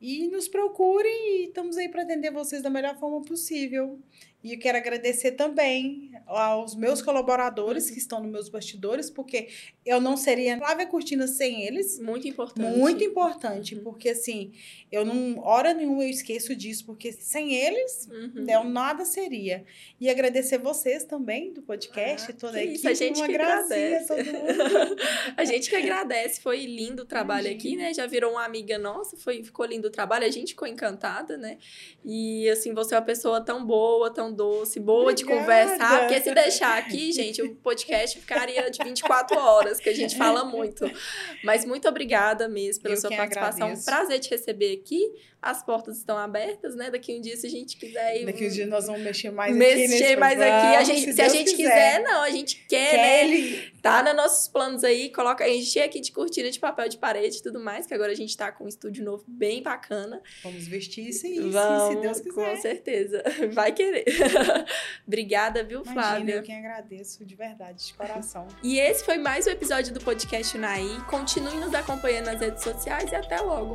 E 0.00 0.28
nos 0.28 0.46
procurem 0.46 1.40
e 1.40 1.44
estamos 1.46 1.76
aí 1.76 1.88
para 1.88 2.02
atender 2.02 2.30
vocês 2.30 2.62
da 2.62 2.68
melhor 2.68 2.98
forma 2.98 3.22
possível. 3.22 3.98
E 4.46 4.52
eu 4.52 4.60
quero 4.60 4.78
agradecer 4.78 5.32
também 5.32 6.12
aos 6.24 6.76
meus 6.76 7.02
colaboradores 7.02 7.90
que 7.90 7.98
estão 7.98 8.22
nos 8.22 8.30
meus 8.30 8.48
bastidores, 8.48 9.10
porque 9.10 9.48
eu 9.84 10.00
não 10.00 10.16
seria 10.16 10.56
Flávia 10.56 10.86
Cortina 10.86 11.26
sem 11.26 11.64
eles. 11.64 11.98
Muito 11.98 12.28
importante. 12.28 12.78
Muito 12.78 13.02
importante, 13.02 13.74
uhum. 13.74 13.82
porque 13.82 14.10
assim, 14.10 14.52
eu 14.92 15.04
não, 15.04 15.40
hora 15.40 15.74
nenhuma 15.74 16.04
eu 16.04 16.08
esqueço 16.08 16.54
disso, 16.54 16.86
porque 16.86 17.10
sem 17.10 17.54
eles, 17.54 18.08
uhum. 18.08 18.46
eu 18.48 18.62
nada 18.62 19.04
seria. 19.04 19.64
E 20.00 20.08
agradecer 20.08 20.58
vocês 20.58 21.02
também 21.02 21.52
do 21.52 21.60
podcast, 21.62 22.30
ah, 22.30 22.34
toda 22.38 22.58
a 22.58 22.62
equipe. 22.62 22.76
Isso, 22.76 22.88
a 22.88 22.94
gente 22.94 23.16
que 23.16 23.22
agradece. 23.22 24.14
a 25.36 25.44
gente 25.44 25.68
que 25.68 25.74
agradece, 25.74 26.40
foi 26.40 26.66
lindo 26.66 27.02
o 27.02 27.06
trabalho 27.06 27.48
Imagina. 27.48 27.58
aqui, 27.58 27.76
né? 27.76 27.92
Já 27.92 28.06
virou 28.06 28.30
uma 28.30 28.44
amiga 28.44 28.78
nossa, 28.78 29.16
foi, 29.16 29.42
ficou 29.42 29.66
lindo 29.66 29.88
o 29.88 29.90
trabalho, 29.90 30.24
a 30.24 30.30
gente 30.30 30.50
ficou 30.50 30.68
encantada, 30.68 31.36
né? 31.36 31.58
E 32.04 32.48
assim, 32.48 32.72
você 32.72 32.94
é 32.94 32.98
uma 32.98 33.04
pessoa 33.04 33.40
tão 33.40 33.66
boa, 33.66 34.08
tão 34.08 34.35
doce, 34.36 34.78
boa 34.78 35.10
Obrigada. 35.10 35.16
de 35.16 35.24
conversar, 35.24 36.00
porque 36.00 36.20
se 36.20 36.32
deixar 36.32 36.78
aqui, 36.78 37.12
gente, 37.12 37.42
o 37.42 37.54
podcast 37.56 38.18
ficaria 38.20 38.70
de 38.70 38.82
24 38.84 39.38
horas, 39.38 39.80
que 39.80 39.88
a 39.88 39.94
gente 39.94 40.16
fala 40.16 40.44
muito. 40.44 40.90
Mas 41.42 41.64
muito 41.64 41.88
obrigada 41.88 42.48
mesmo 42.48 42.82
pela 42.82 42.94
Eu 42.94 43.00
sua 43.00 43.10
participação. 43.10 43.68
Agradeço. 43.68 43.86
Prazer 43.86 44.20
te 44.20 44.30
receber 44.30 44.74
aqui. 44.74 45.12
As 45.40 45.62
portas 45.62 45.98
estão 45.98 46.18
abertas, 46.18 46.74
né? 46.74 46.90
Daqui 46.90 47.16
um 47.16 47.20
dia, 47.20 47.36
se 47.36 47.46
a 47.46 47.50
gente 47.50 47.76
quiser 47.76 48.20
ir. 48.20 48.26
Daqui 48.26 48.46
um 48.46 48.50
dia 48.50 48.66
nós 48.66 48.86
vamos 48.86 49.02
mexer 49.02 49.30
mais 49.30 49.54
mexer 49.54 49.84
aqui. 49.84 49.88
Mexer 49.88 50.16
mais 50.16 50.40
aqui. 50.40 50.76
A 50.76 50.82
gente, 50.82 51.04
se, 51.04 51.12
se 51.12 51.22
a 51.22 51.28
gente 51.28 51.54
quiser. 51.54 51.98
quiser. 51.98 52.02
não, 52.02 52.22
a 52.22 52.30
gente 52.30 52.56
quer, 52.68 52.90
quer 52.90 52.96
né? 52.96 53.24
Ele... 53.24 53.72
Tá 53.80 54.02
nos 54.02 54.16
nossos 54.16 54.48
planos 54.48 54.82
aí, 54.82 55.10
coloca, 55.10 55.48
encher 55.48 55.82
aqui 55.82 56.00
de 56.00 56.10
cortina 56.10 56.50
de 56.50 56.58
papel 56.58 56.88
de 56.88 56.98
parede 56.98 57.36
e 57.38 57.42
tudo 57.42 57.60
mais, 57.60 57.86
que 57.86 57.94
agora 57.94 58.10
a 58.10 58.16
gente 58.16 58.36
tá 58.36 58.50
com 58.50 58.64
um 58.64 58.68
estúdio 58.68 59.04
novo 59.04 59.24
bem 59.28 59.62
bacana. 59.62 60.20
Vamos 60.42 60.66
vestir 60.66 61.08
isso 61.08 61.24
aí, 61.24 61.38
vamos, 61.50 61.94
se 61.94 62.00
Deus 62.00 62.20
quiser. 62.20 62.34
Com 62.34 62.60
certeza. 62.60 63.22
Vai 63.52 63.72
querer. 63.72 64.04
Obrigada, 65.06 65.62
viu, 65.64 65.82
Imagina, 65.82 66.02
Flávia? 66.02 66.34
Eu 66.36 66.42
quem 66.42 66.58
agradeço, 66.58 67.24
de 67.24 67.34
verdade, 67.34 67.86
de 67.86 67.94
coração. 67.94 68.46
E 68.62 68.78
esse 68.78 69.04
foi 69.04 69.18
mais 69.18 69.46
um 69.46 69.50
episódio 69.50 69.92
do 69.92 70.00
podcast 70.00 70.56
Naí. 70.58 70.98
Continue 71.08 71.56
nos 71.56 71.74
acompanhando 71.74 72.26
nas 72.26 72.40
redes 72.40 72.62
sociais 72.62 73.10
e 73.12 73.14
até 73.14 73.40
logo. 73.40 73.74